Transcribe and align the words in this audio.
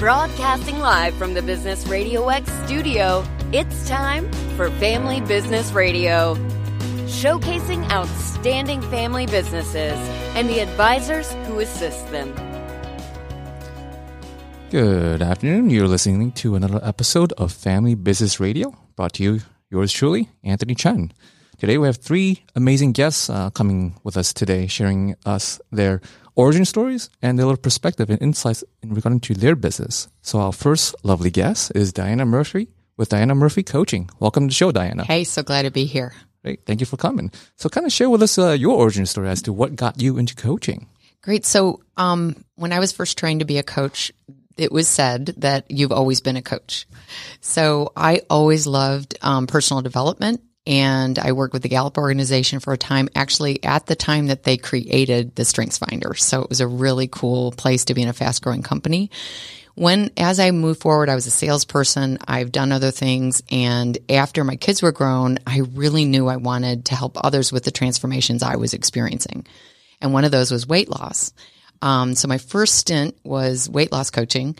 Broadcasting 0.00 0.78
live 0.78 1.14
from 1.16 1.34
the 1.34 1.42
Business 1.42 1.86
Radio 1.86 2.26
X 2.30 2.50
studio, 2.64 3.22
it's 3.52 3.86
time 3.86 4.32
for 4.56 4.70
Family 4.70 5.20
Business 5.20 5.72
Radio. 5.72 6.36
Showcasing 7.04 7.86
outstanding 7.90 8.80
family 8.80 9.26
businesses 9.26 9.98
and 10.34 10.48
the 10.48 10.60
advisors 10.60 11.30
who 11.44 11.58
assist 11.60 12.10
them. 12.10 12.32
Good 14.70 15.20
afternoon. 15.20 15.68
You're 15.68 15.86
listening 15.86 16.32
to 16.32 16.54
another 16.54 16.80
episode 16.82 17.34
of 17.34 17.52
Family 17.52 17.94
Business 17.94 18.40
Radio, 18.40 18.74
brought 18.96 19.12
to 19.14 19.22
you, 19.22 19.40
yours 19.68 19.92
truly, 19.92 20.30
Anthony 20.42 20.74
Chen. 20.74 21.12
Today 21.60 21.76
we 21.76 21.88
have 21.88 21.98
three 21.98 22.42
amazing 22.56 22.92
guests 22.92 23.28
uh, 23.28 23.50
coming 23.50 23.94
with 24.02 24.16
us 24.16 24.32
today, 24.32 24.66
sharing 24.66 25.14
us 25.26 25.60
their 25.70 26.00
origin 26.34 26.64
stories 26.64 27.10
and 27.20 27.38
their 27.38 27.44
little 27.44 27.60
perspective 27.60 28.08
and 28.08 28.20
insights 28.22 28.64
in 28.82 28.94
regarding 28.94 29.20
to 29.20 29.34
their 29.34 29.54
business. 29.54 30.08
So 30.22 30.38
our 30.38 30.54
first 30.54 30.94
lovely 31.04 31.30
guest 31.30 31.72
is 31.74 31.92
Diana 31.92 32.24
Murphy 32.24 32.68
with 32.96 33.10
Diana 33.10 33.34
Murphy 33.34 33.62
Coaching. 33.62 34.08
Welcome 34.20 34.44
to 34.44 34.52
the 34.52 34.54
show, 34.54 34.72
Diana. 34.72 35.04
Hey, 35.04 35.24
so 35.24 35.42
glad 35.42 35.62
to 35.64 35.70
be 35.70 35.84
here. 35.84 36.14
Great. 36.42 36.64
Thank 36.64 36.80
you 36.80 36.86
for 36.86 36.96
coming. 36.96 37.30
So 37.56 37.68
kind 37.68 37.84
of 37.84 37.92
share 37.92 38.08
with 38.08 38.22
us 38.22 38.38
uh, 38.38 38.52
your 38.52 38.78
origin 38.78 39.04
story 39.04 39.28
as 39.28 39.42
to 39.42 39.52
what 39.52 39.76
got 39.76 40.00
you 40.00 40.16
into 40.16 40.34
coaching. 40.34 40.86
Great. 41.20 41.44
So, 41.44 41.82
um, 41.98 42.42
when 42.54 42.72
I 42.72 42.78
was 42.78 42.92
first 42.92 43.18
trained 43.18 43.40
to 43.40 43.44
be 43.44 43.58
a 43.58 43.62
coach, 43.62 44.10
it 44.56 44.72
was 44.72 44.88
said 44.88 45.26
that 45.36 45.70
you've 45.70 45.92
always 45.92 46.22
been 46.22 46.36
a 46.36 46.42
coach. 46.42 46.86
So 47.42 47.92
I 47.94 48.22
always 48.30 48.66
loved 48.66 49.18
um, 49.20 49.46
personal 49.46 49.82
development 49.82 50.40
and 50.66 51.18
I 51.18 51.32
worked 51.32 51.52
with 51.52 51.62
the 51.62 51.68
Gallup 51.68 51.96
organization 51.96 52.60
for 52.60 52.72
a 52.72 52.78
time, 52.78 53.08
actually 53.14 53.62
at 53.64 53.86
the 53.86 53.96
time 53.96 54.26
that 54.26 54.42
they 54.42 54.56
created 54.56 55.34
the 55.34 55.44
Strengths 55.44 55.78
Finder. 55.78 56.14
So 56.14 56.42
it 56.42 56.48
was 56.48 56.60
a 56.60 56.66
really 56.66 57.08
cool 57.08 57.52
place 57.52 57.86
to 57.86 57.94
be 57.94 58.02
in 58.02 58.08
a 58.08 58.12
fast 58.12 58.42
growing 58.42 58.62
company. 58.62 59.10
When, 59.74 60.10
as 60.16 60.38
I 60.38 60.50
moved 60.50 60.82
forward, 60.82 61.08
I 61.08 61.14
was 61.14 61.26
a 61.26 61.30
salesperson. 61.30 62.18
I've 62.26 62.52
done 62.52 62.72
other 62.72 62.90
things. 62.90 63.42
And 63.50 63.96
after 64.10 64.44
my 64.44 64.56
kids 64.56 64.82
were 64.82 64.92
grown, 64.92 65.38
I 65.46 65.60
really 65.60 66.04
knew 66.04 66.26
I 66.26 66.36
wanted 66.36 66.86
to 66.86 66.94
help 66.94 67.16
others 67.24 67.50
with 67.50 67.64
the 67.64 67.70
transformations 67.70 68.42
I 68.42 68.56
was 68.56 68.74
experiencing. 68.74 69.46
And 70.00 70.12
one 70.12 70.24
of 70.24 70.32
those 70.32 70.50
was 70.50 70.66
weight 70.66 70.90
loss. 70.90 71.32
Um, 71.82 72.14
so 72.14 72.28
my 72.28 72.38
first 72.38 72.74
stint 72.74 73.16
was 73.24 73.70
weight 73.70 73.90
loss 73.90 74.10
coaching 74.10 74.56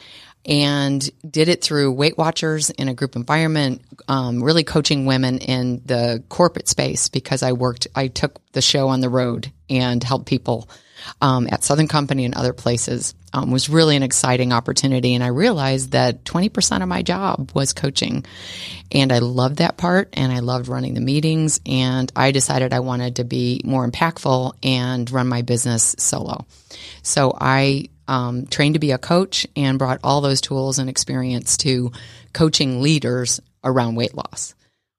and 0.47 1.09
did 1.29 1.49
it 1.49 1.63
through 1.63 1.93
Weight 1.93 2.17
Watchers 2.17 2.71
in 2.71 2.89
a 2.89 2.95
group 2.95 3.17
environment, 3.17 3.83
um, 4.09 4.43
really 4.43 4.65
coaching 4.65 5.07
women 5.07 5.39
in 5.39 5.83
the 5.85 6.23
corporate 6.29 6.69
space 6.69 7.09
because 7.09 7.43
I 7.43 7.53
worked, 7.53 7.89
I 7.95 8.09
took 8.09 8.41
the 8.53 8.63
show 8.63 8.89
on 8.89 9.01
the 9.01 9.11
road 9.11 9.53
and 9.69 10.03
helped 10.03 10.27
people 10.27 10.69
um, 11.21 11.49
at 11.51 11.65
Southern 11.65 11.89
Company 11.89 12.25
and 12.25 12.35
other 12.35 12.53
places. 12.53 13.15
Um, 13.33 13.53
was 13.53 13.69
really 13.69 13.95
an 13.95 14.03
exciting 14.03 14.53
opportunity, 14.53 15.15
and 15.15 15.23
I 15.23 15.29
realized 15.29 15.93
that 15.93 16.25
twenty 16.25 16.49
percent 16.49 16.83
of 16.83 16.89
my 16.89 17.03
job 17.03 17.53
was 17.55 17.73
coaching, 17.73 18.27
and 18.91 19.13
I 19.13 19.21
loved 19.21 19.59
that 19.59 19.77
part, 19.77 20.09
and 20.15 20.33
I 20.33 20.41
loved 20.41 20.67
running 20.67 20.95
the 20.95 21.01
meetings, 21.01 21.61
and 21.65 22.11
I 22.17 22.33
decided 22.33 22.73
I 22.73 22.81
wanted 22.81 23.17
to 23.17 23.25
be 23.25 23.61
more 23.65 23.89
impactful 23.89 24.55
and 24.65 25.09
run 25.13 25.29
my 25.29 25.43
business 25.43 25.95
solo. 25.97 26.45
So 27.05 27.33
I 27.41 27.91
um, 28.11 28.47
trained 28.47 28.75
to 28.75 28.81
be 28.81 28.91
a 28.91 28.99
coach 28.99 29.47
and 29.55 29.79
brought 29.79 30.01
all 30.03 30.21
those 30.21 30.41
tools 30.41 30.81
and 30.81 30.91
experience 30.91 31.57
to 31.59 31.93
coaching 32.33 32.83
leaders 32.83 33.41
around 33.63 33.95
weight 33.95 34.15
loss. 34.15 34.55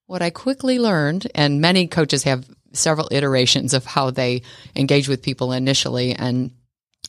What 0.08 0.22
I 0.22 0.30
quickly 0.30 0.80
learned, 0.80 1.30
and 1.36 1.62
many 1.62 1.88
coaches 1.88 2.24
have 2.24 2.50
several 2.72 3.10
iterations 3.12 3.74
of 3.74 3.86
how 3.86 4.12
they 4.12 4.44
engage 4.78 5.10
with 5.10 5.22
people 5.22 5.52
initially, 5.52 6.14
and 6.14 6.52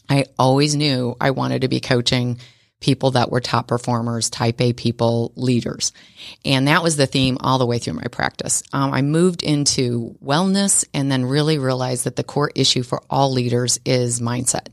I 0.08 0.24
always 0.38 0.74
knew 0.74 1.16
I 1.20 1.30
wanted 1.30 1.62
to 1.62 1.68
be 1.68 1.78
coaching 1.78 2.38
people 2.80 3.12
that 3.12 3.30
were 3.30 3.40
top 3.40 3.68
performers, 3.68 4.28
type 4.28 4.60
A 4.60 4.72
people, 4.72 5.32
leaders. 5.36 5.92
And 6.44 6.66
that 6.66 6.82
was 6.82 6.96
the 6.96 7.06
theme 7.06 7.38
all 7.40 7.58
the 7.58 7.66
way 7.66 7.78
through 7.78 7.92
my 7.92 8.08
practice. 8.10 8.64
Um, 8.72 8.92
I 8.92 9.02
moved 9.02 9.44
into 9.44 10.16
wellness 10.20 10.84
and 10.92 11.10
then 11.10 11.24
really 11.24 11.58
realized 11.58 12.04
that 12.04 12.16
the 12.16 12.24
core 12.24 12.50
issue 12.56 12.82
for 12.82 13.00
all 13.08 13.32
leaders 13.32 13.78
is 13.86 14.20
mindset. 14.20 14.66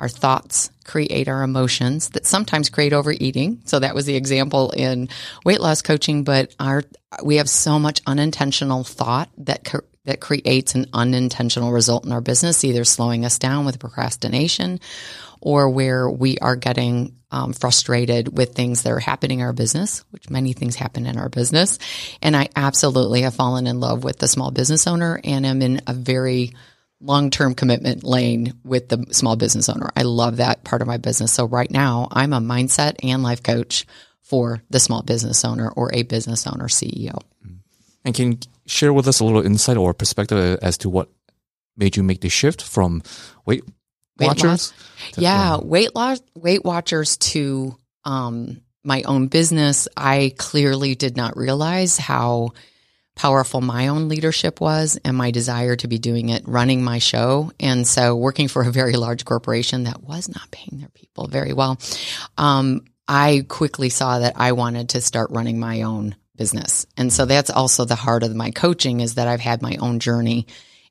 Our 0.00 0.08
thoughts 0.08 0.70
create 0.84 1.28
our 1.28 1.42
emotions 1.42 2.10
that 2.10 2.26
sometimes 2.26 2.70
create 2.70 2.92
overeating. 2.92 3.62
So 3.64 3.80
that 3.80 3.94
was 3.94 4.06
the 4.06 4.14
example 4.14 4.70
in 4.70 5.08
weight 5.44 5.60
loss 5.60 5.82
coaching, 5.82 6.24
but 6.24 6.54
our, 6.60 6.84
we 7.22 7.36
have 7.36 7.48
so 7.50 7.78
much 7.78 8.00
unintentional 8.06 8.84
thought 8.84 9.28
that 9.38 9.64
that 10.04 10.20
creates 10.20 10.74
an 10.74 10.86
unintentional 10.94 11.70
result 11.70 12.06
in 12.06 12.12
our 12.12 12.22
business, 12.22 12.64
either 12.64 12.82
slowing 12.84 13.26
us 13.26 13.38
down 13.38 13.66
with 13.66 13.78
procrastination 13.78 14.80
or 15.42 15.68
where 15.68 16.08
we 16.08 16.38
are 16.38 16.56
getting 16.56 17.14
um, 17.30 17.52
frustrated 17.52 18.36
with 18.36 18.54
things 18.54 18.82
that 18.82 18.90
are 18.90 18.98
happening 18.98 19.40
in 19.40 19.44
our 19.44 19.52
business, 19.52 20.02
which 20.10 20.30
many 20.30 20.54
things 20.54 20.76
happen 20.76 21.04
in 21.04 21.18
our 21.18 21.28
business. 21.28 21.78
And 22.22 22.34
I 22.34 22.48
absolutely 22.56 23.22
have 23.22 23.34
fallen 23.34 23.66
in 23.66 23.80
love 23.80 24.02
with 24.02 24.18
the 24.18 24.28
small 24.28 24.50
business 24.50 24.86
owner 24.86 25.20
and 25.22 25.44
am 25.44 25.60
in 25.60 25.82
a 25.86 25.92
very 25.92 26.54
long 27.00 27.30
term 27.30 27.54
commitment 27.54 28.04
lane 28.04 28.54
with 28.64 28.88
the 28.88 29.06
small 29.12 29.36
business 29.36 29.68
owner. 29.68 29.90
I 29.96 30.02
love 30.02 30.38
that 30.38 30.64
part 30.64 30.82
of 30.82 30.88
my 30.88 30.96
business. 30.96 31.32
So 31.32 31.46
right 31.46 31.70
now, 31.70 32.08
I'm 32.10 32.32
a 32.32 32.40
mindset 32.40 32.96
and 33.02 33.22
life 33.22 33.42
coach 33.42 33.86
for 34.22 34.62
the 34.68 34.80
small 34.80 35.02
business 35.02 35.44
owner 35.44 35.70
or 35.70 35.90
a 35.94 36.02
business 36.02 36.46
owner 36.46 36.66
CEO. 36.66 37.18
And 38.04 38.14
can 38.14 38.32
you 38.32 38.38
share 38.66 38.92
with 38.92 39.08
us 39.08 39.20
a 39.20 39.24
little 39.24 39.44
insight 39.44 39.76
or 39.76 39.94
perspective 39.94 40.58
as 40.62 40.78
to 40.78 40.88
what 40.88 41.10
made 41.76 41.96
you 41.96 42.02
make 42.02 42.20
the 42.20 42.28
shift 42.28 42.62
from 42.62 43.02
Weight, 43.46 43.64
weight 44.18 44.26
Watchers? 44.26 44.72
To, 45.12 45.20
yeah, 45.20 45.54
uh, 45.54 45.60
Weight 45.60 45.94
Loss, 45.94 46.20
Weight 46.34 46.64
Watchers 46.64 47.16
to 47.18 47.76
um, 48.04 48.60
my 48.84 49.02
own 49.02 49.28
business. 49.28 49.88
I 49.96 50.34
clearly 50.36 50.94
did 50.94 51.16
not 51.16 51.36
realize 51.36 51.96
how 51.96 52.50
powerful 53.18 53.60
my 53.60 53.88
own 53.88 54.08
leadership 54.08 54.60
was 54.60 54.98
and 55.04 55.16
my 55.16 55.32
desire 55.32 55.76
to 55.76 55.88
be 55.88 55.98
doing 55.98 56.30
it, 56.30 56.46
running 56.46 56.82
my 56.82 56.98
show. 56.98 57.50
And 57.58 57.86
so 57.86 58.14
working 58.14 58.48
for 58.48 58.62
a 58.62 58.70
very 58.70 58.94
large 58.94 59.24
corporation 59.24 59.84
that 59.84 60.02
was 60.02 60.28
not 60.28 60.50
paying 60.50 60.78
their 60.78 60.88
people 60.90 61.26
very 61.26 61.52
well, 61.52 61.78
um, 62.38 62.84
I 63.06 63.44
quickly 63.48 63.88
saw 63.88 64.20
that 64.20 64.34
I 64.36 64.52
wanted 64.52 64.90
to 64.90 65.00
start 65.00 65.30
running 65.30 65.58
my 65.58 65.82
own 65.82 66.14
business. 66.36 66.86
And 66.96 67.12
so 67.12 67.26
that's 67.26 67.50
also 67.50 67.84
the 67.84 67.96
heart 67.96 68.22
of 68.22 68.34
my 68.34 68.52
coaching 68.52 69.00
is 69.00 69.16
that 69.16 69.26
I've 69.26 69.40
had 69.40 69.60
my 69.60 69.76
own 69.80 69.98
journey 69.98 70.46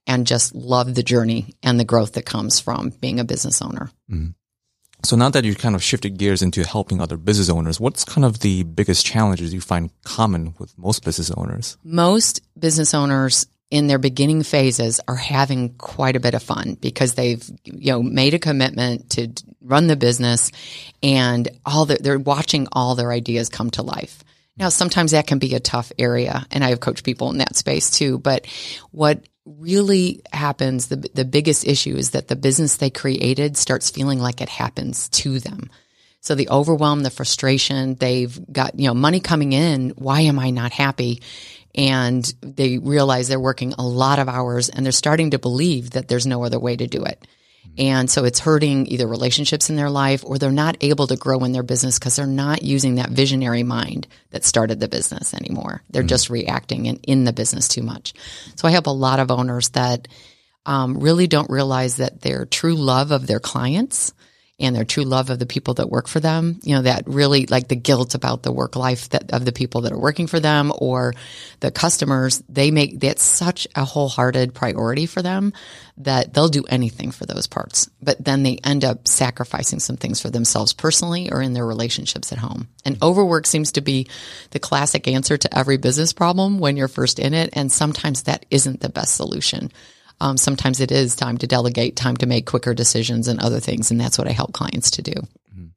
and 0.05 0.27
just 0.27 0.53
love 0.53 0.93
the 0.93 1.03
journey 1.03 1.55
and 1.63 1.79
the 1.79 1.85
growth 1.85 2.13
that 2.13 2.25
comes 2.25 2.59
from 2.59 2.89
being 2.89 3.19
a 3.19 3.25
business 3.25 3.61
owner. 3.61 3.89
Mm. 4.11 4.33
So 5.03 5.15
now 5.15 5.29
that 5.29 5.45
you've 5.45 5.59
kind 5.59 5.75
of 5.75 5.83
shifted 5.83 6.17
gears 6.17 6.41
into 6.41 6.63
helping 6.65 7.01
other 7.01 7.17
business 7.17 7.49
owners, 7.49 7.79
what's 7.79 8.03
kind 8.03 8.25
of 8.25 8.39
the 8.39 8.63
biggest 8.63 9.05
challenges 9.05 9.53
you 9.53 9.61
find 9.61 9.91
common 10.03 10.55
with 10.57 10.77
most 10.77 11.05
business 11.05 11.31
owners? 11.31 11.77
Most 11.83 12.41
business 12.59 12.93
owners 12.93 13.45
in 13.69 13.87
their 13.87 13.99
beginning 13.99 14.43
phases 14.43 14.99
are 15.07 15.15
having 15.15 15.75
quite 15.75 16.15
a 16.15 16.19
bit 16.19 16.33
of 16.33 16.41
fun 16.41 16.77
because 16.79 17.13
they've 17.13 17.47
you 17.65 17.91
know 17.91 18.01
made 18.01 18.33
a 18.33 18.39
commitment 18.39 19.09
to 19.11 19.27
run 19.61 19.87
the 19.87 19.95
business 19.95 20.51
and 21.03 21.49
all 21.65 21.85
the, 21.85 21.97
they're 21.99 22.17
watching 22.17 22.67
all 22.71 22.95
their 22.95 23.11
ideas 23.11 23.49
come 23.49 23.69
to 23.71 23.81
life. 23.81 24.23
Now 24.57 24.69
sometimes 24.69 25.11
that 25.11 25.27
can 25.27 25.39
be 25.39 25.55
a 25.55 25.59
tough 25.59 25.91
area 25.99 26.45
and 26.51 26.63
I 26.63 26.69
have 26.69 26.79
coached 26.79 27.03
people 27.03 27.29
in 27.29 27.37
that 27.37 27.55
space 27.55 27.89
too, 27.91 28.17
but 28.17 28.47
what 28.91 29.27
really 29.45 30.21
happens, 30.33 30.87
the, 30.87 30.97
the 31.13 31.25
biggest 31.25 31.65
issue 31.65 31.95
is 31.95 32.11
that 32.11 32.27
the 32.27 32.35
business 32.35 32.77
they 32.77 32.89
created 32.89 33.55
starts 33.55 33.89
feeling 33.89 34.19
like 34.19 34.41
it 34.41 34.49
happens 34.49 35.09
to 35.09 35.39
them. 35.39 35.69
So 36.21 36.35
the 36.35 36.49
overwhelm, 36.49 37.03
the 37.03 37.09
frustration, 37.09 37.95
they've 37.95 38.37
got, 38.51 38.77
you 38.77 38.87
know, 38.87 38.93
money 38.93 39.19
coming 39.19 39.53
in. 39.53 39.91
Why 39.91 40.21
am 40.21 40.39
I 40.39 40.49
not 40.49 40.73
happy? 40.73 41.21
And 41.73 42.25
they 42.41 42.79
realize 42.79 43.27
they're 43.27 43.39
working 43.39 43.73
a 43.73 43.87
lot 43.87 44.19
of 44.19 44.27
hours 44.27 44.67
and 44.67 44.83
they're 44.83 44.91
starting 44.91 45.31
to 45.31 45.39
believe 45.39 45.91
that 45.91 46.07
there's 46.07 46.27
no 46.27 46.43
other 46.43 46.59
way 46.59 46.75
to 46.75 46.87
do 46.87 47.03
it. 47.03 47.25
And 47.77 48.09
so 48.09 48.25
it's 48.25 48.39
hurting 48.39 48.87
either 48.87 49.07
relationships 49.07 49.69
in 49.69 49.75
their 49.75 49.89
life 49.89 50.23
or 50.25 50.37
they're 50.37 50.51
not 50.51 50.77
able 50.81 51.07
to 51.07 51.15
grow 51.15 51.43
in 51.43 51.51
their 51.51 51.63
business 51.63 51.99
because 51.99 52.15
they're 52.15 52.25
not 52.25 52.63
using 52.63 52.95
that 52.95 53.09
visionary 53.09 53.63
mind 53.63 54.07
that 54.31 54.43
started 54.43 54.79
the 54.79 54.87
business 54.87 55.33
anymore. 55.33 55.83
They're 55.89 56.01
mm-hmm. 56.01 56.07
just 56.07 56.29
reacting 56.29 56.87
and 56.87 56.99
in 57.03 57.23
the 57.23 57.33
business 57.33 57.67
too 57.67 57.83
much. 57.83 58.13
So 58.55 58.67
I 58.67 58.71
help 58.71 58.87
a 58.87 58.91
lot 58.91 59.19
of 59.19 59.31
owners 59.31 59.69
that 59.69 60.07
um, 60.65 60.99
really 60.99 61.27
don't 61.27 61.49
realize 61.49 61.97
that 61.97 62.21
their 62.21 62.45
true 62.45 62.75
love 62.75 63.11
of 63.11 63.27
their 63.27 63.39
clients 63.39 64.13
and 64.59 64.75
their 64.75 64.85
true 64.85 65.03
love 65.03 65.29
of 65.29 65.37
the 65.37 65.45
people 65.45 65.75
that 65.75 65.89
work 65.89 66.07
for 66.07 66.19
them. 66.19 66.59
You 66.63 66.75
know, 66.75 66.81
that 66.83 67.03
really 67.07 67.45
like 67.45 67.67
the 67.67 67.75
guilt 67.75 68.15
about 68.15 68.41
the 68.41 68.51
work 68.51 68.75
life 68.75 69.09
that 69.09 69.31
of 69.31 69.45
the 69.45 69.51
people 69.51 69.81
that 69.81 69.91
are 69.91 69.99
working 69.99 70.25
for 70.25 70.39
them 70.39 70.71
or 70.75 71.13
the 71.59 71.69
customers, 71.69 72.41
they 72.49 72.71
make 72.71 72.99
that's 72.99 73.21
such 73.23 73.67
a 73.75 73.85
wholehearted 73.85 74.55
priority 74.55 75.05
for 75.05 75.21
them 75.21 75.53
that 75.97 76.33
they'll 76.33 76.49
do 76.49 76.63
anything 76.63 77.11
for 77.11 77.25
those 77.25 77.45
parts. 77.45 77.89
But 78.01 78.23
then 78.23 78.43
they 78.43 78.57
end 78.63 78.83
up 78.83 79.07
sacrificing 79.07 79.79
some 79.79 79.97
things 79.97 80.21
for 80.21 80.29
themselves 80.29 80.73
personally 80.73 81.31
or 81.31 81.41
in 81.41 81.53
their 81.53 81.65
relationships 81.65 82.31
at 82.31 82.39
home. 82.39 82.67
And 82.83 83.01
overwork 83.03 83.45
seems 83.45 83.73
to 83.73 83.81
be 83.81 84.07
the 84.51 84.59
classic 84.59 85.07
answer 85.07 85.37
to 85.37 85.57
every 85.57 85.77
business 85.77 86.13
problem 86.13 86.59
when 86.59 86.77
you're 86.77 86.87
first 86.87 87.19
in 87.19 87.35
it. 87.35 87.51
And 87.53 87.71
sometimes 87.71 88.23
that 88.23 88.45
isn't 88.49 88.79
the 88.79 88.89
best 88.89 89.15
solution 89.15 89.71
um, 90.19 90.37
sometimes 90.37 90.79
it 90.79 90.91
is 90.91 91.15
time 91.15 91.37
to 91.39 91.47
delegate, 91.47 91.95
time 91.95 92.17
to 92.17 92.25
make 92.25 92.45
quicker 92.45 92.73
decisions 92.73 93.27
and 93.27 93.39
other 93.39 93.59
things. 93.59 93.91
And 93.91 93.99
that's 93.99 94.17
what 94.17 94.27
I 94.27 94.31
help 94.31 94.53
clients 94.53 94.91
to 94.91 95.01
do. 95.01 95.13
Mm-hmm. 95.13 95.67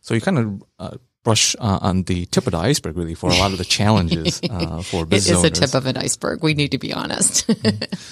So 0.00 0.14
you 0.14 0.20
kind 0.20 0.38
of 0.38 0.62
uh, 0.78 0.96
brush 1.24 1.56
uh, 1.58 1.78
on 1.82 2.04
the 2.04 2.26
tip 2.26 2.46
of 2.46 2.52
the 2.52 2.58
iceberg, 2.58 2.96
really, 2.96 3.14
for 3.14 3.28
a 3.28 3.34
lot 3.34 3.52
of 3.52 3.58
the 3.58 3.64
challenges 3.64 4.40
uh, 4.50 4.82
for 4.82 5.02
It 5.02 5.10
business 5.10 5.36
is 5.36 5.42
the 5.42 5.48
owners. 5.48 5.58
tip 5.58 5.74
of 5.74 5.86
an 5.86 5.96
iceberg. 5.96 6.42
We 6.42 6.54
need 6.54 6.70
to 6.70 6.78
be 6.78 6.92
honest. 6.92 7.44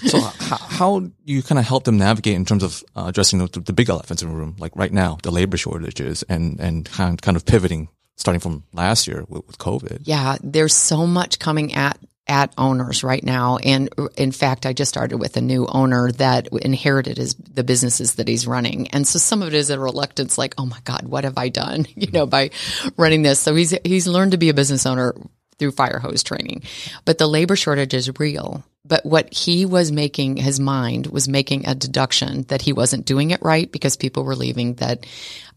so 0.08 0.20
how, 0.20 0.56
how 0.56 1.00
do 1.00 1.12
you 1.24 1.42
kind 1.42 1.58
of 1.58 1.64
help 1.64 1.84
them 1.84 1.98
navigate 1.98 2.34
in 2.34 2.44
terms 2.44 2.62
of 2.62 2.82
uh, 2.94 3.04
addressing 3.06 3.38
the, 3.38 3.46
the 3.60 3.72
big 3.72 3.88
elephants 3.88 4.22
in 4.22 4.28
the 4.28 4.34
room, 4.34 4.56
like 4.58 4.74
right 4.76 4.92
now, 4.92 5.18
the 5.22 5.30
labor 5.30 5.56
shortages, 5.56 6.24
and 6.24 6.60
and 6.60 6.84
kind 6.86 7.20
kind 7.22 7.36
of 7.36 7.46
pivoting 7.46 7.88
starting 8.16 8.40
from 8.40 8.64
last 8.72 9.06
year 9.06 9.24
with 9.28 9.58
COVID. 9.58 10.00
Yeah, 10.04 10.36
there's 10.42 10.74
so 10.74 11.06
much 11.06 11.38
coming 11.38 11.74
at 11.74 11.98
at 12.28 12.52
owners 12.58 13.04
right 13.04 13.22
now, 13.22 13.56
and 13.58 13.88
in 14.16 14.32
fact, 14.32 14.66
I 14.66 14.72
just 14.72 14.88
started 14.88 15.18
with 15.18 15.36
a 15.36 15.40
new 15.40 15.66
owner 15.66 16.10
that 16.12 16.48
inherited 16.48 17.18
his 17.18 17.34
the 17.34 17.62
businesses 17.62 18.16
that 18.16 18.28
he's 18.28 18.46
running, 18.46 18.88
and 18.88 19.06
so 19.06 19.18
some 19.18 19.42
of 19.42 19.48
it 19.48 19.54
is 19.54 19.70
a 19.70 19.78
reluctance, 19.78 20.36
like, 20.36 20.54
oh 20.58 20.66
my 20.66 20.78
God, 20.84 21.06
what 21.06 21.24
have 21.24 21.38
I 21.38 21.48
done, 21.48 21.86
you 21.94 22.10
know, 22.10 22.26
by 22.26 22.50
running 22.96 23.22
this. 23.22 23.40
So 23.40 23.54
he's 23.54 23.74
he's 23.84 24.06
learned 24.06 24.32
to 24.32 24.38
be 24.38 24.48
a 24.48 24.54
business 24.54 24.86
owner 24.86 25.14
through 25.58 25.72
fire 25.72 25.98
hose 25.98 26.22
training, 26.22 26.62
but 27.04 27.18
the 27.18 27.26
labor 27.26 27.56
shortage 27.56 27.94
is 27.94 28.18
real. 28.18 28.64
But 28.84 29.04
what 29.04 29.32
he 29.34 29.66
was 29.66 29.90
making 29.90 30.36
his 30.36 30.60
mind 30.60 31.08
was 31.08 31.28
making 31.28 31.66
a 31.66 31.74
deduction 31.74 32.42
that 32.44 32.62
he 32.62 32.72
wasn't 32.72 33.04
doing 33.04 33.32
it 33.32 33.42
right 33.42 33.70
because 33.70 33.96
people 33.96 34.22
were 34.22 34.36
leaving. 34.36 34.74
That, 34.74 35.06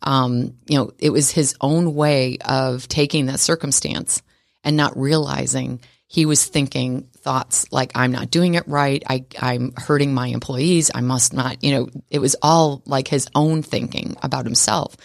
um, 0.01 0.55
you 0.67 0.77
know, 0.77 0.91
it 0.97 1.11
was 1.11 1.29
his 1.29 1.55
own 1.61 1.93
way 1.93 2.39
of 2.43 2.87
taking 2.87 3.27
that 3.27 3.39
circumstance 3.39 4.23
and 4.63 4.75
not 4.75 4.97
realizing 4.97 5.79
he 6.11 6.25
was 6.25 6.43
thinking 6.43 7.03
thoughts 7.17 7.71
like 7.71 7.91
I'm 7.93 8.11
not 8.11 8.31
doing 8.31 8.55
it 8.55 8.67
right. 8.67 9.03
I, 9.07 9.25
I'm 9.39 9.73
hurting 9.77 10.11
my 10.11 10.27
employees. 10.27 10.89
I 10.93 11.01
must 11.01 11.33
not, 11.33 11.63
you 11.63 11.71
know, 11.71 11.89
it 12.09 12.17
was 12.17 12.35
all 12.41 12.81
like 12.87 13.07
his 13.07 13.27
own 13.35 13.61
thinking 13.61 14.17
about 14.23 14.45
himself. 14.45 14.97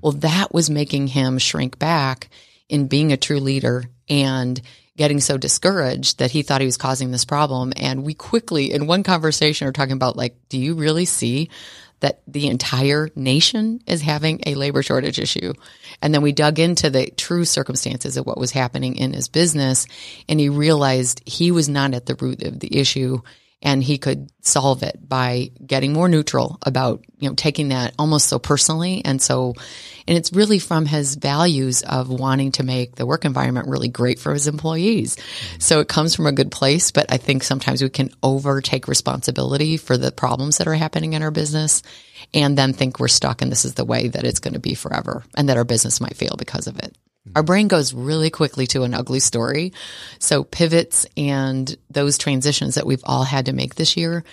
Well, 0.00 0.12
that 0.12 0.54
was 0.54 0.70
making 0.70 1.08
him 1.08 1.38
shrink 1.38 1.80
back 1.80 2.28
in 2.68 2.86
being 2.86 3.12
a 3.12 3.16
true 3.16 3.40
leader 3.40 3.86
and 4.08 4.62
getting 4.96 5.18
so 5.18 5.36
discouraged 5.36 6.20
that 6.20 6.30
he 6.30 6.42
thought 6.42 6.60
he 6.60 6.66
was 6.66 6.76
causing 6.76 7.10
this 7.10 7.24
problem. 7.24 7.72
And 7.76 8.04
we 8.04 8.14
quickly, 8.14 8.72
in 8.72 8.86
one 8.86 9.02
conversation, 9.02 9.66
are 9.66 9.72
talking 9.72 9.94
about 9.94 10.16
like, 10.16 10.36
do 10.48 10.58
you 10.58 10.74
really 10.74 11.06
see 11.06 11.50
that 12.02 12.20
the 12.26 12.48
entire 12.48 13.08
nation 13.14 13.80
is 13.86 14.02
having 14.02 14.40
a 14.44 14.56
labor 14.56 14.82
shortage 14.82 15.20
issue. 15.20 15.52
And 16.02 16.12
then 16.12 16.20
we 16.20 16.32
dug 16.32 16.58
into 16.58 16.90
the 16.90 17.06
true 17.16 17.44
circumstances 17.44 18.16
of 18.16 18.26
what 18.26 18.38
was 18.38 18.50
happening 18.50 18.96
in 18.96 19.12
his 19.12 19.28
business 19.28 19.86
and 20.28 20.38
he 20.38 20.48
realized 20.48 21.22
he 21.24 21.52
was 21.52 21.68
not 21.68 21.94
at 21.94 22.06
the 22.06 22.16
root 22.16 22.42
of 22.42 22.58
the 22.58 22.76
issue 22.76 23.22
and 23.62 23.82
he 23.82 23.96
could 23.96 24.28
solve 24.40 24.82
it 24.82 24.98
by 25.08 25.50
getting 25.64 25.92
more 25.92 26.08
neutral 26.08 26.58
about, 26.62 27.04
you 27.18 27.28
know, 27.28 27.34
taking 27.36 27.68
that 27.68 27.94
almost 27.98 28.28
so 28.28 28.40
personally. 28.40 29.02
And 29.04 29.22
so, 29.22 29.54
and 30.08 30.18
it's 30.18 30.32
really 30.32 30.58
from 30.58 30.84
his 30.84 31.14
values 31.14 31.82
of 31.82 32.08
wanting 32.08 32.52
to 32.52 32.64
make 32.64 32.96
the 32.96 33.06
work 33.06 33.24
environment 33.24 33.68
really 33.68 33.88
great 33.88 34.18
for 34.18 34.32
his 34.32 34.48
employees. 34.48 35.16
So 35.60 35.78
it 35.78 35.88
comes 35.88 36.16
from 36.16 36.26
a 36.26 36.32
good 36.32 36.50
place, 36.50 36.90
but 36.90 37.12
I 37.12 37.18
think 37.18 37.44
sometimes 37.44 37.82
we 37.82 37.88
can 37.88 38.10
overtake 38.22 38.88
responsibility 38.88 39.76
for 39.76 39.96
the 39.96 40.10
problems 40.10 40.58
that 40.58 40.66
are 40.66 40.74
happening 40.74 41.12
in 41.12 41.22
our 41.22 41.30
business 41.30 41.82
and 42.34 42.58
then 42.58 42.72
think 42.72 42.98
we're 42.98 43.08
stuck 43.08 43.42
and 43.42 43.52
this 43.52 43.64
is 43.64 43.74
the 43.74 43.84
way 43.84 44.08
that 44.08 44.24
it's 44.24 44.40
going 44.40 44.54
to 44.54 44.60
be 44.60 44.74
forever 44.74 45.22
and 45.36 45.48
that 45.48 45.56
our 45.56 45.64
business 45.64 46.00
might 46.00 46.16
fail 46.16 46.34
because 46.36 46.66
of 46.66 46.78
it. 46.78 46.96
Our 47.36 47.42
brain 47.42 47.68
goes 47.68 47.94
really 47.94 48.30
quickly 48.30 48.66
to 48.68 48.82
an 48.82 48.94
ugly 48.94 49.20
story. 49.20 49.72
So 50.18 50.44
pivots 50.44 51.06
and 51.16 51.74
those 51.90 52.18
transitions 52.18 52.74
that 52.74 52.86
we've 52.86 53.04
all 53.04 53.24
had 53.24 53.46
to 53.46 53.52
make 53.52 53.76
this 53.76 53.96
year, 53.96 54.24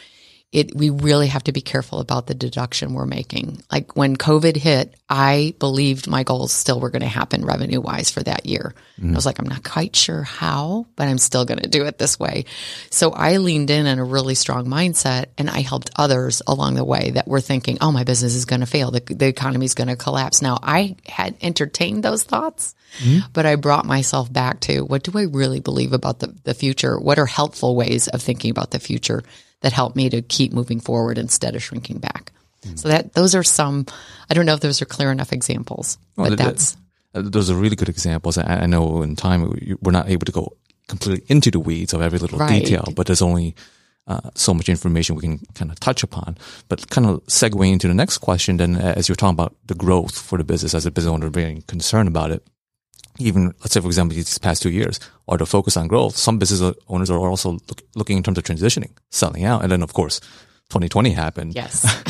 it, 0.51 0.75
we 0.75 0.89
really 0.89 1.27
have 1.27 1.43
to 1.43 1.51
be 1.51 1.61
careful 1.61 1.99
about 1.99 2.25
the 2.25 2.33
deduction 2.33 2.93
we're 2.93 3.05
making. 3.05 3.61
Like 3.71 3.95
when 3.95 4.17
COVID 4.17 4.55
hit, 4.55 4.95
I 5.07 5.53
believed 5.59 6.07
my 6.07 6.23
goals 6.23 6.51
still 6.51 6.79
were 6.79 6.89
going 6.89 7.03
to 7.03 7.07
happen 7.07 7.45
revenue 7.45 7.79
wise 7.79 8.09
for 8.09 8.23
that 8.23 8.47
year. 8.47 8.73
Mm-hmm. 8.99 9.11
I 9.11 9.15
was 9.15 9.27
like, 9.27 9.37
I'm 9.37 9.47
not 9.47 9.63
quite 9.63 9.95
sure 9.95 10.23
how, 10.23 10.87
but 10.95 11.07
I'm 11.07 11.19
still 11.19 11.45
going 11.45 11.59
to 11.59 11.69
do 11.69 11.85
it 11.85 11.99
this 11.99 12.19
way. 12.19 12.45
So 12.89 13.11
I 13.11 13.37
leaned 13.37 13.69
in 13.69 13.85
in 13.85 13.99
a 13.99 14.03
really 14.03 14.33
strong 14.33 14.65
mindset 14.65 15.25
and 15.37 15.51
I 15.51 15.59
helped 15.61 15.91
others 15.95 16.41
along 16.47 16.73
the 16.73 16.83
way 16.83 17.11
that 17.11 17.27
were 17.27 17.41
thinking, 17.41 17.77
oh, 17.79 17.91
my 17.91 18.03
business 18.03 18.33
is 18.33 18.45
going 18.45 18.61
to 18.61 18.65
fail. 18.65 18.89
The, 18.89 19.01
the 19.01 19.27
economy 19.27 19.65
is 19.65 19.75
going 19.75 19.89
to 19.89 19.95
collapse. 19.95 20.41
Now 20.41 20.57
I 20.63 20.95
had 21.07 21.35
entertained 21.43 22.01
those 22.01 22.23
thoughts, 22.23 22.73
mm-hmm. 22.97 23.27
but 23.33 23.45
I 23.45 23.55
brought 23.55 23.85
myself 23.85 24.33
back 24.33 24.61
to 24.61 24.81
what 24.81 25.03
do 25.03 25.15
I 25.15 25.23
really 25.23 25.59
believe 25.59 25.93
about 25.93 26.17
the, 26.17 26.35
the 26.43 26.55
future? 26.55 26.99
What 26.99 27.19
are 27.19 27.27
helpful 27.27 27.75
ways 27.75 28.07
of 28.07 28.23
thinking 28.23 28.49
about 28.49 28.71
the 28.71 28.79
future 28.79 29.21
that 29.61 29.73
help 29.73 29.95
me 29.95 30.09
to 30.09 30.21
keep 30.21 30.53
moving 30.53 30.79
forward 30.79 31.17
instead 31.17 31.55
of 31.55 31.63
shrinking 31.63 31.99
back? 31.99 32.31
So 32.75 32.89
that 32.89 33.13
those 33.13 33.35
are 33.35 33.43
some, 33.43 33.85
I 34.29 34.33
don't 34.33 34.45
know 34.45 34.53
if 34.53 34.59
those 34.59 34.81
are 34.81 34.85
clear 34.85 35.11
enough 35.11 35.31
examples, 35.31 35.97
Well, 36.17 36.29
but 36.29 36.37
th- 36.37 36.47
that's, 36.49 36.77
Uh, 37.15 37.21
Those 37.23 37.49
are 37.49 37.55
really 37.55 37.75
good 37.77 37.89
examples. 37.89 38.37
I, 38.37 38.43
I 38.63 38.65
know 38.67 39.01
in 39.01 39.15
time 39.15 39.49
we- 39.49 39.75
we're 39.81 39.93
not 39.93 40.09
able 40.09 40.25
to 40.25 40.31
go 40.31 40.53
completely 40.87 41.25
into 41.29 41.49
the 41.51 41.59
weeds 41.59 41.93
of 41.93 42.01
every 42.01 42.19
little 42.19 42.37
Right. 42.37 42.61
detail, 42.63 42.83
but 42.95 43.05
there's 43.07 43.21
only 43.21 43.55
uh, 44.07 44.29
so 44.33 44.53
much 44.53 44.67
information 44.69 45.15
we 45.15 45.21
can 45.21 45.39
kind 45.53 45.71
of 45.71 45.79
touch 45.79 46.01
upon. 46.03 46.35
But 46.67 46.89
kind 46.89 47.05
of 47.07 47.23
segue 47.27 47.71
into 47.71 47.87
the 47.87 47.93
next 47.93 48.17
question, 48.17 48.57
then, 48.57 48.75
as 48.75 49.07
you're 49.07 49.15
talking 49.15 49.35
about 49.35 49.55
the 49.67 49.75
growth 49.75 50.17
for 50.17 50.37
the 50.39 50.43
business, 50.43 50.73
as 50.73 50.85
a 50.87 50.91
business 50.91 51.11
owner 51.13 51.29
being 51.29 51.61
concerned 51.67 52.07
about 52.09 52.31
it, 52.31 52.41
even 53.19 53.53
let's 53.59 53.73
say, 53.73 53.81
for 53.81 53.87
example, 53.87 54.15
these 54.15 54.37
past 54.39 54.61
two 54.61 54.69
years, 54.71 54.99
or 55.27 55.37
to 55.37 55.45
focus 55.45 55.77
on 55.77 55.87
growth, 55.87 56.15
some 56.17 56.39
business 56.39 56.75
owners 56.87 57.09
are 57.09 57.17
also 57.17 57.51
look, 57.51 57.81
looking 57.95 58.17
in 58.17 58.23
terms 58.23 58.37
of 58.37 58.43
transitioning, 58.43 58.91
selling 59.11 59.43
out, 59.45 59.61
and 59.61 59.71
then 59.71 59.83
of 59.83 59.93
course, 59.93 60.19
2020 60.69 61.11
happened. 61.11 61.55
yes, 61.55 61.83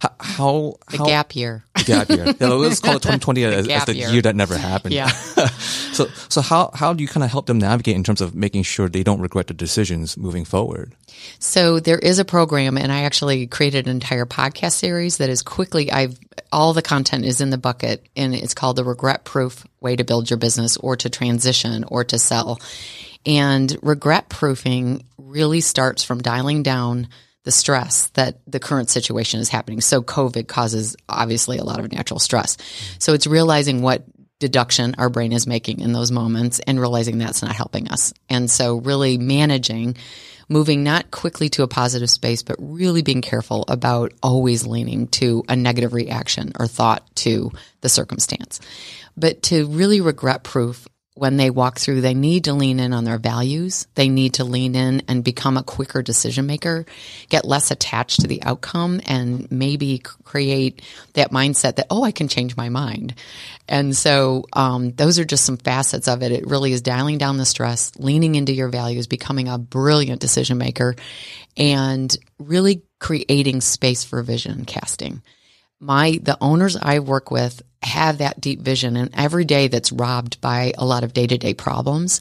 How, 0.00 0.10
how, 0.18 0.74
the 0.90 0.98
how 0.98 1.04
gap 1.04 1.36
year. 1.36 1.64
gap 1.86 2.08
year. 2.08 2.34
Yeah, 2.38 2.48
let's 2.48 2.80
call 2.80 2.96
it 2.96 3.02
2020 3.02 3.44
as, 3.44 3.68
as 3.68 3.84
the 3.84 3.94
year. 3.94 4.10
year 4.10 4.22
that 4.22 4.36
never 4.36 4.56
happened. 4.56 4.94
Yeah. 4.94 5.06
so, 5.92 6.06
so 6.28 6.40
how, 6.40 6.70
how 6.74 6.92
do 6.92 7.02
you 7.02 7.08
kind 7.08 7.24
of 7.24 7.30
help 7.30 7.46
them 7.46 7.58
navigate 7.58 7.96
in 7.96 8.04
terms 8.04 8.20
of 8.20 8.34
making 8.34 8.62
sure 8.62 8.88
they 8.88 9.02
don't 9.02 9.20
regret 9.20 9.46
the 9.46 9.54
decisions 9.54 10.16
moving 10.16 10.44
forward? 10.44 10.94
So 11.38 11.80
there 11.80 11.98
is 11.98 12.18
a 12.18 12.24
program 12.24 12.76
and 12.78 12.90
I 12.90 13.02
actually 13.02 13.46
created 13.46 13.86
an 13.86 13.92
entire 13.92 14.26
podcast 14.26 14.72
series 14.72 15.18
that 15.18 15.30
is 15.30 15.42
quickly 15.42 15.90
I've 15.90 16.18
all 16.50 16.72
the 16.72 16.82
content 16.82 17.24
is 17.24 17.40
in 17.40 17.50
the 17.50 17.58
bucket 17.58 18.06
and 18.16 18.34
it's 18.34 18.54
called 18.54 18.76
the 18.76 18.84
regret 18.84 19.24
proof 19.24 19.64
way 19.80 19.96
to 19.96 20.04
build 20.04 20.30
your 20.30 20.38
business 20.38 20.76
or 20.76 20.96
to 20.96 21.10
transition 21.10 21.84
or 21.84 22.04
to 22.04 22.18
sell. 22.18 22.60
And 23.24 23.76
regret 23.82 24.28
proofing 24.28 25.04
really 25.18 25.60
starts 25.60 26.02
from 26.02 26.20
dialing 26.20 26.62
down 26.62 27.08
the 27.44 27.52
stress 27.52 28.08
that 28.10 28.40
the 28.46 28.60
current 28.60 28.88
situation 28.90 29.40
is 29.40 29.48
happening. 29.48 29.80
So 29.80 30.02
COVID 30.02 30.46
causes 30.46 30.96
obviously 31.08 31.58
a 31.58 31.64
lot 31.64 31.80
of 31.80 31.90
natural 31.90 32.20
stress. 32.20 32.56
So 32.98 33.14
it's 33.14 33.26
realizing 33.26 33.82
what 33.82 34.04
deduction 34.38 34.94
our 34.98 35.08
brain 35.08 35.32
is 35.32 35.46
making 35.46 35.80
in 35.80 35.92
those 35.92 36.10
moments 36.10 36.60
and 36.60 36.80
realizing 36.80 37.18
that's 37.18 37.42
not 37.42 37.54
helping 37.54 37.88
us. 37.88 38.12
And 38.28 38.50
so 38.50 38.76
really 38.76 39.16
managing 39.18 39.96
moving 40.48 40.82
not 40.82 41.10
quickly 41.10 41.48
to 41.48 41.62
a 41.62 41.68
positive 41.68 42.10
space, 42.10 42.42
but 42.42 42.56
really 42.58 43.02
being 43.02 43.22
careful 43.22 43.64
about 43.68 44.12
always 44.22 44.66
leaning 44.66 45.06
to 45.08 45.44
a 45.48 45.56
negative 45.56 45.92
reaction 45.94 46.52
or 46.58 46.66
thought 46.66 47.04
to 47.14 47.50
the 47.80 47.88
circumstance. 47.88 48.60
But 49.16 49.42
to 49.44 49.66
really 49.66 50.00
regret 50.00 50.42
proof 50.42 50.86
when 51.14 51.36
they 51.36 51.50
walk 51.50 51.78
through, 51.78 52.00
they 52.00 52.14
need 52.14 52.44
to 52.44 52.54
lean 52.54 52.80
in 52.80 52.94
on 52.94 53.04
their 53.04 53.18
values. 53.18 53.86
They 53.94 54.08
need 54.08 54.34
to 54.34 54.44
lean 54.44 54.74
in 54.74 55.02
and 55.08 55.22
become 55.22 55.58
a 55.58 55.62
quicker 55.62 56.00
decision 56.00 56.46
maker, 56.46 56.86
get 57.28 57.44
less 57.44 57.70
attached 57.70 58.20
to 58.20 58.26
the 58.26 58.42
outcome 58.42 59.00
and 59.06 59.50
maybe 59.50 59.98
create 59.98 60.80
that 61.12 61.30
mindset 61.30 61.76
that, 61.76 61.88
oh, 61.90 62.02
I 62.02 62.12
can 62.12 62.28
change 62.28 62.56
my 62.56 62.70
mind. 62.70 63.14
And 63.68 63.94
so, 63.94 64.46
um, 64.54 64.92
those 64.92 65.18
are 65.18 65.24
just 65.24 65.44
some 65.44 65.58
facets 65.58 66.08
of 66.08 66.22
it. 66.22 66.32
It 66.32 66.46
really 66.46 66.72
is 66.72 66.80
dialing 66.80 67.18
down 67.18 67.36
the 67.36 67.44
stress, 67.44 67.92
leaning 67.98 68.34
into 68.34 68.54
your 68.54 68.68
values, 68.68 69.06
becoming 69.06 69.48
a 69.48 69.58
brilliant 69.58 70.20
decision 70.20 70.56
maker 70.56 70.96
and 71.58 72.16
really 72.38 72.82
creating 72.98 73.60
space 73.60 74.02
for 74.02 74.22
vision 74.22 74.64
casting 74.64 75.22
my 75.82 76.18
the 76.22 76.38
owners 76.40 76.76
I 76.76 77.00
work 77.00 77.30
with 77.30 77.62
have 77.82 78.18
that 78.18 78.40
deep 78.40 78.60
vision 78.60 78.96
and 78.96 79.10
every 79.12 79.44
day 79.44 79.68
that's 79.68 79.92
robbed 79.92 80.40
by 80.40 80.72
a 80.78 80.86
lot 80.86 81.02
of 81.02 81.12
day-to-day 81.12 81.54
problems 81.54 82.20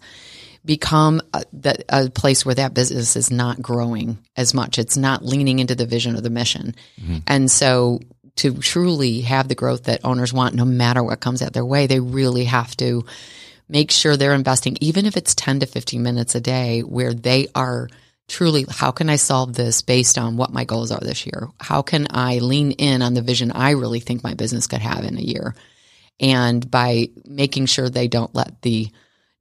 become 0.65 1.21
a, 1.33 1.43
the, 1.53 1.83
a 1.89 2.09
place 2.09 2.45
where 2.45 2.55
that 2.55 2.73
business 2.73 3.15
is 3.15 3.31
not 3.31 3.61
growing 3.61 4.17
as 4.35 4.53
much. 4.53 4.77
It's 4.77 4.97
not 4.97 5.25
leaning 5.25 5.59
into 5.59 5.75
the 5.75 5.85
vision 5.85 6.15
or 6.15 6.21
the 6.21 6.29
mission. 6.29 6.75
Mm-hmm. 6.99 7.17
And 7.27 7.49
so 7.49 7.99
to 8.37 8.57
truly 8.57 9.21
have 9.21 9.47
the 9.47 9.55
growth 9.55 9.83
that 9.83 10.01
owners 10.03 10.33
want 10.33 10.55
no 10.55 10.65
matter 10.65 11.03
what 11.03 11.19
comes 11.19 11.41
at 11.41 11.53
their 11.53 11.65
way 11.65 11.85
they 11.85 11.99
really 11.99 12.45
have 12.45 12.75
to 12.77 13.05
make 13.67 13.91
sure 13.91 14.15
they're 14.15 14.33
investing 14.33 14.77
even 14.81 15.05
if 15.05 15.17
it's 15.17 15.35
10 15.35 15.59
to 15.59 15.65
15 15.65 16.01
minutes 16.01 16.33
a 16.33 16.41
day 16.41 16.81
where 16.81 17.13
they 17.13 17.47
are 17.53 17.89
truly 18.31 18.65
how 18.69 18.91
can 18.91 19.09
I 19.09 19.17
solve 19.17 19.53
this 19.53 19.81
based 19.81 20.17
on 20.17 20.37
what 20.37 20.53
my 20.53 20.63
goals 20.63 20.89
are 20.89 20.99
this 21.01 21.25
year? 21.25 21.49
How 21.59 21.81
can 21.81 22.07
I 22.09 22.39
lean 22.39 22.71
in 22.71 23.01
on 23.01 23.13
the 23.13 23.21
vision 23.21 23.51
I 23.51 23.71
really 23.71 23.99
think 23.99 24.23
my 24.23 24.33
business 24.33 24.67
could 24.67 24.79
have 24.79 25.03
in 25.03 25.17
a 25.17 25.21
year? 25.21 25.53
And 26.19 26.69
by 26.69 27.09
making 27.25 27.65
sure 27.65 27.89
they 27.89 28.07
don't 28.07 28.33
let 28.33 28.61
the 28.61 28.89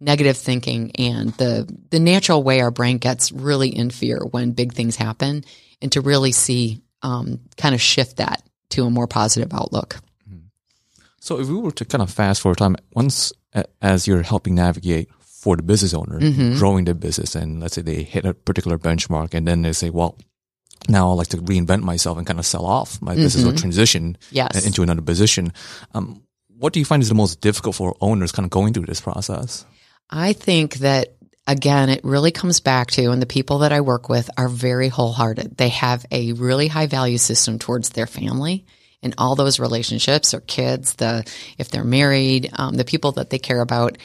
negative 0.00 0.36
thinking 0.36 0.92
and 0.96 1.32
the 1.34 1.72
the 1.90 2.00
natural 2.00 2.42
way 2.42 2.60
our 2.60 2.70
brain 2.70 2.98
gets 2.98 3.30
really 3.30 3.68
in 3.68 3.90
fear 3.90 4.18
when 4.18 4.52
big 4.52 4.72
things 4.72 4.96
happen 4.96 5.44
and 5.80 5.92
to 5.92 6.00
really 6.00 6.32
see 6.32 6.80
um, 7.02 7.40
kind 7.56 7.74
of 7.74 7.80
shift 7.80 8.16
that 8.16 8.42
to 8.70 8.84
a 8.84 8.90
more 8.90 9.06
positive 9.06 9.52
outlook. 9.54 9.96
So 11.20 11.38
if 11.38 11.48
we 11.48 11.54
were 11.54 11.70
to 11.72 11.84
kind 11.84 12.02
of 12.02 12.10
fast 12.10 12.40
forward 12.40 12.58
time, 12.58 12.76
once 12.94 13.32
as 13.82 14.06
you're 14.06 14.22
helping 14.22 14.54
navigate 14.54 15.10
for 15.40 15.56
the 15.56 15.62
business 15.62 15.94
owner, 15.94 16.20
Mm-hmm. 16.20 16.58
growing 16.58 16.84
the 16.84 16.94
business, 16.94 17.34
and 17.34 17.60
let's 17.60 17.74
say 17.74 17.82
they 17.82 18.02
hit 18.02 18.24
a 18.26 18.34
particular 18.34 18.76
benchmark, 18.78 19.32
and 19.32 19.48
then 19.48 19.62
they 19.62 19.72
say, 19.72 19.88
well, 19.88 20.18
now 20.88 21.10
I'd 21.10 21.14
like 21.20 21.28
to 21.28 21.38
reinvent 21.38 21.82
myself 21.82 22.18
and 22.18 22.26
kind 22.26 22.38
of 22.38 22.44
sell 22.44 22.66
off 22.66 23.00
my 23.00 23.14
business 23.14 23.44
or 23.46 23.56
transition 23.56 24.18
Mm-hmm. 24.20 24.36
Yes. 24.36 24.66
into 24.66 24.82
another 24.82 25.02
position. 25.02 25.52
Um, 25.94 26.22
what 26.58 26.72
do 26.74 26.78
you 26.78 26.84
find 26.84 27.02
is 27.02 27.08
the 27.08 27.14
most 27.14 27.40
difficult 27.40 27.74
for 27.76 27.96
owners 28.02 28.32
kind 28.32 28.44
of 28.44 28.50
going 28.50 28.74
through 28.74 28.86
this 28.86 29.00
process? 29.00 29.64
I 30.10 30.34
think 30.34 30.76
that 30.84 31.14
again, 31.46 31.88
it 31.88 32.04
really 32.04 32.30
comes 32.32 32.60
back 32.60 32.90
to, 32.92 33.10
and 33.10 33.20
the 33.22 33.26
people 33.26 33.58
that 33.60 33.72
I 33.72 33.80
work 33.80 34.08
with 34.10 34.28
are 34.36 34.48
very 34.48 34.88
wholehearted. 34.88 35.56
They 35.56 35.70
have 35.70 36.04
a 36.10 36.32
really 36.34 36.68
high 36.68 36.86
value 36.86 37.18
system 37.18 37.58
towards 37.58 37.90
their 37.90 38.06
family 38.06 38.66
and 39.02 39.14
all 39.16 39.34
those 39.34 39.58
relationships 39.58 40.34
or 40.34 40.40
kids, 40.40 40.94
the, 40.94 41.24
if 41.58 41.70
they're 41.70 41.84
married, 41.84 42.50
um, 42.54 42.74
the 42.74 42.84
people 42.84 43.12
that 43.12 43.30
they 43.30 43.38
care 43.38 43.60
about. 43.60 43.96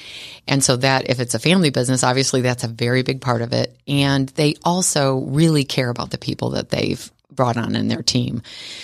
And 0.47 0.63
so 0.63 0.77
that 0.77 1.09
if 1.09 1.19
it's 1.19 1.33
a 1.33 1.39
family 1.39 1.69
business, 1.69 2.03
obviously 2.03 2.41
that's 2.41 2.63
a 2.63 2.69
very 2.69 3.03
big 3.03 3.21
part 3.21 3.41
of 3.41 3.51
it. 3.53 3.77
And 3.87 4.29
they 4.29 4.55
also 4.63 5.17
really 5.17 5.65
care 5.65 5.89
about 5.89 6.11
the 6.11 6.17
people 6.17 6.51
that 6.51 6.69
they've 6.69 7.11
brought 7.29 7.57
on 7.57 7.75
in 7.75 7.89
their 7.89 8.01
team. 8.01 8.41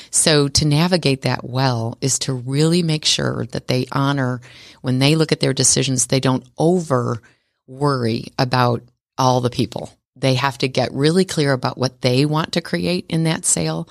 So 0.09 0.49
to 0.49 0.65
navigate 0.65 1.21
that 1.21 1.43
well 1.43 1.97
is 2.01 2.19
to 2.19 2.33
really 2.33 2.83
make 2.83 3.05
sure 3.05 3.45
that 3.47 3.67
they 3.67 3.85
honor 3.91 4.41
when 4.81 4.99
they 4.99 5.15
look 5.15 5.31
at 5.31 5.39
their 5.39 5.53
decisions, 5.53 6.07
they 6.07 6.19
don't 6.19 6.45
over 6.57 7.21
worry 7.67 8.25
about 8.37 8.83
all 9.17 9.39
the 9.39 9.49
people. 9.49 9.89
They 10.17 10.35
have 10.35 10.57
to 10.59 10.67
get 10.67 10.91
really 10.91 11.23
clear 11.23 11.53
about 11.53 11.77
what 11.77 12.01
they 12.01 12.25
want 12.25 12.53
to 12.53 12.61
create 12.61 13.05
in 13.07 13.23
that 13.23 13.45
sale 13.45 13.87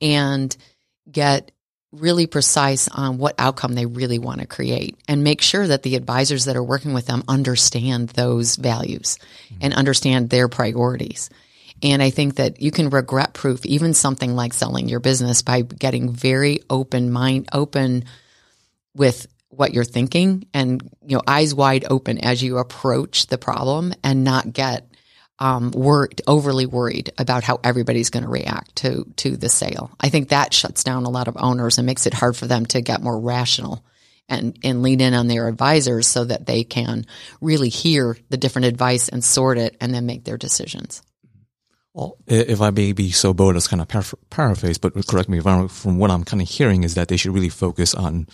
and 0.00 0.54
get 1.10 1.50
really 1.92 2.26
precise 2.26 2.88
on 2.88 3.18
what 3.18 3.34
outcome 3.38 3.74
they 3.74 3.86
really 3.86 4.18
want 4.18 4.40
to 4.40 4.46
create 4.46 4.96
and 5.08 5.22
make 5.22 5.40
sure 5.40 5.66
that 5.66 5.82
the 5.82 5.96
advisors 5.96 6.46
that 6.46 6.56
are 6.56 6.62
working 6.62 6.92
with 6.92 7.06
them 7.06 7.22
understand 7.28 8.08
those 8.10 8.56
values 8.56 9.18
mm-hmm. 9.46 9.58
and 9.60 9.74
understand 9.74 10.28
their 10.28 10.48
priorities. 10.48 11.30
And 11.82 12.02
I 12.02 12.10
think 12.10 12.36
that 12.36 12.60
you 12.60 12.70
can 12.70 12.90
regret 12.90 13.34
proof 13.34 13.64
even 13.66 13.94
something 13.94 14.34
like 14.34 14.54
selling 14.54 14.88
your 14.88 15.00
business 15.00 15.42
by 15.42 15.62
getting 15.62 16.12
very 16.12 16.60
open 16.68 17.10
mind, 17.10 17.48
open 17.52 18.04
with 18.94 19.26
what 19.48 19.72
you're 19.72 19.84
thinking 19.84 20.46
and, 20.52 20.82
you 21.06 21.16
know, 21.16 21.22
eyes 21.26 21.54
wide 21.54 21.84
open 21.88 22.18
as 22.18 22.42
you 22.42 22.58
approach 22.58 23.26
the 23.26 23.38
problem 23.38 23.92
and 24.02 24.24
not 24.24 24.52
get 24.52 24.88
um, 25.38 25.70
worried, 25.72 26.22
overly 26.26 26.66
worried 26.66 27.12
about 27.18 27.44
how 27.44 27.60
everybody's 27.64 28.10
going 28.10 28.22
to 28.22 28.30
react 28.30 28.76
to 28.76 29.04
to 29.16 29.36
the 29.36 29.48
sale. 29.48 29.90
I 30.00 30.08
think 30.08 30.28
that 30.28 30.54
shuts 30.54 30.84
down 30.84 31.04
a 31.04 31.10
lot 31.10 31.28
of 31.28 31.36
owners 31.38 31.78
and 31.78 31.86
makes 31.86 32.06
it 32.06 32.14
hard 32.14 32.36
for 32.36 32.46
them 32.46 32.66
to 32.66 32.80
get 32.80 33.02
more 33.02 33.18
rational 33.18 33.84
and 34.28 34.56
and 34.62 34.82
lean 34.82 35.00
in 35.00 35.14
on 35.14 35.26
their 35.26 35.48
advisors 35.48 36.06
so 36.06 36.24
that 36.24 36.46
they 36.46 36.64
can 36.64 37.04
really 37.40 37.68
hear 37.68 38.16
the 38.30 38.36
different 38.36 38.66
advice 38.66 39.08
and 39.08 39.24
sort 39.24 39.58
it 39.58 39.76
and 39.80 39.92
then 39.92 40.06
make 40.06 40.24
their 40.24 40.38
decisions. 40.38 41.02
Well, 41.92 42.16
if 42.26 42.60
I 42.60 42.70
may 42.70 42.92
be 42.92 43.12
so 43.12 43.32
bold 43.32 43.54
as 43.54 43.68
kind 43.68 43.80
of 43.80 43.86
paraphr- 43.86 44.18
paraphrase, 44.28 44.78
but 44.78 44.94
correct 45.06 45.28
me 45.28 45.38
if 45.38 45.46
I'm 45.46 45.68
from 45.68 45.98
what 45.98 46.10
I'm 46.10 46.24
kind 46.24 46.42
of 46.42 46.48
hearing 46.48 46.82
is 46.82 46.94
that 46.94 47.06
they 47.06 47.16
should 47.16 47.32
really 47.32 47.48
focus 47.48 47.94
on 47.94 48.26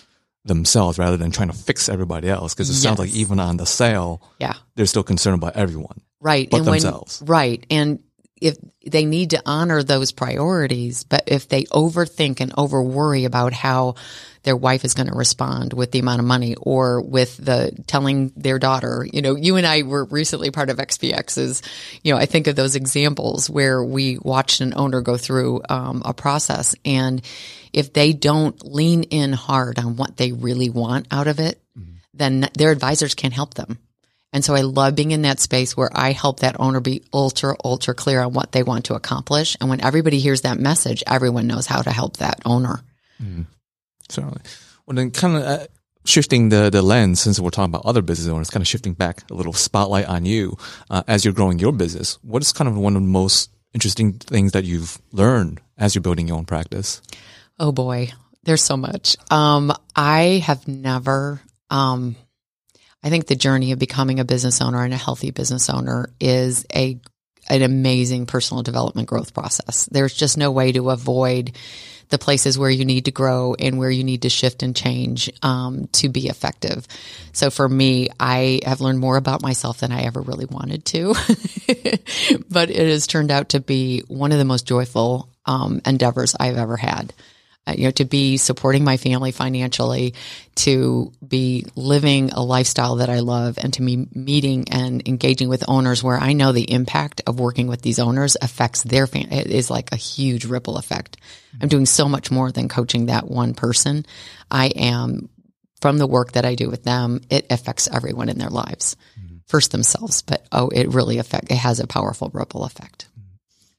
themselves 0.45 0.99
rather 0.99 1.17
than 1.17 1.31
trying 1.31 1.49
to 1.51 1.57
fix 1.57 1.89
everybody 1.89 2.29
else. 2.29 2.55
Because 2.55 2.71
it 2.71 2.75
sounds 2.75 2.99
like 2.99 3.11
even 3.15 3.39
on 3.41 3.57
the 3.57 3.67
sale, 3.67 4.23
Yeah. 4.39 4.55
they're 4.75 4.87
still 4.87 5.03
concerned 5.03 5.35
about 5.35 5.57
everyone. 5.57 6.01
Right. 6.21 6.49
but 6.51 6.59
and 6.59 6.67
when, 6.67 6.81
themselves. 6.81 7.23
right. 7.25 7.65
And 7.71 8.01
if 8.41 8.57
they 8.87 9.05
need 9.05 9.31
to 9.31 9.43
honor 9.45 9.83
those 9.83 10.13
priorities, 10.13 11.05
but 11.05 11.25
if 11.27 11.49
they 11.49 11.65
overthink 11.65 12.41
and 12.41 12.53
over 12.57 12.83
worry 12.83 13.25
about 13.25 13.53
how 13.53 13.97
their 14.43 14.57
wife 14.57 14.87
is 14.87 14.95
going 14.95 15.09
to 15.09 15.15
respond 15.15 15.75
with 15.75 15.91
the 15.93 15.99
amount 15.99 16.21
of 16.21 16.25
money 16.27 16.55
or 16.55 17.03
with 17.03 17.37
the 17.37 17.73
telling 17.87 18.33
their 18.37 18.59
daughter, 18.59 19.07
you 19.13 19.21
know, 19.21 19.37
you 19.37 19.57
and 19.57 19.67
I 19.67 19.83
were 19.83 20.07
recently 20.07 20.51
part 20.51 20.71
of 20.71 20.79
XPX 20.79 21.37
is, 21.37 21.63
you 22.03 22.15
know, 22.15 22.19
I 22.19 22.25
think 22.25 22.47
of 22.47 22.57
those 22.57 22.77
examples 22.77 23.51
where 23.51 23.85
we 23.85 24.17
watched 24.19 24.63
an 24.63 24.73
owner 24.75 25.03
go 25.03 25.19
through 25.19 25.61
um, 25.69 26.01
a 26.07 26.15
process 26.15 26.75
and 26.83 27.21
if 27.73 27.93
they 27.93 28.13
don't 28.13 28.65
lean 28.65 29.05
in 29.05 29.33
hard 29.33 29.79
on 29.79 29.97
what 29.97 30.17
they 30.17 30.33
really 30.33 30.71
want 30.71 31.07
out 31.11 31.27
of 31.27 31.39
it, 31.39 31.61
then 32.13 32.49
their 32.55 32.71
advisors 32.71 33.15
can't 33.15 33.33
help 33.35 33.55
them. 33.55 33.79
And 34.33 34.45
so 34.45 34.55
I 34.55 34.61
love 34.61 34.95
being 34.95 35.11
in 35.11 35.23
that 35.23 35.41
space 35.41 35.77
where 35.77 35.91
I 35.93 36.13
help 36.13 36.41
that 36.41 36.61
owner 36.61 36.81
be 36.81 37.03
ultra, 37.13 37.57
ultra 37.65 37.95
clear 37.95 38.21
on 38.21 38.33
what 38.33 38.53
they 38.53 38.63
want 38.63 38.85
to 38.85 38.95
accomplish. 38.95 39.57
And 39.61 39.69
when 39.69 39.81
everybody 39.81 40.21
hears 40.21 40.43
that 40.43 40.59
message, 40.59 41.03
everyone 41.07 41.49
knows 41.49 41.67
how 41.67 41.83
to 41.83 41.91
help 41.91 42.19
that 42.19 42.41
owner. 42.45 42.81
Certainly. 44.09 44.41
Well, 44.87 44.95
then 44.95 45.11
kind 45.11 45.37
of 45.37 45.43
uh, 45.43 45.67
shifting 46.05 46.49
the, 46.49 46.71
the 46.71 46.83
lens, 46.83 47.21
since 47.21 47.41
we're 47.41 47.51
talking 47.51 47.73
about 47.73 47.87
other 47.87 48.03
business 48.03 48.29
owners, 48.29 48.51
kind 48.51 48.63
of 48.63 48.69
shifting 48.69 48.93
back 48.95 49.29
a 49.31 49.35
little 49.35 49.53
spotlight 49.53 50.07
on 50.07 50.25
you 50.27 50.57
uh, 50.91 51.03
as 51.09 51.25
you're 51.25 51.35
growing 51.35 51.59
your 51.59 51.73
business. 51.73 52.19
What 52.23 52.43
is 52.43 52.53
kind 52.53 52.69
of 52.69 52.77
one 52.77 52.95
of 52.95 53.03
the 53.03 53.09
most 53.09 53.51
interesting 53.73 54.13
things 54.13 54.53
that 54.53 54.65
you've 54.65 55.01
learned 55.13 55.61
as 55.77 55.95
you're 55.95 56.03
building 56.03 56.29
your 56.29 56.37
own 56.37 56.45
practice? 56.45 57.03
Oh 57.61 57.73
boy, 57.73 58.11
there's 58.43 58.63
so 58.63 58.79
much. 58.79 59.19
Um, 59.31 59.71
I 59.95 60.43
have 60.47 60.67
never, 60.67 61.43
um, 61.69 62.17
I 63.03 63.11
think 63.11 63.27
the 63.27 63.37
journey 63.37 63.73
of 63.73 63.79
becoming 63.79 64.19
a 64.19 64.25
business 64.25 64.63
owner 64.63 64.83
and 64.83 64.95
a 64.95 64.97
healthy 64.97 65.31
business 65.31 65.69
owner 65.69 66.09
is 66.19 66.65
a, 66.75 66.99
an 67.51 67.61
amazing 67.61 68.25
personal 68.25 68.63
development 68.63 69.09
growth 69.09 69.35
process. 69.35 69.87
There's 69.93 70.15
just 70.15 70.39
no 70.39 70.51
way 70.51 70.73
to 70.73 70.89
avoid 70.89 71.55
the 72.09 72.17
places 72.17 72.59
where 72.59 72.71
you 72.71 72.87
need 72.87 73.05
to 73.05 73.11
grow 73.11 73.55
and 73.59 73.79
where 73.79 73.91
you 73.91 74.05
need 74.05 74.23
to 74.23 74.31
shift 74.31 74.63
and 74.63 74.75
change 74.75 75.31
um, 75.43 75.87
to 75.93 76.09
be 76.09 76.29
effective. 76.29 76.89
So 77.33 77.51
for 77.51 77.69
me, 77.69 78.09
I 78.19 78.61
have 78.65 78.81
learned 78.81 79.01
more 79.01 79.19
about 79.19 79.43
myself 79.43 79.81
than 79.81 79.93
I 79.93 80.05
ever 80.05 80.23
really 80.23 80.47
wanted 80.47 80.87
to, 80.87 81.09
but 82.49 82.71
it 82.71 82.89
has 82.89 83.07
turned 83.07 83.31
out 83.31 83.51
to 83.51 83.61
be 83.61 84.03
one 84.09 84.33
of 84.33 84.39
the 84.39 84.47
most 84.47 84.67
joyful 84.67 85.29
um, 85.45 85.83
endeavors 85.85 86.35
I've 86.41 86.57
ever 86.57 86.79
had. 86.79 87.13
Uh, 87.71 87.75
you 87.77 87.85
know, 87.85 87.91
to 87.93 88.05
be 88.05 88.37
supporting 88.37 88.85
my 88.85 88.97
family 88.97 89.31
financially, 89.31 90.15
to 90.57 91.13
be 91.27 91.67
living 91.77 92.31
a 92.31 92.43
lifestyle 92.43 92.97
that 92.97 93.11
I 93.11 93.21
love, 93.21 93.59
and 93.59 93.73
to 93.75 93.83
be 93.83 94.09
meeting 94.13 94.71
and 94.71 95.07
engaging 95.07 95.49
with 95.49 95.69
owners 95.69 96.03
where 96.03 96.19
I 96.19 96.33
know 96.33 96.53
the 96.53 96.71
impact 96.71 97.23
of 97.27 97.39
working 97.39 97.69
with 97.69 97.83
these 97.83 97.99
owners 97.99 98.37
affects 98.41 98.83
their 98.83 99.07
fam- 99.07 99.33
it 99.33 99.47
is 99.47 99.71
like 99.71 99.93
a 99.93 99.97
huge 99.97 100.45
ripple 100.45 100.79
effect. 100.79 101.17
I'm 101.61 101.69
doing 101.69 101.87
so 101.87 102.09
much 102.09 102.31
more 102.31 102.51
than 102.51 102.69
coaching 102.69 103.07
that 103.07 103.29
one 103.29 103.55
person. 103.55 104.07
I 104.51 104.67
am 104.69 105.29
from 105.81 105.99
the 105.99 106.07
work 106.07 106.33
that 106.33 106.45
I 106.45 106.55
do 106.55 106.69
with 106.69 106.85
them, 106.85 107.21
it 107.31 107.47
affects 107.51 107.89
everyone 107.91 108.29
in 108.29 108.39
their 108.39 108.51
lives. 108.51 108.97
First 109.47 109.73
themselves, 109.73 110.23
but 110.23 110.47
oh, 110.53 110.69
it 110.69 110.95
really 110.95 111.19
affect 111.19 111.51
it 111.51 111.57
has 111.57 111.81
a 111.81 111.87
powerful 111.87 112.31
ripple 112.33 112.65
effect. 112.65 113.09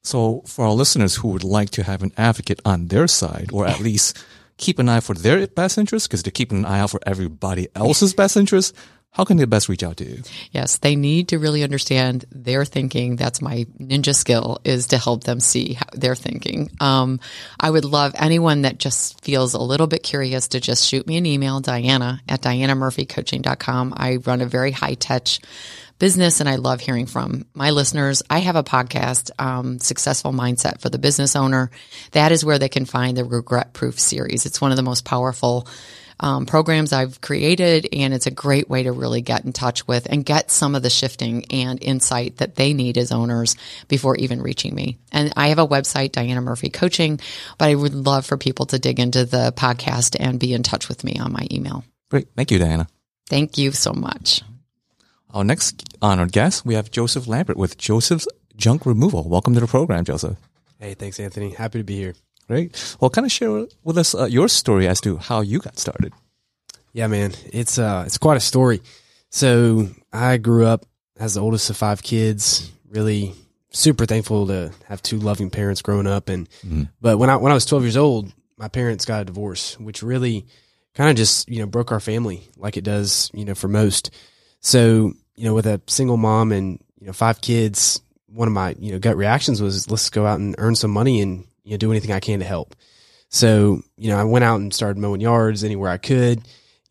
So, 0.04 0.44
for 0.48 0.66
our 0.66 0.74
listeners 0.74 1.16
who 1.16 1.30
would 1.30 1.44
like 1.44 1.70
to 1.72 1.84
have 1.84 2.02
an 2.02 2.12
advocate 2.18 2.60
on 2.66 2.88
their 2.88 3.08
side, 3.08 3.52
or 3.54 3.68
at 3.68 3.80
least 3.80 4.18
keep 4.58 4.80
an 4.80 4.90
eye 4.90 5.00
for 5.00 5.14
their 5.14 5.46
best 5.48 5.78
interest, 5.78 6.08
because 6.10 6.24
they're 6.24 6.32
keeping 6.32 6.60
an 6.60 6.66
eye 6.66 6.80
out 6.80 6.92
for 6.92 7.00
everybody 7.06 7.68
else's 7.76 8.14
best 8.14 8.36
interest, 8.36 8.76
how 9.14 9.26
can 9.26 9.36
they 9.36 9.46
best 9.46 9.68
reach 9.68 9.84
out 9.84 9.98
to 9.98 10.06
you? 10.06 10.24
Yes, 10.52 10.78
they 10.78 10.96
need 10.96 11.30
to 11.30 11.40
really 11.40 11.64
understand 11.64 12.24
their 12.32 12.64
thinking. 12.64 13.18
That's 13.18 13.42
my 13.42 13.66
ninja 13.78 14.16
skill 14.16 14.60
is 14.64 14.88
to 14.88 14.98
help 14.98 15.26
them 15.26 15.42
see 15.42 15.74
how 15.74 15.88
their 15.94 16.16
thinking. 16.16 16.72
Um, 16.80 17.20
I 17.60 17.70
would 17.70 17.84
love 17.84 18.14
anyone 18.16 18.62
that 18.62 18.78
just 18.78 19.22
feels 19.22 19.54
a 19.54 19.60
little 19.60 19.88
bit 19.88 20.02
curious 20.02 20.48
to 20.50 20.62
just 20.62 20.88
shoot 20.88 21.06
me 21.08 21.18
an 21.18 21.26
email, 21.26 21.60
Diana 21.60 22.22
at 22.30 22.42
dianamurphycoaching.com. 22.42 23.94
I 23.98 24.16
run 24.16 24.40
a 24.40 24.46
very 24.46 24.72
high 24.72 24.94
touch 24.94 25.42
business 26.02 26.40
and 26.40 26.50
I 26.50 26.56
love 26.56 26.82
hearing 26.82 27.06
from 27.06 27.46
my 27.54 27.70
listeners. 27.70 28.24
I 28.28 28.40
have 28.40 28.56
a 28.56 28.64
podcast, 28.64 29.30
um, 29.38 29.78
Successful 29.78 30.34
Mindset 30.34 30.82
for 30.82 30.90
the 30.90 30.98
Business 30.98 31.36
Owner. 31.36 31.70
That 32.14 32.32
is 32.32 32.44
where 32.44 32.58
they 32.58 32.70
can 32.70 32.86
find 32.86 33.16
the 33.16 33.24
regret 33.24 33.72
proof 33.74 34.00
series. 34.00 34.48
It's 34.48 34.60
one 34.60 34.72
of 34.72 34.78
the 34.78 34.84
most 34.84 35.06
powerful 35.06 35.68
um, 36.20 36.48
programs 36.48 36.92
I've 36.92 37.22
created, 37.22 37.88
and 37.94 38.16
it's 38.16 38.26
a 38.26 38.32
great 38.32 38.68
way 38.68 38.82
to 38.82 38.92
really 38.92 39.22
get 39.22 39.46
in 39.46 39.54
touch 39.54 39.88
with 39.88 40.08
and 40.10 40.26
get 40.26 40.50
some 40.50 40.74
of 40.74 40.82
the 40.82 40.90
shifting 40.90 41.46
and 41.52 41.78
insight 41.84 42.38
that 42.38 42.56
they 42.56 42.74
need 42.74 42.98
as 42.98 43.12
owners 43.12 43.56
before 43.88 44.16
even 44.16 44.42
reaching 44.42 44.74
me. 44.74 44.98
And 45.12 45.32
I 45.38 45.50
have 45.50 45.60
a 45.60 45.68
website, 45.68 46.14
Diana 46.14 46.42
Murphy 46.42 46.72
Coaching, 46.72 47.20
but 47.60 47.70
I 47.70 47.76
would 47.76 47.94
love 47.94 48.26
for 48.26 48.38
people 48.38 48.66
to 48.68 48.80
dig 48.80 49.00
into 49.00 49.26
the 49.26 49.54
podcast 49.56 50.16
and 50.20 50.40
be 50.40 50.54
in 50.54 50.64
touch 50.64 50.90
with 50.90 51.04
me 51.04 51.20
on 51.20 51.32
my 51.32 51.46
email. 51.52 51.84
Great. 52.10 52.30
Thank 52.36 52.50
you, 52.50 52.58
Diana. 52.58 52.88
Thank 53.30 53.60
you 53.60 53.72
so 53.72 53.94
much. 53.94 54.42
Our 55.34 55.46
next 55.46 55.98
honored 56.02 56.34
guest, 56.34 56.66
we 56.66 56.74
have 56.74 56.92
Joseph 56.92 57.26
Lambert 57.26 57.56
with 57.56 57.78
Joseph's 57.78 58.28
Junk 58.58 58.86
Removal. 58.86 59.30
Welcome 59.30 59.54
to 59.54 59.62
the 59.62 59.68
program, 59.68 60.04
Joseph. 60.04 60.38
Hey, 60.78 60.94
thanks, 60.94 61.20
Anthony. 61.22 61.52
Happy 61.52 61.80
to 61.80 61.86
be 61.86 61.96
here. 61.96 62.16
Great. 62.48 62.98
Well, 63.00 63.10
kind 63.10 63.26
of 63.26 63.32
share 63.32 63.66
with 63.84 63.98
us 63.98 64.14
uh, 64.14 64.26
your 64.26 64.50
story 64.50 64.88
as 64.88 65.00
to 65.02 65.18
how 65.18 65.40
you 65.40 65.60
got 65.60 65.80
started. 65.80 66.12
Yeah, 66.92 67.08
man, 67.08 67.32
it's 67.54 67.80
uh, 67.80 68.04
it's 68.06 68.18
quite 68.18 68.36
a 68.36 68.42
story. 68.42 68.82
So 69.30 69.88
I 70.12 70.36
grew 70.36 70.66
up 70.66 70.86
as 71.18 71.36
the 71.36 71.42
oldest 71.42 71.70
of 71.70 71.78
five 71.78 72.04
kids. 72.04 72.70
Really 72.90 73.34
super 73.70 74.06
thankful 74.06 74.48
to 74.48 74.74
have 74.88 75.02
two 75.02 75.18
loving 75.18 75.50
parents 75.50 75.82
growing 75.82 76.08
up. 76.08 76.28
And 76.28 76.50
but 77.00 77.18
when 77.18 77.30
I 77.30 77.38
when 77.38 77.54
I 77.54 77.56
was 77.56 77.66
twelve 77.66 77.84
years 77.84 77.96
old, 77.96 78.34
my 78.58 78.68
parents 78.68 79.06
got 79.06 79.22
a 79.22 79.26
divorce, 79.26 79.80
which 79.80 80.04
really 80.04 80.46
kind 80.94 81.10
of 81.10 81.16
just, 81.16 81.48
you 81.48 81.60
know, 81.60 81.68
broke 81.68 81.94
our 81.94 82.02
family 82.02 82.50
like 82.58 82.76
it 82.76 82.84
does, 82.84 83.32
you 83.34 83.46
know, 83.46 83.56
for 83.56 83.70
most. 83.70 84.12
So, 84.60 85.14
you 85.36 85.46
know, 85.46 85.54
with 85.54 85.66
a 85.66 85.82
single 85.88 86.18
mom 86.18 86.52
and, 86.52 86.80
you 87.00 87.08
know, 87.08 87.14
five 87.14 87.42
kids, 87.42 88.02
one 88.28 88.48
of 88.48 88.54
my, 88.54 88.76
you 88.80 88.92
know, 88.92 89.00
gut 89.00 89.18
reactions 89.18 89.62
was 89.62 89.90
let's 89.90 90.10
go 90.10 90.26
out 90.26 90.40
and 90.40 90.56
earn 90.58 90.76
some 90.76 90.92
money 90.92 91.22
and, 91.22 91.46
you 91.64 91.72
know, 91.72 91.78
do 91.78 91.92
anything 91.92 92.12
I 92.12 92.20
can 92.20 92.40
to 92.40 92.46
help. 92.46 92.76
So, 93.30 93.82
you 93.98 94.10
know, 94.10 94.18
I 94.18 94.24
went 94.26 94.44
out 94.44 94.60
and 94.60 94.74
started 94.74 95.00
mowing 95.00 95.22
yards 95.22 95.64
anywhere 95.64 95.90
I 95.90 95.98
could. 95.98 96.42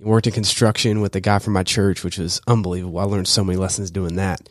Worked 0.00 0.28
in 0.28 0.32
construction 0.32 1.02
with 1.02 1.14
a 1.14 1.20
guy 1.20 1.38
from 1.40 1.52
my 1.52 1.62
church, 1.62 2.02
which 2.02 2.16
was 2.16 2.40
unbelievable. 2.47 2.99
I 2.99 3.04
learned 3.04 3.28
so 3.28 3.44
many 3.44 3.59
lessons 3.59 3.90
doing 3.90 4.16
that, 4.16 4.49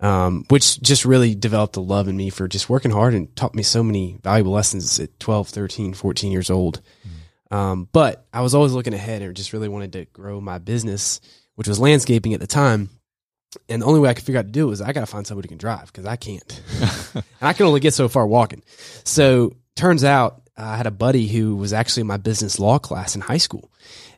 um, 0.00 0.44
which 0.48 0.80
just 0.80 1.04
really 1.04 1.34
developed 1.34 1.74
a 1.74 1.80
love 1.80 2.06
in 2.06 2.16
me 2.16 2.30
for 2.30 2.46
just 2.46 2.68
working 2.68 2.92
hard 2.92 3.12
and 3.12 3.34
taught 3.34 3.56
me 3.56 3.64
so 3.64 3.82
many 3.82 4.16
valuable 4.22 4.52
lessons 4.52 5.00
at 5.00 5.18
12, 5.18 5.48
13, 5.48 5.94
14 5.94 6.30
years 6.30 6.50
old. 6.50 6.80
Mm. 7.04 7.56
Um, 7.56 7.88
but 7.92 8.24
I 8.32 8.42
was 8.42 8.54
always 8.54 8.72
looking 8.72 8.94
ahead 8.94 9.22
and 9.22 9.34
just 9.34 9.52
really 9.52 9.68
wanted 9.68 9.92
to 9.94 10.04
grow 10.06 10.40
my 10.40 10.58
business, 10.58 11.20
which 11.56 11.66
was 11.66 11.80
landscaping 11.80 12.32
at 12.32 12.40
the 12.40 12.46
time. 12.46 12.88
And 13.68 13.82
the 13.82 13.86
only 13.86 14.00
way 14.00 14.08
I 14.08 14.14
could 14.14 14.24
figure 14.24 14.38
out 14.38 14.46
to 14.46 14.50
do 14.50 14.66
it 14.66 14.70
was 14.70 14.80
I 14.80 14.92
got 14.92 15.00
to 15.00 15.06
find 15.06 15.26
somebody 15.26 15.46
who 15.46 15.50
can 15.50 15.58
drive 15.58 15.86
because 15.86 16.06
I 16.06 16.16
can't. 16.16 16.62
and 17.14 17.24
I 17.40 17.52
can 17.52 17.66
only 17.66 17.80
get 17.80 17.94
so 17.94 18.08
far 18.08 18.26
walking. 18.26 18.62
So 19.04 19.56
turns 19.76 20.04
out 20.04 20.42
uh, 20.58 20.64
I 20.64 20.76
had 20.76 20.86
a 20.86 20.92
buddy 20.92 21.28
who 21.28 21.56
was 21.56 21.72
actually 21.72 22.02
in 22.02 22.06
my 22.06 22.16
business 22.18 22.58
law 22.58 22.78
class 22.78 23.14
in 23.14 23.20
high 23.20 23.38
school, 23.38 23.70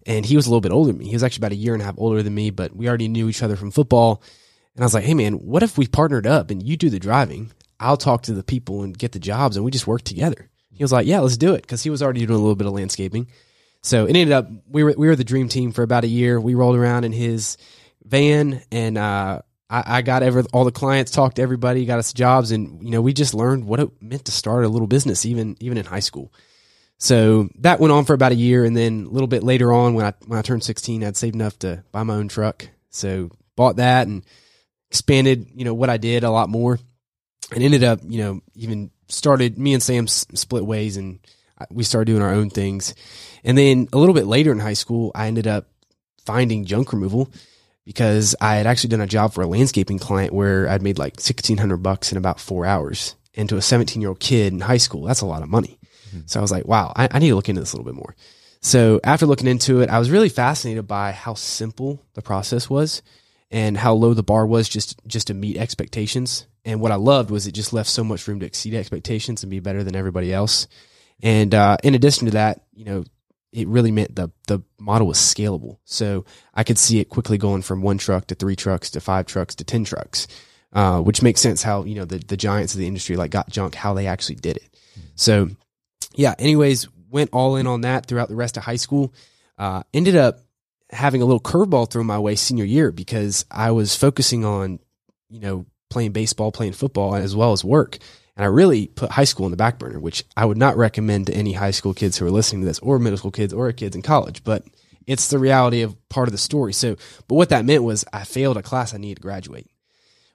and 0.07 0.26
he 0.26 0.37
was 0.37 0.47
a 0.47 0.50
little 0.50 0.61
bit 0.61 0.73
older 0.73 0.93
than 0.93 0.99
me. 0.99 1.07
He 1.07 1.14
was 1.14 1.23
actually 1.23 1.41
about 1.41 1.53
a 1.53 1.57
year 1.57 1.75
and 1.75 1.83
a 1.83 1.85
half 1.85 1.95
older 1.99 2.23
than 2.23 2.35
me, 2.35 2.50
but 2.50 2.75
we 2.75 2.88
already 2.88 3.09
knew 3.09 3.29
each 3.29 3.43
other 3.43 3.57
from 3.57 3.71
football. 3.71 4.23
And 4.75 4.83
I 4.83 4.87
was 4.87 4.95
like, 4.95 5.05
"Hey, 5.05 5.14
man, 5.14 5.35
what 5.35 5.62
if 5.62 5.79
we 5.79 5.87
partnered 5.87 6.26
up 6.26 6.50
and 6.50 6.62
you 6.62 6.76
do 6.76 6.91
the 6.91 6.99
driving? 6.99 7.53
I'll 7.79 7.97
talk 7.97 8.23
to 8.23 8.35
the 8.35 8.43
people 8.43 8.83
and 8.83 8.97
get 8.97 9.12
the 9.12 9.19
jobs, 9.19 9.57
and 9.57 9.64
we 9.64 9.71
just 9.71 9.87
work 9.87 10.03
together." 10.03 10.50
He 10.73 10.83
was 10.83 10.93
like, 10.93 11.07
"Yeah, 11.07 11.21
let's 11.21 11.37
do 11.37 11.55
it," 11.55 11.62
because 11.62 11.83
he 11.83 11.91
was 11.91 12.03
already 12.03 12.26
doing 12.26 12.38
a 12.38 12.43
little 12.43 12.57
bit 12.57 12.67
of 12.67 12.73
landscaping. 12.73 13.29
So 13.83 14.07
it 14.07 14.17
ended 14.17 14.33
up 14.33 14.49
we 14.69 14.83
were 14.83 14.95
we 14.97 15.07
were 15.07 15.17
the 15.17 15.25
dream 15.25 15.49
team 15.49 15.71
for 15.71 15.83
about 15.83 16.05
a 16.05 16.09
year. 16.09 16.41
We 16.41 16.55
rolled 16.55 16.76
around 16.76 17.05
in 17.05 17.12
his 17.12 17.57
van, 18.04 18.62
and 18.70 18.99
uh, 18.99 19.40
I, 19.68 19.99
I 19.99 20.02
got 20.02 20.23
ever 20.23 20.44
all 20.52 20.64
the 20.64 20.73
clients, 20.73 21.11
talked 21.11 21.37
to 21.37 21.42
everybody, 21.42 21.87
got 21.87 21.99
us 21.99 22.12
jobs, 22.12 22.50
and 22.50 22.82
you 22.82 22.90
know 22.90 23.02
we 23.02 23.12
just 23.12 23.34
learned 23.34 23.64
what 23.64 23.80
it 23.80 23.90
meant 24.00 24.26
to 24.26 24.32
start 24.32 24.64
a 24.64 24.68
little 24.68 24.87
business, 24.87 25.26
even 25.26 25.56
even 25.61 25.78
in 25.78 25.87
high 25.87 26.00
school. 26.00 26.32
So 26.99 27.49
that 27.58 27.80
went 27.80 27.92
on 27.92 28.04
for 28.04 28.14
about 28.14 28.32
a 28.32 28.37
year, 28.37 28.64
and 28.64 28.76
then 28.76 29.04
a 29.04 29.08
little 29.08 29.26
bit 29.26 29.42
later 29.42 29.73
on, 29.73 29.94
when 29.94 30.06
I 30.06 30.12
when 30.26 30.38
I 30.38 30.42
turned 30.42 30.64
sixteen, 30.64 31.02
I'd 31.02 31.16
saved 31.16 31.34
enough 31.34 31.58
to 31.61 31.82
buy 31.92 32.02
my 32.02 32.14
own 32.14 32.28
truck. 32.28 32.68
So 32.90 33.30
bought 33.56 33.76
that 33.76 34.06
and 34.06 34.25
expanded, 34.90 35.49
you 35.54 35.64
know, 35.64 35.75
what 35.75 35.90
I 35.90 35.96
did 35.96 36.25
a 36.25 36.30
lot 36.30 36.49
more, 36.49 36.78
and 37.52 37.62
ended 37.62 37.82
up, 37.82 38.00
you 38.06 38.18
know, 38.18 38.40
even 38.54 38.90
started. 39.08 39.58
Me 39.58 39.75
and 39.75 39.82
Sam 39.82 40.06
split 40.06 40.64
ways, 40.64 40.96
and 40.96 41.18
we 41.70 41.82
started 41.82 42.06
doing 42.06 42.23
our 42.23 42.32
own 42.32 42.50
things. 42.50 42.94
And 43.42 43.58
then 43.58 43.88
a 43.92 43.99
little 43.99 44.14
bit 44.14 44.26
later 44.26 44.52
in 44.52 44.58
high 44.58 44.75
school, 44.75 45.11
I 45.14 45.26
ended 45.26 45.46
up 45.46 45.66
finding 46.25 46.64
junk 46.64 46.92
removal 46.92 47.30
because 47.85 48.35
I 48.41 48.57
had 48.57 48.67
actually 48.67 48.91
done 48.91 49.00
a 49.00 49.07
job 49.07 49.33
for 49.33 49.43
a 49.43 49.47
landscaping 49.47 49.99
client 49.99 50.33
where 50.33 50.69
I'd 50.69 50.83
made 50.83 50.99
like 50.99 51.21
sixteen 51.21 51.59
hundred 51.59 51.79
bucks 51.79 52.12
in 52.12 52.19
about 52.19 52.41
four 52.41 52.67
hours. 52.67 53.17
And 53.37 53.49
to 53.49 53.57
a 53.57 53.62
seventeen 53.62 54.00
year 54.00 54.11
old 54.11 54.21
kid 54.21 54.53
in 54.53 54.61
high 54.61 54.76
school, 54.79 55.03
that's 55.03 55.21
a 55.21 55.26
lot 55.26 55.43
of 55.43 55.49
money. 55.49 55.79
Mm-hmm. 56.09 56.21
So 56.26 56.41
I 56.41 56.43
was 56.43 56.53
like, 56.53 56.67
wow, 56.67 56.93
I, 56.95 57.09
I 57.11 57.19
need 57.19 57.31
to 57.31 57.35
look 57.35 57.49
into 57.49 57.61
this 57.61 57.73
a 57.73 57.76
little 57.76 57.91
bit 57.91 57.99
more. 57.99 58.14
So 58.61 59.00
after 59.05 59.26
looking 59.26 59.49
into 59.49 59.81
it, 59.81 59.91
I 59.91 59.99
was 59.99 60.11
really 60.11 60.29
fascinated 60.29 60.87
by 60.87 61.12
how 61.12 61.35
simple 61.35 62.00
the 62.14 62.23
process 62.23 62.71
was 62.71 63.03
and 63.50 63.76
how 63.76 63.93
low 63.93 64.14
the 64.14 64.23
bar 64.23 64.47
was 64.47 64.69
just 64.69 65.00
just 65.07 65.26
to 65.26 65.35
meet 65.35 65.59
expectations. 65.59 66.47
And 66.64 66.81
what 66.81 66.93
I 66.93 66.97
loved 66.97 67.31
was 67.31 67.47
it 67.47 67.53
just 67.53 67.75
left 67.75 67.91
so 67.91 68.03
much 68.03 68.26
room 68.26 68.41
to 68.41 68.47
exceed 68.47 68.75
expectations 68.75 69.43
and 69.43 69.50
be 69.50 69.61
better 69.61 69.85
than 69.85 69.95
everybody 69.95 70.33
else. 70.33 70.67
And 71.23 71.55
uh, 71.55 71.76
in 71.85 71.95
addition 71.95 72.26
to 72.26 72.33
that, 72.33 72.62
you 72.73 72.85
know, 72.87 73.05
it 73.54 73.68
really 73.68 73.92
meant 73.92 74.16
the 74.16 74.30
the 74.49 74.61
model 74.78 75.06
was 75.06 75.19
scalable. 75.19 75.78
So 75.84 76.25
I 76.52 76.64
could 76.64 76.78
see 76.78 76.99
it 76.99 77.08
quickly 77.08 77.38
going 77.38 77.62
from 77.62 77.82
one 77.82 77.99
truck 77.99 78.26
to 78.26 78.34
three 78.34 78.56
trucks 78.56 78.90
to 78.90 79.00
five 79.00 79.26
trucks 79.26 79.54
to 79.56 79.64
ten 79.64 79.84
trucks, 79.84 80.26
uh, 80.73 81.00
which 81.00 81.23
makes 81.23 81.40
sense. 81.40 81.62
How 81.62 81.84
you 81.84 81.95
know 81.95 82.04
the 82.04 82.19
the 82.19 82.36
giants 82.36 82.75
of 82.75 82.80
the 82.80 82.86
industry 82.86 83.17
like 83.17 83.30
got 83.30 83.49
junk, 83.49 83.75
how 83.76 83.95
they 83.95 84.06
actually 84.06 84.36
did 84.36 84.56
it. 84.56 84.69
So 85.14 85.50
yeah, 86.14 86.34
anyways, 86.38 86.88
went 87.08 87.30
all 87.32 87.56
in 87.56 87.67
on 87.67 87.82
that 87.82 88.06
throughout 88.06 88.28
the 88.28 88.36
rest 88.36 88.56
of 88.56 88.64
high 88.64 88.76
school. 88.76 89.14
Uh, 89.56 89.84
ended 89.93 90.17
up 90.17 90.40
having 90.90 91.23
a 91.23 91.25
little 91.25 91.40
curveball 91.40 91.90
thrown 91.90 92.06
my 92.06 92.19
way 92.19 92.34
senior 92.34 92.64
year 92.64 92.90
because 92.90 93.47
I 93.50 93.71
was 93.71 93.97
focusing 93.97 94.45
on, 94.45 94.80
you 95.28 95.40
know, 95.40 95.67
playing 95.90 96.12
baseball, 96.12 96.50
playing 96.50 96.73
football, 96.73 97.14
as 97.14 97.36
well 97.36 97.52
as 97.52 97.64
work. 97.64 97.99
And 98.36 98.44
I 98.44 98.49
really 98.49 98.88
put 98.88 99.12
high 99.12 99.25
school 99.25 99.47
in 99.47 99.52
the 99.52 99.56
back 99.56 99.78
burner, 99.78 100.00
which 100.00 100.25
I 100.36 100.44
would 100.44 100.58
not 100.58 100.76
recommend 100.76 101.28
to 101.28 101.34
any 101.34 101.52
high 101.52 101.70
school 101.70 101.94
kids 101.94 102.18
who 102.18 102.26
are 102.26 102.30
listening 102.30 102.62
to 102.62 102.66
this, 102.66 102.80
or 102.80 102.99
middle 102.99 103.16
school 103.16 103.30
kids, 103.30 103.52
or 103.52 103.70
kids 103.73 103.94
in 103.94 104.02
college. 104.02 104.42
But 104.42 104.64
it's 105.06 105.28
the 105.28 105.38
reality 105.38 105.82
of 105.82 105.97
part 106.08 106.28
of 106.28 106.32
the 106.32 106.38
story. 106.38 106.73
So, 106.73 106.97
but 107.28 107.34
what 107.36 107.50
that 107.50 107.64
meant 107.64 107.84
was 107.84 108.04
I 108.12 108.25
failed 108.25 108.56
a 108.56 108.62
class 108.62 108.94
I 108.94 108.99
needed 108.99 109.16
to 109.16 109.23
graduate, 109.23 109.70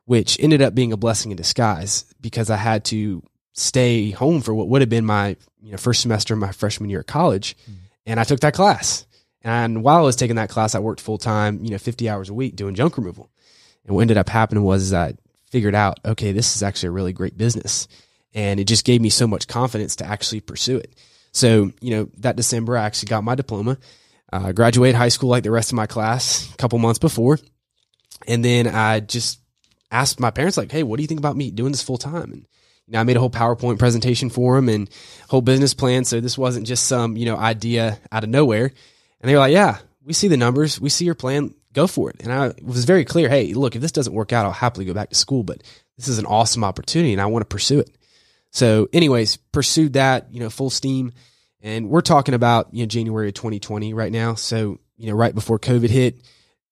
which 0.05 0.37
ended 0.39 0.61
up 0.61 0.75
being 0.75 0.93
a 0.93 0.97
blessing 0.97 1.31
in 1.31 1.37
disguise 1.37 2.05
because 2.21 2.49
I 2.49 2.55
had 2.57 2.85
to 2.85 3.23
stay 3.53 4.11
home 4.11 4.41
for 4.41 4.53
what 4.53 4.69
would 4.69 4.81
have 4.81 4.89
been 4.89 5.05
my 5.05 5.35
you 5.61 5.71
know 5.71 5.77
first 5.77 6.01
semester 6.01 6.33
of 6.33 6.39
my 6.39 6.51
freshman 6.51 6.89
year 6.89 7.01
at 7.01 7.07
college, 7.07 7.57
mm. 7.69 7.75
and 8.05 8.19
I 8.19 8.23
took 8.23 8.39
that 8.41 8.53
class. 8.53 9.05
And 9.41 9.83
while 9.83 9.97
I 9.97 10.01
was 10.01 10.15
taking 10.15 10.35
that 10.35 10.49
class, 10.49 10.75
I 10.75 10.79
worked 10.79 11.01
full 11.01 11.17
time, 11.17 11.63
you 11.63 11.71
know, 11.71 11.77
fifty 11.77 12.09
hours 12.09 12.29
a 12.29 12.33
week 12.33 12.55
doing 12.55 12.75
junk 12.75 12.97
removal. 12.97 13.29
And 13.85 13.95
what 13.95 14.01
ended 14.01 14.17
up 14.17 14.29
happening 14.29 14.63
was 14.63 14.93
I 14.93 15.15
figured 15.49 15.75
out, 15.75 15.99
okay, 16.05 16.31
this 16.31 16.55
is 16.55 16.63
actually 16.63 16.87
a 16.87 16.93
really 16.93 17.13
great 17.13 17.37
business, 17.37 17.87
and 18.33 18.59
it 18.59 18.65
just 18.65 18.85
gave 18.85 19.01
me 19.01 19.09
so 19.09 19.27
much 19.27 19.47
confidence 19.47 19.97
to 19.97 20.05
actually 20.05 20.41
pursue 20.41 20.77
it. 20.77 20.95
So 21.31 21.71
you 21.81 21.91
know, 21.91 22.09
that 22.17 22.35
December 22.35 22.77
I 22.77 22.85
actually 22.85 23.07
got 23.07 23.23
my 23.23 23.35
diploma. 23.35 23.77
Uh, 24.31 24.51
graduated 24.51 24.95
high 24.95 25.09
school 25.09 25.29
like 25.29 25.43
the 25.43 25.49
rest 25.49 25.71
of 25.71 25.75
my 25.75 25.87
class 25.87 26.53
a 26.53 26.57
couple 26.57 26.77
months 26.77 26.99
before, 26.99 27.39
and 28.27 28.45
then 28.45 28.67
I 28.67 28.99
just 28.99 29.39
asked 29.91 30.19
my 30.19 30.29
parents 30.29 30.55
like, 30.55 30.71
"Hey, 30.71 30.83
what 30.83 30.97
do 30.97 31.03
you 31.03 31.07
think 31.07 31.19
about 31.19 31.35
me 31.35 31.49
doing 31.49 31.71
this 31.71 31.81
full 31.81 31.97
time?" 31.97 32.31
And 32.31 32.45
you 32.89 32.93
know, 32.93 33.01
I 33.01 33.03
made 33.03 33.17
a 33.17 33.19
whole 33.19 33.29
PowerPoint 33.29 33.77
presentation 33.77 34.31
for 34.31 34.55
them 34.55 34.67
and 34.67 34.89
whole 35.29 35.41
business 35.41 35.75
plan. 35.75 36.05
So 36.05 36.19
this 36.19 36.39
wasn't 36.39 36.65
just 36.65 36.87
some, 36.87 37.17
you 37.17 37.25
know, 37.25 37.37
idea 37.37 37.99
out 38.11 38.23
of 38.23 38.31
nowhere. 38.31 38.71
And 39.21 39.29
they 39.29 39.33
were 39.33 39.39
like, 39.41 39.53
yeah, 39.53 39.77
we 40.03 40.13
see 40.13 40.27
the 40.27 40.37
numbers. 40.37 40.81
We 40.81 40.89
see 40.89 41.05
your 41.05 41.13
plan. 41.13 41.53
Go 41.73 41.87
for 41.87 42.09
it. 42.09 42.17
And 42.21 42.33
I 42.33 42.53
was 42.61 42.85
very 42.85 43.05
clear. 43.05 43.29
Hey, 43.29 43.53
look, 43.53 43.75
if 43.75 43.81
this 43.81 43.91
doesn't 43.91 44.13
work 44.13 44.33
out, 44.33 44.45
I'll 44.45 44.51
happily 44.51 44.85
go 44.85 44.93
back 44.93 45.09
to 45.09 45.15
school, 45.15 45.43
but 45.43 45.61
this 45.97 46.07
is 46.07 46.17
an 46.17 46.25
awesome 46.25 46.63
opportunity 46.63 47.13
and 47.13 47.21
I 47.21 47.27
want 47.27 47.41
to 47.41 47.47
pursue 47.47 47.79
it. 47.79 47.95
So 48.51 48.89
anyways, 48.91 49.37
pursued 49.37 49.93
that, 49.93 50.33
you 50.33 50.39
know, 50.39 50.49
full 50.49 50.69
steam. 50.69 51.11
And 51.61 51.89
we're 51.89 52.01
talking 52.01 52.33
about, 52.33 52.73
you 52.73 52.83
know, 52.83 52.87
January 52.87 53.27
of 53.27 53.35
2020 53.35 53.93
right 53.93 54.11
now. 54.11 54.33
So, 54.35 54.79
you 54.97 55.07
know, 55.07 55.15
right 55.15 55.35
before 55.35 55.59
COVID 55.59 55.89
hit, 55.89 56.21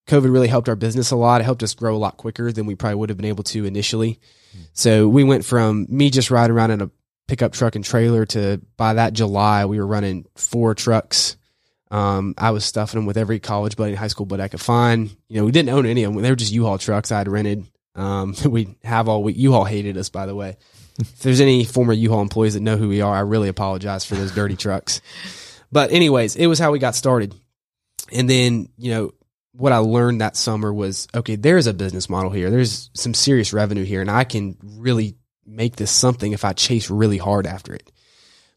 COVID 0.08 0.32
really 0.32 0.48
helped 0.48 0.70
our 0.70 0.76
business 0.76 1.12
a 1.12 1.16
lot. 1.16 1.42
It 1.42 1.44
helped 1.44 1.64
us 1.64 1.76
grow 1.76 1.96
a 1.96 2.00
lot 2.00 2.18
quicker 2.18 2.52
than 2.52 2.66
we 2.66 2.76
probably 2.76 2.96
would 2.96 3.10
have 3.10 3.18
been 3.18 3.26
able 3.26 3.44
to 3.46 3.66
initially. 3.66 4.20
So 4.74 5.08
we 5.08 5.24
went 5.24 5.46
from 5.46 5.86
me 5.90 6.10
just 6.10 6.32
riding 6.32 6.56
around 6.56 6.72
in 6.72 6.82
a 6.82 6.90
pickup 7.28 7.54
truck 7.54 7.76
and 7.76 7.84
trailer 7.84 8.26
to 8.26 8.62
by 8.78 8.96
that 8.96 9.14
July, 9.14 9.66
we 9.66 9.80
were 9.80 9.88
running 9.88 10.26
four 10.36 10.74
trucks. 10.74 11.37
Um, 11.90 12.34
I 12.38 12.52
was 12.52 12.66
stuffing 12.66 13.00
them 13.00 13.06
with 13.06 13.18
every 13.18 13.40
college 13.40 13.78
buddy 13.78 13.92
in 13.92 13.98
high 13.98 14.08
school 14.08 14.26
but 14.26 14.42
I 14.42 14.48
could 14.48 14.62
find. 14.62 15.10
You 15.30 15.40
know, 15.40 15.46
we 15.46 15.52
didn't 15.52 15.70
own 15.70 15.86
any 15.86 16.04
of 16.04 16.14
them. 16.14 16.22
They 16.22 16.30
were 16.30 16.36
just 16.36 16.52
U-Haul 16.52 16.78
trucks 16.78 17.12
I 17.12 17.20
had 17.20 17.28
rented. 17.28 17.66
Um, 17.96 18.36
we 18.46 18.76
have 18.84 19.08
all, 19.08 19.24
we, 19.24 19.34
U-Haul 19.34 19.66
hated 19.66 19.98
us, 19.98 20.10
by 20.10 20.26
the 20.26 20.36
way. 20.36 20.58
if 21.00 21.20
there's 21.20 21.42
any 21.42 21.64
former 21.64 21.94
U-Haul 21.94 22.22
employees 22.22 22.56
that 22.56 22.62
know 22.62 22.78
who 22.78 22.90
we 22.90 23.02
are, 23.02 23.16
I 23.16 23.22
really 23.22 23.50
apologize 23.50 24.06
for 24.06 24.16
those 24.16 24.32
dirty 24.32 24.56
trucks. 24.56 25.02
But 25.72 25.92
anyways, 25.92 26.36
it 26.36 26.48
was 26.48 26.60
how 26.60 26.72
we 26.72 26.80
got 26.80 26.96
started. 26.96 27.36
And 28.12 28.30
then, 28.30 28.70
you 28.78 28.92
know, 28.92 29.14
what 29.52 29.74
I 29.74 29.78
learned 29.78 30.22
that 30.22 30.38
summer 30.38 30.74
was 30.74 31.08
okay, 31.14 31.36
there's 31.36 31.68
a 31.68 31.74
business 31.74 32.10
model 32.10 32.32
here. 32.32 32.50
There's 32.50 32.90
some 32.94 33.14
serious 33.14 33.54
revenue 33.54 33.84
here, 33.84 34.02
and 34.02 34.12
I 34.12 34.24
can 34.24 34.56
really 34.62 35.18
make 35.46 35.76
this 35.76 35.92
something 35.92 36.32
if 36.32 36.46
I 36.46 36.54
chase 36.54 36.90
really 36.90 37.18
hard 37.18 37.48
after 37.48 37.74
it. 37.74 37.92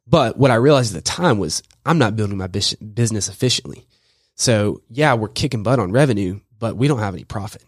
But 0.07 0.37
what 0.37 0.51
I 0.51 0.57
realized 0.57 0.95
at 0.95 1.05
the 1.05 1.11
time 1.11 1.39
was 1.39 1.63
I'm 1.85 1.99
not 1.99 2.17
building 2.17 2.37
my 2.37 2.47
business 2.47 3.29
efficiently. 3.29 3.87
So, 4.35 4.83
yeah, 4.89 5.15
we're 5.15 5.29
kicking 5.29 5.63
butt 5.63 5.79
on 5.79 5.93
revenue, 5.93 6.41
but 6.59 6.77
we 6.77 6.89
don't 6.89 6.99
have 6.99 7.15
any 7.15 7.25
profit. 7.25 7.63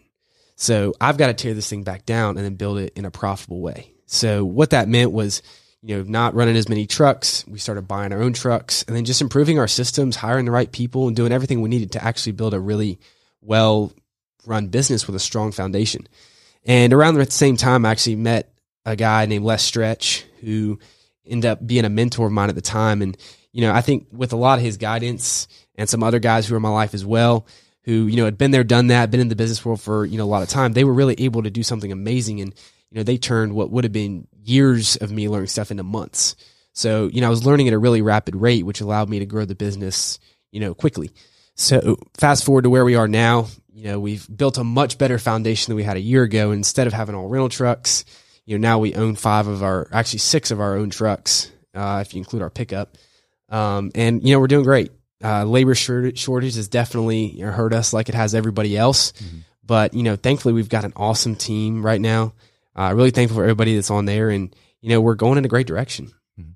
So, 0.55 0.93
I've 0.99 1.17
got 1.17 1.27
to 1.27 1.33
tear 1.33 1.53
this 1.53 1.69
thing 1.69 1.83
back 1.83 2.05
down 2.05 2.37
and 2.37 2.45
then 2.45 2.55
build 2.55 2.79
it 2.79 2.93
in 2.95 3.05
a 3.05 3.11
profitable 3.11 3.61
way. 3.61 3.93
So, 4.05 4.45
what 4.45 4.71
that 4.71 4.87
meant 4.87 5.11
was, 5.11 5.41
you 5.81 5.97
know, 5.97 6.03
not 6.03 6.35
running 6.35 6.55
as 6.55 6.69
many 6.69 6.87
trucks. 6.87 7.45
We 7.47 7.59
started 7.59 7.87
buying 7.87 8.13
our 8.13 8.21
own 8.21 8.33
trucks 8.33 8.83
and 8.87 8.95
then 8.95 9.05
just 9.05 9.21
improving 9.21 9.59
our 9.59 9.67
systems, 9.67 10.15
hiring 10.15 10.45
the 10.45 10.51
right 10.51 10.71
people, 10.71 11.07
and 11.07 11.15
doing 11.15 11.31
everything 11.31 11.61
we 11.61 11.69
needed 11.69 11.91
to 11.93 12.03
actually 12.03 12.31
build 12.33 12.53
a 12.53 12.59
really 12.59 12.99
well 13.41 13.91
run 14.45 14.67
business 14.67 15.05
with 15.05 15.15
a 15.15 15.19
strong 15.19 15.51
foundation. 15.51 16.07
And 16.65 16.93
around 16.93 17.15
the 17.15 17.29
same 17.29 17.57
time, 17.57 17.85
I 17.85 17.91
actually 17.91 18.15
met 18.15 18.53
a 18.85 18.95
guy 18.95 19.25
named 19.25 19.45
Les 19.45 19.63
Stretch 19.63 20.25
who 20.41 20.79
ended 21.25 21.49
up 21.49 21.65
being 21.65 21.85
a 21.85 21.89
mentor 21.89 22.27
of 22.27 22.33
mine 22.33 22.49
at 22.49 22.55
the 22.55 22.61
time. 22.61 23.01
And, 23.01 23.17
you 23.53 23.61
know, 23.61 23.71
I 23.71 23.81
think 23.81 24.07
with 24.11 24.33
a 24.33 24.37
lot 24.37 24.59
of 24.59 24.65
his 24.65 24.77
guidance 24.77 25.47
and 25.75 25.87
some 25.87 26.03
other 26.03 26.19
guys 26.19 26.45
who 26.45 26.53
were 26.53 26.57
in 26.57 26.63
my 26.63 26.69
life 26.69 26.93
as 26.93 27.05
well, 27.05 27.45
who, 27.83 28.07
you 28.07 28.17
know, 28.17 28.25
had 28.25 28.37
been 28.37 28.51
there, 28.51 28.63
done 28.63 28.87
that, 28.87 29.11
been 29.11 29.19
in 29.19 29.29
the 29.29 29.35
business 29.35 29.63
world 29.63 29.79
for, 29.79 30.05
you 30.05 30.17
know, 30.17 30.23
a 30.23 30.25
lot 30.25 30.43
of 30.43 30.49
time, 30.49 30.73
they 30.73 30.83
were 30.83 30.93
really 30.93 31.15
able 31.19 31.43
to 31.43 31.51
do 31.51 31.63
something 31.63 31.91
amazing. 31.91 32.41
And, 32.41 32.53
you 32.89 32.97
know, 32.97 33.03
they 33.03 33.17
turned 33.17 33.53
what 33.53 33.71
would 33.71 33.83
have 33.83 33.93
been 33.93 34.27
years 34.43 34.95
of 34.97 35.11
me 35.11 35.29
learning 35.29 35.47
stuff 35.47 35.71
into 35.71 35.83
months. 35.83 36.35
So, 36.73 37.07
you 37.13 37.21
know, 37.21 37.27
I 37.27 37.29
was 37.29 37.45
learning 37.45 37.67
at 37.67 37.73
a 37.73 37.79
really 37.79 38.01
rapid 38.01 38.35
rate, 38.35 38.65
which 38.65 38.81
allowed 38.81 39.09
me 39.09 39.19
to 39.19 39.25
grow 39.25 39.45
the 39.45 39.55
business, 39.55 40.19
you 40.51 40.59
know, 40.59 40.73
quickly. 40.73 41.11
So 41.55 41.97
fast 42.17 42.43
forward 42.43 42.63
to 42.63 42.69
where 42.69 42.85
we 42.85 42.95
are 42.95 43.07
now, 43.07 43.47
you 43.73 43.85
know, 43.85 43.99
we've 43.99 44.27
built 44.35 44.57
a 44.57 44.63
much 44.63 44.97
better 44.97 45.19
foundation 45.19 45.71
than 45.71 45.75
we 45.75 45.83
had 45.83 45.97
a 45.97 46.01
year 46.01 46.23
ago. 46.23 46.51
Instead 46.51 46.87
of 46.87 46.93
having 46.93 47.15
all 47.15 47.27
rental 47.27 47.49
trucks, 47.49 48.05
you 48.45 48.57
know, 48.57 48.67
now 48.67 48.79
we 48.79 48.95
own 48.95 49.15
five 49.15 49.45
of 49.47 49.61
our, 49.61 49.87
actually 49.91 50.19
six 50.19 50.51
of 50.51 50.59
our 50.59 50.77
own 50.77 50.89
trucks, 50.89 51.51
uh, 51.75 52.03
if 52.05 52.13
you 52.13 52.19
include 52.19 52.41
our 52.41 52.49
pickup. 52.49 52.97
Um, 53.53 53.91
and 53.93 54.27
you 54.27 54.33
know, 54.33 54.39
we're 54.39 54.47
doing 54.47 54.63
great. 54.63 54.91
Uh, 55.23 55.45
labor 55.45 55.75
shortage 55.75 56.55
has 56.55 56.67
definitely 56.67 57.39
hurt 57.39 57.73
us 57.73 57.93
like 57.93 58.09
it 58.09 58.15
has 58.15 58.35
everybody 58.35 58.75
else. 58.75 59.13
Mm-hmm. 59.13 59.37
But, 59.65 59.93
you 59.93 60.03
know, 60.03 60.17
thankfully 60.17 60.53
we've 60.53 60.67
got 60.67 60.83
an 60.83 60.91
awesome 60.97 61.35
team 61.35 61.85
right 61.85 62.01
now. 62.01 62.33
Uh, 62.75 62.91
really 62.93 63.11
thankful 63.11 63.37
for 63.37 63.43
everybody 63.43 63.75
that's 63.75 63.91
on 63.91 64.05
there 64.05 64.29
and, 64.29 64.53
you 64.81 64.89
know, 64.89 64.99
we're 64.99 65.15
going 65.15 65.37
in 65.37 65.45
a 65.45 65.47
great 65.47 65.67
direction. 65.67 66.07
Mm-hmm. 66.37 66.51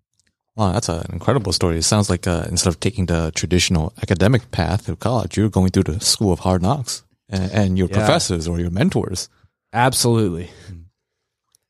Wow, 0.58 0.74
that's 0.74 0.90
an 0.90 1.06
incredible 1.14 1.54
story. 1.54 1.78
It 1.78 1.84
sounds 1.84 2.10
like 2.10 2.28
uh, 2.28 2.46
instead 2.50 2.70
of 2.70 2.80
taking 2.82 3.06
the 3.06 3.32
traditional 3.34 3.94
academic 4.02 4.52
path 4.52 4.90
of 4.90 5.00
college, 5.00 5.38
you're 5.38 5.50
going 5.50 5.70
through 5.70 5.84
the 5.84 6.02
school 6.02 6.34
of 6.34 6.40
hard 6.40 6.62
knocks 6.62 7.04
and, 7.30 7.52
and 7.52 7.78
your 7.78 7.88
yeah. 7.88 7.96
professors 7.96 8.48
or 8.48 8.60
your 8.60 8.72
mentors. 8.72 9.30
Absolutely. 9.72 10.50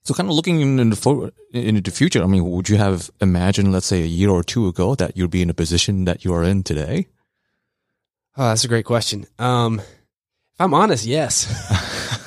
So, 0.08 0.14
kind 0.14 0.30
of 0.30 0.36
looking 0.36 0.62
into 0.62 0.96
the, 0.96 1.34
into 1.52 1.82
the 1.82 1.92
future, 1.92 2.24
I 2.24 2.28
mean, 2.28 2.50
would 2.50 2.70
you 2.70 2.78
have 2.78 3.12
imagined, 3.20 3.74
let's 3.74 3.88
say, 3.88 4.04
a 4.04 4.06
year 4.06 4.30
or 4.30 4.42
two 4.42 4.70
ago, 4.70 4.96
that 4.96 5.18
you'd 5.18 5.32
be 5.32 5.42
in 5.42 5.50
a 5.50 5.54
position 5.54 6.06
that 6.06 6.24
you 6.24 6.34
are 6.34 6.46
in 6.46 6.64
today? 6.64 7.08
Oh, 8.38 8.48
that's 8.48 8.64
a 8.64 8.70
great 8.70 8.86
question. 8.86 9.26
Um, 9.38 9.82
if 9.82 10.62
I'm 10.62 10.74
honest, 10.74 11.06
yes. 11.06 11.46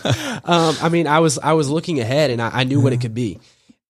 um, 0.44 0.76
I 0.82 0.90
mean, 0.90 1.06
I 1.06 1.20
was 1.20 1.38
I 1.38 1.54
was 1.54 1.70
looking 1.70 2.00
ahead, 2.00 2.30
and 2.30 2.42
I, 2.42 2.50
I 2.52 2.64
knew 2.64 2.82
what 2.82 2.92
it 2.92 3.00
could 3.00 3.14
be, 3.14 3.40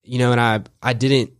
you 0.05 0.21
know, 0.21 0.31
and 0.31 0.41
I 0.41 0.61
I 0.81 0.93
didn't 0.93 1.33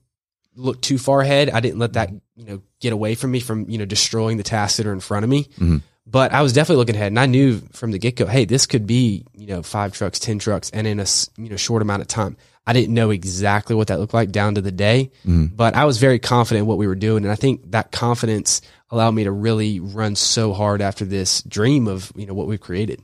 look 0.57 0.83
too 0.83 0.99
far 0.99 1.21
ahead. 1.21 1.51
I 1.51 1.61
didn't 1.61 1.79
let 1.79 1.93
that 1.93 2.11
you 2.35 2.47
know 2.47 2.63
get 2.81 2.93
away 2.93 3.15
from 3.15 3.31
me 3.31 3.39
from 3.39 3.71
you 3.71 3.79
know 3.79 3.85
destroying 3.85 4.39
the 4.39 4.43
tasks 4.43 4.79
that 4.79 4.87
are 4.87 4.93
in 4.93 4.99
front 4.99 5.23
of 5.23 5.31
me. 5.31 5.45
Mm-hmm. 5.45 5.77
But 6.11 6.33
I 6.33 6.43
was 6.43 6.53
definitely 6.53 6.79
looking 6.79 6.97
ahead, 6.97 7.13
and 7.13 7.19
I 7.19 7.27
knew 7.27 7.61
from 7.73 7.93
the 7.93 7.99
get 7.99 8.17
go, 8.17 8.27
hey, 8.27 8.45
this 8.45 8.67
could 8.67 8.87
be 8.87 9.25
you 9.35 9.47
know 9.47 9.63
five 9.63 9.93
trucks, 9.93 10.19
ten 10.19 10.39
trucks, 10.39 10.71
and 10.71 10.87
in 10.87 10.99
a 10.99 11.07
you 11.37 11.51
know 11.51 11.57
short 11.57 11.83
amount 11.83 12.03
of 12.03 12.09
time. 12.09 12.37
I 12.67 12.73
didn't 12.73 12.95
know 12.95 13.11
exactly 13.11 13.75
what 13.75 13.89
that 13.89 13.99
looked 13.99 14.15
like 14.15 14.31
down 14.31 14.55
to 14.57 14.61
the 14.61 14.71
day, 14.71 15.11
mm. 15.27 15.55
but 15.55 15.75
I 15.75 15.87
was 15.87 15.99
very 15.99 16.19
confident 16.19 16.63
in 16.63 16.67
what 16.67 16.79
we 16.79 16.87
were 16.87 16.95
doing, 16.95 17.25
and 17.25 17.33
I 17.33 17.37
think 17.37 17.71
that 17.73 17.91
confidence 17.91 18.61
allowed 18.91 19.13
me 19.13 19.25
to 19.25 19.31
really 19.31 19.81
run 19.81 20.15
so 20.17 20.53
hard 20.53 20.83
after 20.83 21.05
this 21.05 21.43
dream 21.43 21.87
of 21.87 22.13
you 22.17 22.27
know 22.27 22.35
what 22.35 22.47
we've 22.47 22.61
created. 22.61 23.01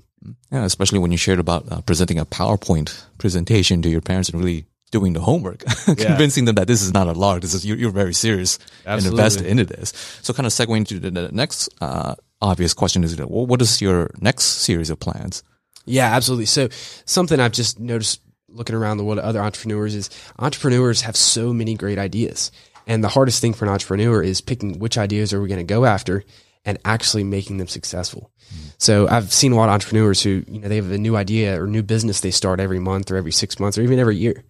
Yeah, 0.50 0.64
especially 0.64 0.98
when 0.98 1.12
you 1.12 1.18
shared 1.18 1.38
about 1.38 1.70
uh, 1.70 1.80
presenting 1.82 2.18
a 2.18 2.26
PowerPoint 2.26 3.04
presentation 3.18 3.82
to 3.82 3.88
your 3.88 4.00
parents 4.00 4.28
and 4.28 4.38
really 4.40 4.66
doing 4.90 5.12
the 5.12 5.20
homework, 5.20 5.64
convincing 5.84 6.44
them 6.44 6.56
that 6.56 6.66
this 6.66 6.82
is 6.82 6.92
not 6.92 7.06
a 7.06 7.12
lark. 7.12 7.42
This 7.42 7.54
is 7.54 7.64
you're, 7.66 7.76
you're 7.76 7.90
very 7.90 8.14
serious 8.14 8.58
Absolutely. 8.84 8.96
and 8.96 9.06
invested 9.06 9.46
into 9.46 9.64
this. 9.64 9.92
So, 10.22 10.32
kind 10.32 10.46
of 10.46 10.52
segueing 10.52 10.78
into 10.78 10.98
the, 10.98 11.10
the 11.10 11.32
next 11.32 11.68
uh, 11.80 12.14
obvious 12.40 12.74
question 12.74 13.04
is 13.04 13.18
what 13.18 13.62
is 13.62 13.80
your 13.80 14.10
next 14.20 14.44
series 14.44 14.90
of 14.90 15.00
plans? 15.00 15.42
Yeah, 15.84 16.14
absolutely. 16.14 16.46
So 16.46 16.68
something 17.04 17.40
I've 17.40 17.52
just 17.52 17.78
noticed 17.78 18.20
looking 18.48 18.74
around 18.74 18.96
the 18.96 19.04
world 19.04 19.18
at 19.18 19.24
other 19.24 19.40
entrepreneurs 19.40 19.94
is 19.94 20.10
entrepreneurs 20.38 21.02
have 21.02 21.16
so 21.16 21.52
many 21.52 21.74
great 21.74 21.98
ideas. 21.98 22.50
And 22.86 23.02
the 23.02 23.08
hardest 23.08 23.40
thing 23.40 23.54
for 23.54 23.64
an 23.64 23.70
entrepreneur 23.70 24.22
is 24.22 24.40
picking 24.40 24.78
which 24.78 24.96
ideas 24.98 25.32
are 25.32 25.40
we 25.40 25.48
going 25.48 25.58
to 25.58 25.64
go 25.64 25.84
after 25.84 26.24
and 26.64 26.78
actually 26.84 27.24
making 27.24 27.58
them 27.58 27.68
successful. 27.68 28.30
Mm. 28.52 28.74
So 28.78 29.08
I've 29.08 29.32
seen 29.32 29.52
a 29.52 29.56
lot 29.56 29.68
of 29.68 29.74
entrepreneurs 29.74 30.22
who, 30.22 30.44
you 30.48 30.60
know, 30.60 30.68
they 30.68 30.76
have 30.76 30.90
a 30.90 30.98
new 30.98 31.16
idea 31.16 31.60
or 31.60 31.66
new 31.66 31.82
business 31.82 32.20
they 32.20 32.30
start 32.30 32.60
every 32.60 32.80
month 32.80 33.10
or 33.10 33.16
every 33.16 33.32
six 33.32 33.58
months 33.58 33.78
or 33.78 33.82
even 33.82 33.98
every 33.98 34.16
year. 34.16 34.44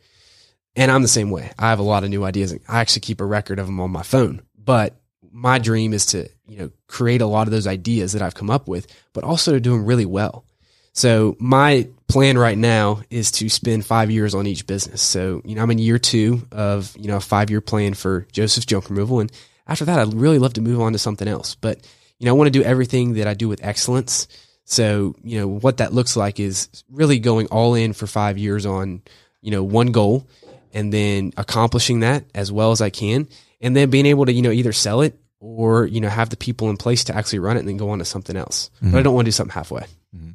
And 0.74 0.90
I'm 0.90 1.02
the 1.02 1.08
same 1.08 1.30
way. 1.30 1.52
I 1.58 1.70
have 1.70 1.78
a 1.78 1.84
lot 1.84 2.04
of 2.04 2.10
new 2.10 2.24
ideas. 2.24 2.54
I 2.68 2.80
actually 2.80 3.00
keep 3.00 3.20
a 3.20 3.26
record 3.26 3.58
of 3.58 3.66
them 3.66 3.80
on 3.80 3.90
my 3.90 4.02
phone. 4.02 4.42
But 4.58 5.00
my 5.32 5.58
dream 5.58 5.92
is 5.92 6.06
to, 6.06 6.28
you 6.46 6.58
know, 6.58 6.70
create 6.86 7.20
a 7.20 7.26
lot 7.26 7.46
of 7.46 7.52
those 7.52 7.66
ideas 7.66 8.12
that 8.12 8.22
I've 8.22 8.34
come 8.34 8.50
up 8.50 8.68
with, 8.68 8.86
but 9.12 9.24
also 9.24 9.52
to 9.52 9.60
do 9.60 9.72
them 9.72 9.84
really 9.84 10.06
well. 10.06 10.44
So 10.92 11.36
my 11.38 11.88
plan 12.08 12.38
right 12.38 12.56
now 12.56 13.02
is 13.10 13.30
to 13.32 13.48
spend 13.50 13.84
five 13.84 14.10
years 14.10 14.34
on 14.34 14.46
each 14.46 14.66
business. 14.66 15.02
So, 15.02 15.42
you 15.44 15.54
know, 15.54 15.62
I'm 15.62 15.70
in 15.70 15.78
year 15.78 15.98
two 15.98 16.46
of, 16.50 16.96
you 16.96 17.08
know, 17.08 17.16
a 17.16 17.20
five 17.20 17.50
year 17.50 17.60
plan 17.60 17.92
for 17.92 18.26
Joseph's 18.32 18.64
junk 18.64 18.88
removal. 18.88 19.20
And 19.20 19.30
after 19.66 19.84
that, 19.84 19.98
I'd 19.98 20.14
really 20.14 20.38
love 20.38 20.54
to 20.54 20.62
move 20.62 20.80
on 20.80 20.92
to 20.92 20.98
something 20.98 21.28
else. 21.28 21.54
But, 21.54 21.86
you 22.18 22.24
know, 22.24 22.30
I 22.30 22.38
want 22.38 22.46
to 22.46 22.58
do 22.58 22.62
everything 22.62 23.14
that 23.14 23.26
I 23.26 23.34
do 23.34 23.48
with 23.48 23.62
excellence. 23.62 24.26
So, 24.64 25.14
you 25.22 25.38
know, 25.38 25.46
what 25.46 25.76
that 25.76 25.92
looks 25.92 26.16
like 26.16 26.40
is 26.40 26.68
really 26.90 27.18
going 27.18 27.46
all 27.48 27.74
in 27.74 27.92
for 27.92 28.06
five 28.06 28.38
years 28.38 28.64
on, 28.64 29.02
you 29.42 29.50
know, 29.50 29.62
one 29.62 29.92
goal 29.92 30.26
and 30.72 30.92
then 30.92 31.32
accomplishing 31.36 32.00
that 32.00 32.24
as 32.34 32.50
well 32.50 32.72
as 32.72 32.80
I 32.80 32.90
can. 32.90 33.28
And 33.60 33.74
then 33.74 33.90
being 33.90 34.06
able 34.06 34.26
to, 34.26 34.32
you 34.32 34.42
know, 34.42 34.50
either 34.50 34.72
sell 34.72 35.00
it 35.00 35.18
or 35.40 35.86
you 35.86 36.00
know 36.00 36.08
have 36.08 36.30
the 36.30 36.36
people 36.36 36.70
in 36.70 36.76
place 36.76 37.04
to 37.04 37.16
actually 37.16 37.38
run 37.38 37.56
it 37.56 37.60
and 37.60 37.68
then 37.68 37.76
go 37.76 37.90
on 37.90 37.98
to 37.98 38.04
something 38.04 38.36
else. 38.36 38.70
Mm-hmm. 38.76 38.92
But 38.92 38.98
I 38.98 39.02
don't 39.02 39.14
want 39.14 39.26
to 39.26 39.28
do 39.28 39.32
something 39.32 39.54
halfway. 39.54 39.82
Mm-hmm. 40.14 40.30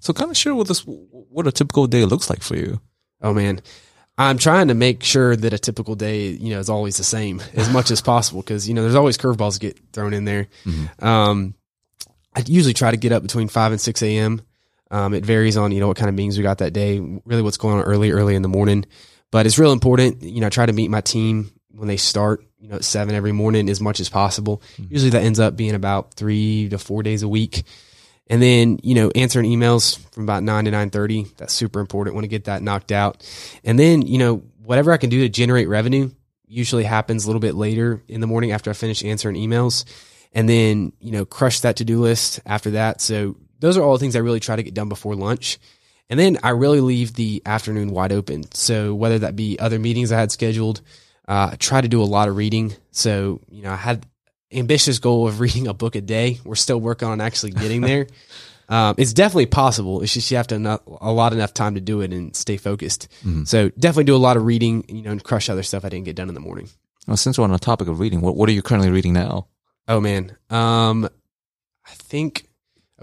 So 0.00 0.12
kind 0.12 0.30
of 0.30 0.36
share 0.36 0.54
with 0.54 0.70
us 0.70 0.82
what 0.86 1.46
a 1.46 1.52
typical 1.52 1.86
day 1.86 2.04
looks 2.04 2.30
like 2.30 2.42
for 2.42 2.56
you. 2.56 2.80
Oh 3.22 3.34
man, 3.34 3.60
I'm 4.18 4.38
trying 4.38 4.68
to 4.68 4.74
make 4.74 5.02
sure 5.02 5.36
that 5.36 5.52
a 5.52 5.58
typical 5.58 5.94
day 5.94 6.28
you 6.28 6.50
know 6.50 6.58
is 6.58 6.70
always 6.70 6.96
the 6.96 7.04
same 7.04 7.42
as 7.54 7.70
much 7.70 7.90
as 7.90 8.00
possible 8.00 8.42
because 8.42 8.68
you 8.68 8.74
know 8.74 8.82
there's 8.82 8.94
always 8.94 9.18
curveballs 9.18 9.60
get 9.60 9.78
thrown 9.92 10.12
in 10.12 10.24
there. 10.24 10.48
Mm-hmm. 10.64 11.04
Um, 11.04 11.54
I 12.34 12.42
usually 12.46 12.74
try 12.74 12.90
to 12.90 12.96
get 12.96 13.12
up 13.12 13.22
between 13.22 13.48
five 13.48 13.72
and 13.72 13.80
six 13.80 14.02
a.m. 14.02 14.42
Um, 14.90 15.14
it 15.14 15.24
varies 15.24 15.56
on 15.56 15.72
you 15.72 15.80
know 15.80 15.88
what 15.88 15.96
kind 15.96 16.08
of 16.08 16.14
meetings 16.14 16.36
we 16.36 16.42
got 16.42 16.58
that 16.58 16.72
day, 16.72 17.00
really 17.00 17.42
what's 17.42 17.56
going 17.56 17.78
on 17.78 17.84
early, 17.84 18.10
early 18.12 18.34
in 18.34 18.42
the 18.42 18.48
morning. 18.48 18.84
But 19.32 19.44
it's 19.44 19.58
real 19.58 19.72
important, 19.72 20.22
you 20.22 20.40
know, 20.40 20.46
I 20.46 20.50
try 20.50 20.66
to 20.66 20.72
meet 20.72 20.88
my 20.88 21.00
team 21.00 21.50
when 21.76 21.88
they 21.88 21.96
start 21.96 22.44
you 22.58 22.68
know, 22.68 22.76
at 22.76 22.84
seven 22.84 23.14
every 23.14 23.32
morning 23.32 23.68
as 23.68 23.80
much 23.80 24.00
as 24.00 24.08
possible. 24.08 24.62
Mm-hmm. 24.76 24.92
Usually 24.92 25.10
that 25.10 25.22
ends 25.22 25.38
up 25.38 25.56
being 25.56 25.74
about 25.74 26.14
three 26.14 26.68
to 26.70 26.78
four 26.78 27.02
days 27.02 27.22
a 27.22 27.28
week. 27.28 27.62
And 28.28 28.42
then, 28.42 28.80
you 28.82 28.94
know, 28.94 29.10
answering 29.14 29.48
emails 29.48 29.98
from 30.12 30.24
about 30.24 30.42
nine 30.42 30.64
to 30.64 30.70
nine 30.70 30.90
thirty. 30.90 31.26
That's 31.36 31.54
super 31.54 31.78
important. 31.78 32.14
Want 32.14 32.24
to 32.24 32.28
get 32.28 32.44
that 32.44 32.62
knocked 32.62 32.90
out. 32.90 33.24
And 33.62 33.78
then, 33.78 34.02
you 34.02 34.18
know, 34.18 34.42
whatever 34.64 34.90
I 34.90 34.96
can 34.96 35.10
do 35.10 35.20
to 35.20 35.28
generate 35.28 35.68
revenue 35.68 36.10
usually 36.48 36.84
happens 36.84 37.24
a 37.24 37.28
little 37.28 37.40
bit 37.40 37.54
later 37.54 38.02
in 38.08 38.20
the 38.20 38.26
morning 38.26 38.52
after 38.52 38.70
I 38.70 38.72
finish 38.72 39.04
answering 39.04 39.36
emails. 39.36 39.84
And 40.32 40.48
then, 40.48 40.92
you 41.00 41.12
know, 41.12 41.24
crush 41.24 41.60
that 41.60 41.76
to 41.76 41.84
do 41.84 42.00
list 42.00 42.40
after 42.44 42.72
that. 42.72 43.00
So 43.00 43.36
those 43.60 43.76
are 43.76 43.82
all 43.82 43.92
the 43.92 44.00
things 44.00 44.16
I 44.16 44.20
really 44.20 44.40
try 44.40 44.56
to 44.56 44.62
get 44.62 44.74
done 44.74 44.88
before 44.88 45.14
lunch. 45.14 45.58
And 46.10 46.18
then 46.18 46.38
I 46.42 46.50
really 46.50 46.80
leave 46.80 47.14
the 47.14 47.42
afternoon 47.46 47.90
wide 47.90 48.12
open. 48.12 48.52
So 48.52 48.94
whether 48.94 49.20
that 49.20 49.34
be 49.36 49.58
other 49.58 49.78
meetings 49.78 50.12
I 50.12 50.18
had 50.20 50.30
scheduled, 50.30 50.82
uh, 51.28 51.50
I 51.52 51.56
try 51.56 51.80
to 51.80 51.88
do 51.88 52.02
a 52.02 52.04
lot 52.04 52.28
of 52.28 52.36
reading. 52.36 52.74
So, 52.90 53.40
you 53.50 53.62
know, 53.62 53.72
I 53.72 53.76
had 53.76 54.06
ambitious 54.52 54.98
goal 54.98 55.26
of 55.26 55.40
reading 55.40 55.66
a 55.66 55.74
book 55.74 55.96
a 55.96 56.00
day. 56.00 56.38
We're 56.44 56.54
still 56.54 56.80
working 56.80 57.08
on 57.08 57.20
actually 57.20 57.52
getting 57.52 57.80
there. 57.80 58.06
um, 58.68 58.94
it's 58.98 59.12
definitely 59.12 59.46
possible. 59.46 60.02
It's 60.02 60.14
just 60.14 60.30
you 60.30 60.36
have 60.36 60.46
to 60.48 60.54
enough, 60.54 60.80
a 60.86 61.12
lot 61.12 61.32
enough 61.32 61.54
time 61.54 61.74
to 61.74 61.80
do 61.80 62.00
it 62.00 62.12
and 62.12 62.34
stay 62.34 62.56
focused. 62.56 63.08
Mm-hmm. 63.24 63.44
So 63.44 63.70
definitely 63.70 64.04
do 64.04 64.16
a 64.16 64.18
lot 64.18 64.36
of 64.36 64.44
reading, 64.44 64.84
you 64.88 65.02
know, 65.02 65.10
and 65.10 65.22
crush 65.22 65.48
other 65.48 65.62
stuff 65.62 65.84
I 65.84 65.88
didn't 65.88 66.04
get 66.04 66.16
done 66.16 66.28
in 66.28 66.34
the 66.34 66.40
morning. 66.40 66.68
Well, 67.06 67.16
since 67.16 67.38
we're 67.38 67.44
on 67.44 67.52
the 67.52 67.58
topic 67.58 67.88
of 67.88 68.00
reading, 68.00 68.20
what, 68.20 68.36
what 68.36 68.48
are 68.48 68.52
you 68.52 68.62
currently 68.62 68.90
reading 68.90 69.12
now? 69.12 69.46
Oh 69.88 70.00
man. 70.00 70.36
Um, 70.50 71.04
I 71.04 71.92
think, 71.92 72.48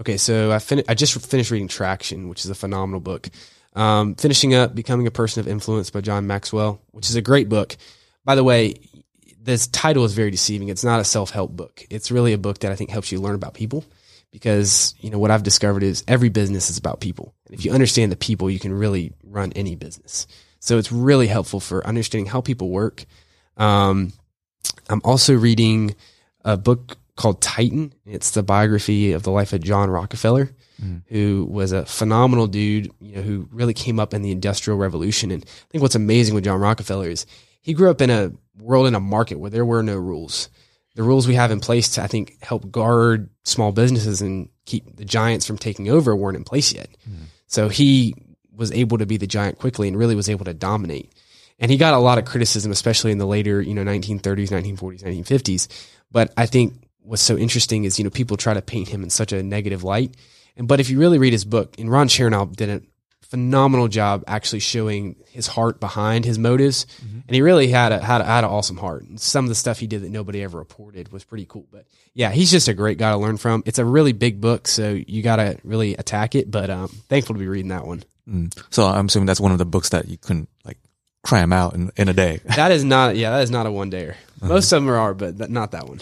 okay. 0.00 0.18
So 0.18 0.52
I 0.52 0.58
fin- 0.58 0.84
I 0.88 0.94
just 0.94 1.14
finished 1.26 1.50
reading 1.50 1.68
Traction, 1.68 2.28
which 2.28 2.44
is 2.44 2.50
a 2.50 2.54
phenomenal 2.54 3.00
book. 3.00 3.28
Um, 3.74 4.14
finishing 4.14 4.54
up 4.54 4.74
Becoming 4.74 5.06
a 5.06 5.10
Person 5.10 5.40
of 5.40 5.48
Influence 5.48 5.90
by 5.90 6.00
John 6.00 6.26
Maxwell, 6.26 6.80
which 6.92 7.08
is 7.08 7.16
a 7.16 7.22
great 7.22 7.48
book. 7.48 7.76
By 8.24 8.34
the 8.34 8.44
way, 8.44 8.74
this 9.40 9.66
title 9.66 10.04
is 10.04 10.14
very 10.14 10.30
deceiving. 10.30 10.68
It's 10.68 10.84
not 10.84 11.00
a 11.00 11.04
self 11.04 11.30
help 11.30 11.52
book. 11.52 11.84
It's 11.90 12.10
really 12.10 12.32
a 12.32 12.38
book 12.38 12.60
that 12.60 12.72
I 12.72 12.76
think 12.76 12.90
helps 12.90 13.12
you 13.12 13.20
learn 13.20 13.34
about 13.34 13.54
people 13.54 13.84
because, 14.30 14.94
you 14.98 15.10
know, 15.10 15.18
what 15.18 15.30
I've 15.30 15.42
discovered 15.42 15.82
is 15.82 16.02
every 16.08 16.28
business 16.28 16.70
is 16.70 16.78
about 16.78 17.00
people. 17.00 17.34
And 17.46 17.54
if 17.54 17.64
you 17.64 17.72
understand 17.72 18.10
the 18.10 18.16
people, 18.16 18.50
you 18.50 18.58
can 18.58 18.72
really 18.72 19.12
run 19.22 19.52
any 19.54 19.76
business. 19.76 20.26
So 20.58 20.78
it's 20.78 20.90
really 20.90 21.26
helpful 21.26 21.60
for 21.60 21.86
understanding 21.86 22.26
how 22.26 22.40
people 22.40 22.70
work. 22.70 23.04
Um, 23.56 24.12
I'm 24.88 25.02
also 25.04 25.34
reading 25.34 25.94
a 26.44 26.56
book 26.56 26.96
called 27.16 27.40
Titan. 27.42 27.92
It's 28.06 28.30
the 28.32 28.42
biography 28.42 29.12
of 29.12 29.22
the 29.22 29.30
life 29.30 29.52
of 29.52 29.62
John 29.62 29.90
Rockefeller, 29.90 30.50
mm. 30.82 31.02
who 31.06 31.46
was 31.48 31.72
a 31.72 31.86
phenomenal 31.86 32.46
dude, 32.46 32.90
you 33.00 33.16
know, 33.16 33.22
who 33.22 33.48
really 33.52 33.74
came 33.74 34.00
up 34.00 34.14
in 34.14 34.22
the 34.22 34.32
industrial 34.32 34.78
revolution. 34.78 35.30
And 35.30 35.44
I 35.44 35.70
think 35.70 35.82
what's 35.82 35.94
amazing 35.94 36.34
with 36.34 36.44
John 36.44 36.60
Rockefeller 36.60 37.08
is 37.08 37.26
he 37.64 37.72
grew 37.72 37.90
up 37.90 38.02
in 38.02 38.10
a 38.10 38.30
world 38.58 38.86
in 38.86 38.94
a 38.94 39.00
market 39.00 39.38
where 39.38 39.50
there 39.50 39.64
were 39.64 39.82
no 39.82 39.96
rules. 39.96 40.50
The 40.96 41.02
rules 41.02 41.26
we 41.26 41.34
have 41.34 41.50
in 41.50 41.60
place 41.60 41.88
to, 41.94 42.02
I 42.02 42.06
think, 42.06 42.36
help 42.42 42.70
guard 42.70 43.30
small 43.42 43.72
businesses 43.72 44.20
and 44.20 44.50
keep 44.66 44.96
the 44.96 45.04
giants 45.04 45.46
from 45.46 45.56
taking 45.56 45.88
over 45.88 46.14
weren't 46.14 46.36
in 46.36 46.44
place 46.44 46.74
yet. 46.74 46.90
Mm. 47.08 47.24
So 47.46 47.70
he 47.70 48.14
was 48.54 48.70
able 48.70 48.98
to 48.98 49.06
be 49.06 49.16
the 49.16 49.26
giant 49.26 49.58
quickly 49.58 49.88
and 49.88 49.96
really 49.96 50.14
was 50.14 50.28
able 50.28 50.44
to 50.44 50.52
dominate. 50.52 51.10
And 51.58 51.70
he 51.70 51.78
got 51.78 51.94
a 51.94 51.98
lot 51.98 52.18
of 52.18 52.26
criticism, 52.26 52.70
especially 52.70 53.12
in 53.12 53.18
the 53.18 53.26
later, 53.26 53.62
you 53.62 53.72
know, 53.72 53.82
1930s, 53.82 54.50
1940s, 54.50 55.02
1950s. 55.02 55.68
But 56.12 56.34
I 56.36 56.44
think 56.44 56.74
what's 57.00 57.22
so 57.22 57.36
interesting 57.38 57.84
is, 57.84 57.98
you 57.98 58.04
know, 58.04 58.10
people 58.10 58.36
try 58.36 58.52
to 58.52 58.62
paint 58.62 58.88
him 58.88 59.02
in 59.02 59.08
such 59.08 59.32
a 59.32 59.42
negative 59.42 59.84
light. 59.84 60.14
And, 60.54 60.68
but 60.68 60.80
if 60.80 60.90
you 60.90 61.00
really 61.00 61.18
read 61.18 61.32
his 61.32 61.46
book, 61.46 61.78
and 61.78 61.90
Ron 61.90 62.08
Chernow 62.08 62.54
did 62.54 62.68
a 62.68 62.82
phenomenal 63.24 63.88
job 63.88 64.24
actually 64.26 64.60
showing 64.60 65.16
his 65.26 65.46
heart 65.46 65.80
behind 65.80 66.24
his 66.24 66.38
motives, 66.38 66.86
and 67.26 67.34
he 67.34 67.42
really 67.42 67.68
had 67.68 67.92
a 67.92 67.98
had 67.98 68.20
a, 68.20 68.24
had 68.24 68.44
an 68.44 68.50
awesome 68.50 68.76
heart. 68.76 69.02
And 69.04 69.18
some 69.20 69.44
of 69.44 69.48
the 69.48 69.54
stuff 69.54 69.78
he 69.78 69.86
did 69.86 70.02
that 70.02 70.10
nobody 70.10 70.42
ever 70.42 70.58
reported 70.58 71.12
was 71.12 71.24
pretty 71.24 71.46
cool. 71.46 71.66
But 71.70 71.86
yeah, 72.14 72.30
he's 72.30 72.50
just 72.50 72.68
a 72.68 72.74
great 72.74 72.98
guy 72.98 73.10
to 73.10 73.16
learn 73.16 73.36
from. 73.36 73.62
It's 73.66 73.78
a 73.78 73.84
really 73.84 74.12
big 74.12 74.40
book, 74.40 74.68
so 74.68 74.92
you 74.92 75.22
got 75.22 75.36
to 75.36 75.58
really 75.64 75.94
attack 75.96 76.34
it. 76.34 76.50
But 76.50 76.70
um, 76.70 76.88
thankful 77.08 77.34
to 77.34 77.38
be 77.38 77.48
reading 77.48 77.68
that 77.68 77.86
one. 77.86 78.04
Mm. 78.28 78.56
So 78.70 78.86
I'm 78.86 79.06
assuming 79.06 79.26
that's 79.26 79.40
one 79.40 79.52
of 79.52 79.58
the 79.58 79.66
books 79.66 79.90
that 79.90 80.08
you 80.08 80.16
couldn't 80.16 80.48
like 80.64 80.78
cram 81.22 81.52
out 81.52 81.74
in, 81.74 81.90
in 81.96 82.08
a 82.08 82.14
day. 82.14 82.40
That 82.56 82.70
is 82.70 82.84
not 82.84 83.16
yeah, 83.16 83.30
that 83.30 83.42
is 83.42 83.50
not 83.50 83.66
a 83.66 83.72
one 83.72 83.90
dayer. 83.90 84.14
Most 84.42 84.70
of 84.72 84.82
them 84.82 84.92
are, 84.92 85.14
but 85.14 85.50
not 85.50 85.70
that 85.70 85.88
one. 85.88 86.00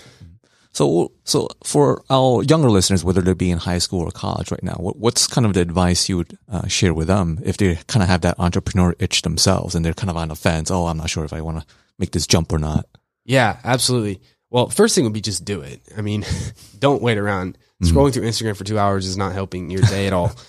So, 0.74 1.12
so 1.24 1.48
for 1.64 2.02
our 2.08 2.42
younger 2.42 2.70
listeners, 2.70 3.04
whether 3.04 3.20
they 3.20 3.34
be 3.34 3.50
in 3.50 3.58
high 3.58 3.78
school 3.78 4.00
or 4.00 4.10
college 4.10 4.50
right 4.50 4.62
now, 4.62 4.74
what, 4.74 4.96
what's 4.96 5.26
kind 5.26 5.46
of 5.46 5.52
the 5.52 5.60
advice 5.60 6.08
you 6.08 6.16
would 6.16 6.38
uh, 6.50 6.66
share 6.66 6.94
with 6.94 7.08
them 7.08 7.40
if 7.44 7.58
they 7.58 7.76
kind 7.88 8.02
of 8.02 8.08
have 8.08 8.22
that 8.22 8.40
entrepreneur 8.40 8.94
itch 8.98 9.20
themselves 9.20 9.74
and 9.74 9.84
they're 9.84 9.92
kind 9.92 10.08
of 10.08 10.16
on 10.16 10.28
the 10.28 10.34
fence? 10.34 10.70
Oh, 10.70 10.86
I'm 10.86 10.96
not 10.96 11.10
sure 11.10 11.24
if 11.24 11.32
I 11.34 11.42
want 11.42 11.60
to 11.60 11.66
make 11.98 12.12
this 12.12 12.26
jump 12.26 12.52
or 12.52 12.58
not. 12.58 12.86
Yeah, 13.24 13.58
absolutely. 13.64 14.22
Well, 14.48 14.68
first 14.68 14.94
thing 14.94 15.04
would 15.04 15.12
be 15.12 15.20
just 15.20 15.44
do 15.44 15.60
it. 15.60 15.82
I 15.96 16.00
mean, 16.00 16.24
don't 16.78 17.02
wait 17.02 17.18
around. 17.18 17.58
Scrolling 17.82 18.12
through 18.14 18.22
Instagram 18.28 18.56
for 18.56 18.64
two 18.64 18.78
hours 18.78 19.06
is 19.06 19.16
not 19.16 19.32
helping 19.32 19.68
your 19.68 19.82
day 19.82 20.06
at 20.06 20.12
all. 20.12 20.32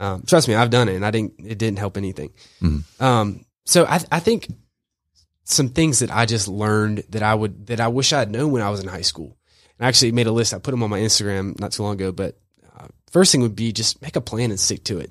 Um, 0.00 0.22
trust 0.26 0.48
me, 0.48 0.54
I've 0.54 0.70
done 0.70 0.88
it, 0.88 0.94
and 0.94 1.04
I 1.04 1.10
didn't. 1.10 1.34
It 1.44 1.58
didn't 1.58 1.78
help 1.78 1.98
anything. 1.98 2.32
Um, 3.00 3.44
so 3.66 3.84
I, 3.84 4.00
I 4.10 4.18
think 4.18 4.48
some 5.44 5.68
things 5.68 5.98
that 5.98 6.10
I 6.10 6.24
just 6.24 6.48
learned 6.48 7.04
that 7.10 7.22
I 7.22 7.34
would 7.34 7.66
that 7.66 7.80
I 7.80 7.88
wish 7.88 8.14
I 8.14 8.20
had 8.20 8.30
known 8.30 8.50
when 8.50 8.62
I 8.62 8.70
was 8.70 8.80
in 8.80 8.88
high 8.88 9.02
school. 9.02 9.36
I 9.80 9.88
actually 9.88 10.12
made 10.12 10.26
a 10.26 10.32
list. 10.32 10.54
I 10.54 10.58
put 10.58 10.70
them 10.72 10.82
on 10.82 10.90
my 10.90 11.00
Instagram 11.00 11.58
not 11.58 11.72
too 11.72 11.82
long 11.82 11.94
ago. 11.94 12.12
But 12.12 12.38
uh, 12.78 12.88
first 13.10 13.32
thing 13.32 13.40
would 13.40 13.56
be 13.56 13.72
just 13.72 14.02
make 14.02 14.16
a 14.16 14.20
plan 14.20 14.50
and 14.50 14.60
stick 14.60 14.84
to 14.84 14.98
it. 15.00 15.10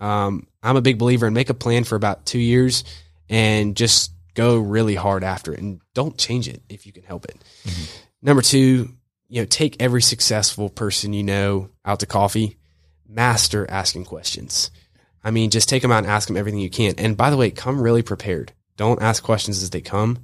Um, 0.00 0.46
I'm 0.62 0.76
a 0.76 0.82
big 0.82 0.98
believer 0.98 1.26
in 1.26 1.32
make 1.32 1.50
a 1.50 1.54
plan 1.54 1.84
for 1.84 1.96
about 1.96 2.26
two 2.26 2.38
years 2.38 2.84
and 3.28 3.74
just 3.76 4.12
go 4.34 4.58
really 4.58 4.94
hard 4.94 5.24
after 5.24 5.52
it 5.52 5.60
and 5.60 5.80
don't 5.94 6.18
change 6.18 6.48
it 6.48 6.62
if 6.68 6.86
you 6.86 6.92
can 6.92 7.02
help 7.02 7.24
it. 7.24 7.36
Number 8.22 8.42
two, 8.42 8.90
you 9.28 9.40
know, 9.40 9.46
take 9.46 9.80
every 9.80 10.02
successful 10.02 10.68
person 10.68 11.12
you 11.12 11.22
know 11.22 11.70
out 11.84 12.00
to 12.00 12.06
coffee, 12.06 12.56
master 13.08 13.68
asking 13.70 14.04
questions. 14.04 14.70
I 15.24 15.30
mean, 15.30 15.50
just 15.50 15.68
take 15.68 15.82
them 15.82 15.90
out 15.90 16.04
and 16.04 16.06
ask 16.06 16.28
them 16.28 16.36
everything 16.36 16.60
you 16.60 16.70
can. 16.70 16.94
And 16.98 17.16
by 17.16 17.30
the 17.30 17.36
way, 17.36 17.50
come 17.50 17.80
really 17.80 18.02
prepared. 18.02 18.52
Don't 18.76 19.00
ask 19.00 19.22
questions 19.22 19.62
as 19.62 19.70
they 19.70 19.80
come. 19.80 20.18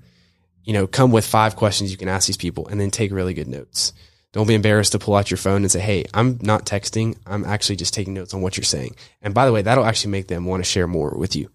You 0.65 0.73
know, 0.73 0.87
come 0.87 1.11
with 1.11 1.27
five 1.27 1.57
questions 1.57 1.91
you 1.91 1.97
can 1.97 2.09
ask 2.09 2.27
these 2.27 2.37
people 2.37 2.69
and 2.69 2.81
then 2.81 2.91
take 2.91 3.13
really 3.13 3.35
good 3.35 3.49
notes. 3.49 3.93
Don't 4.33 4.47
be 4.47 4.55
embarrassed 4.55 4.93
to 4.93 4.99
pull 4.99 5.17
out 5.17 5.31
your 5.31 5.39
phone 5.39 5.63
and 5.63 5.71
say, 5.71 5.81
Hey, 5.81 6.05
I'm 6.15 6.39
not 6.43 6.65
texting. 6.65 7.17
I'm 7.27 7.45
actually 7.45 7.77
just 7.77 7.95
taking 7.95 8.15
notes 8.15 8.33
on 8.35 8.43
what 8.43 8.57
you're 8.57 8.65
saying. 8.65 8.95
And 9.23 9.35
by 9.35 9.47
the 9.47 9.53
way, 9.53 9.63
that'll 9.63 9.85
actually 9.85 10.13
make 10.13 10.29
them 10.29 10.45
want 10.45 10.63
to 10.63 10.71
share 10.71 10.87
more 10.87 11.17
with 11.17 11.35
you. 11.35 11.51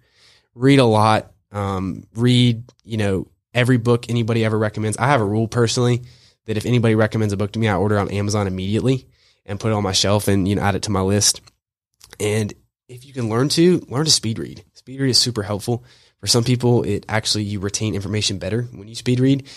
Read 0.54 0.80
a 0.80 0.86
lot. 0.86 1.32
Um, 1.52 2.06
read, 2.16 2.64
you 2.84 2.98
know, 2.98 3.28
every 3.54 3.78
book 3.78 4.10
anybody 4.10 4.44
ever 4.44 4.58
recommends. 4.58 4.98
I 4.98 5.08
have 5.08 5.22
a 5.22 5.26
rule 5.26 5.48
personally 5.48 6.04
that 6.46 6.58
if 6.58 6.66
anybody 6.66 6.96
recommends 6.96 7.34
a 7.34 7.38
book 7.38 7.54
to 7.54 7.60
me, 7.60 7.68
I 7.68 7.76
order 7.76 7.98
on 7.98 8.12
Amazon 8.12 8.48
immediately 8.48 9.08
and 9.46 9.60
put 9.60 9.72
it 9.72 9.76
on 9.76 9.84
my 9.84 9.94
shelf 9.94 10.28
and, 10.28 10.48
you 10.48 10.56
know, 10.56 10.62
add 10.62 10.76
it 10.76 10.84
to 10.84 10.92
my 10.92 11.02
list. 11.02 11.42
And 12.20 12.54
if 12.88 13.06
you 13.06 13.14
can 13.14 13.30
learn 13.30 13.50
to, 13.50 13.86
learn 13.90 14.06
to 14.06 14.12
speed 14.12 14.38
read. 14.38 14.64
Speed 14.74 15.00
read 15.00 15.10
is 15.10 15.18
super 15.18 15.44
helpful. 15.44 15.84
For 16.20 16.28
some 16.28 16.44
people, 16.44 16.84
it 16.84 17.06
actually, 17.08 17.44
you 17.44 17.60
retain 17.60 17.96
information 17.96 18.38
better 18.38 18.64
when 18.64 18.88
you 18.88 18.96
speed 18.96 19.20
read. 19.20 19.48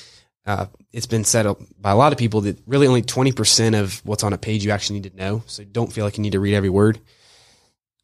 Uh, 0.44 0.66
it's 0.92 1.07
been 1.07 1.25
said 1.25 1.47
by 1.79 1.90
a 1.90 1.97
lot 1.97 2.12
of 2.12 2.18
people 2.18 2.40
that 2.42 2.59
really 2.66 2.87
only 2.87 3.03
20% 3.03 3.79
of 3.79 4.05
what's 4.05 4.25
on 4.25 4.33
a 4.33 4.38
page 4.38 4.64
you 4.64 4.71
actually 4.71 5.01
need 5.01 5.11
to 5.11 5.16
know. 5.16 5.42
So 5.47 5.62
don't 5.62 5.92
feel 5.92 6.05
like 6.05 6.16
you 6.16 6.23
need 6.23 6.33
to 6.33 6.40
read 6.40 6.55
every 6.55 6.71
word. 6.71 6.99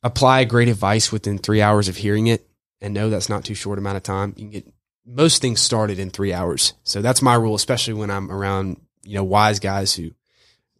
Apply 0.03 0.45
great 0.45 0.69
advice 0.69 1.11
within 1.11 1.39
three 1.39 1.63
hours 1.63 1.89
of 1.89 1.97
hearing 1.97 2.27
it 2.27 2.47
and 2.83 2.93
know 2.93 3.09
that's 3.09 3.31
not 3.31 3.45
too 3.45 3.55
short 3.55 3.79
amount 3.79 3.97
of 3.97 4.03
time. 4.03 4.35
You 4.37 4.45
can 4.45 4.51
get 4.51 4.75
most 5.07 5.41
things 5.41 5.61
started 5.61 5.99
in 5.99 6.11
three 6.11 6.33
hours. 6.33 6.75
So 6.83 7.01
that's 7.01 7.23
my 7.23 7.35
rule, 7.35 7.55
especially 7.55 7.95
when 7.95 8.11
I'm 8.11 8.31
around, 8.31 8.79
you 9.03 9.15
know, 9.15 9.25
wise 9.25 9.59
guys 9.59 9.95
who 9.95 10.11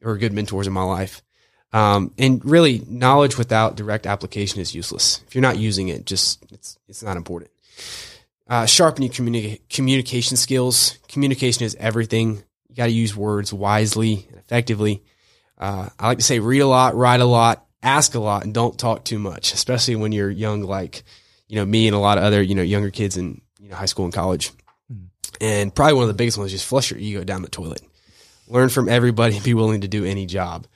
are 0.05 0.19
good 0.19 0.33
mentors 0.33 0.67
in 0.67 0.73
my 0.73 0.83
life. 0.83 1.23
Um, 1.73 2.13
and 2.19 2.45
really, 2.45 2.83
knowledge 2.87 3.37
without 3.37 3.75
direct 3.75 4.07
application 4.07 4.61
is 4.61 4.75
useless. 4.75 5.23
If 5.27 5.35
you're 5.35 5.43
not 5.43 5.59
using 5.59 5.89
it, 5.89 6.07
just 6.07 6.45
it's 6.53 6.79
it's 6.89 7.03
not 7.03 7.17
important. 7.17 7.51
Uh, 8.47 8.67
sharpen 8.67 9.03
your 9.03 9.13
communi- 9.13 9.61
communication 9.69 10.37
skills. 10.37 10.99
Communication 11.09 11.65
is 11.65 11.75
everything. 11.77 12.43
You 12.69 12.77
got 12.77 12.87
to 12.87 12.93
use 12.93 13.17
words 13.17 13.53
wisely 13.53 14.27
and 14.29 14.39
effectively. 14.39 15.03
Uh, 15.57 15.89
I 15.99 16.09
like 16.09 16.19
to 16.19 16.25
say, 16.25 16.41
read 16.41 16.61
a 16.61 16.67
lot, 16.67 16.95
write 16.95 17.21
a 17.21 17.25
lot, 17.25 17.65
ask 17.83 18.15
a 18.15 18.21
lot, 18.21 18.45
and 18.45 18.53
don't 18.53 18.79
talk 18.79 19.05
too 19.05 19.19
much, 19.19 19.55
especially 19.55 19.97
when 19.97 20.13
you're 20.13 20.31
young, 20.31 20.63
like 20.63 21.05
you 21.49 21.57
know 21.57 21.65
me 21.65 21.87
and 21.87 21.95
a 21.95 21.99
lot 21.99 22.19
of 22.19 22.25
other 22.25 22.43
you 22.43 22.55
know 22.55 22.63
younger 22.63 22.91
kids 22.91 23.17
in 23.17 23.41
you 23.61 23.71
know 23.71 23.77
high 23.77 23.87
school 23.87 24.05
and 24.05 24.15
college. 24.15 24.51
And 25.41 25.75
probably 25.75 25.95
one 25.95 26.05
of 26.05 26.09
the 26.09 26.15
biggest 26.15 26.39
ones 26.39 26.53
is 26.53 26.61
just 26.61 26.69
flush 26.69 26.91
your 26.91 27.01
ego 27.01 27.25
down 27.25 27.43
the 27.43 27.49
toilet. 27.49 27.83
Learn 28.47 28.69
from 28.69 28.89
everybody 28.89 29.37
and 29.37 29.45
be 29.45 29.55
willing 29.55 29.81
to 29.81 29.89
do 29.89 30.05
any 30.05 30.27
job 30.27 30.67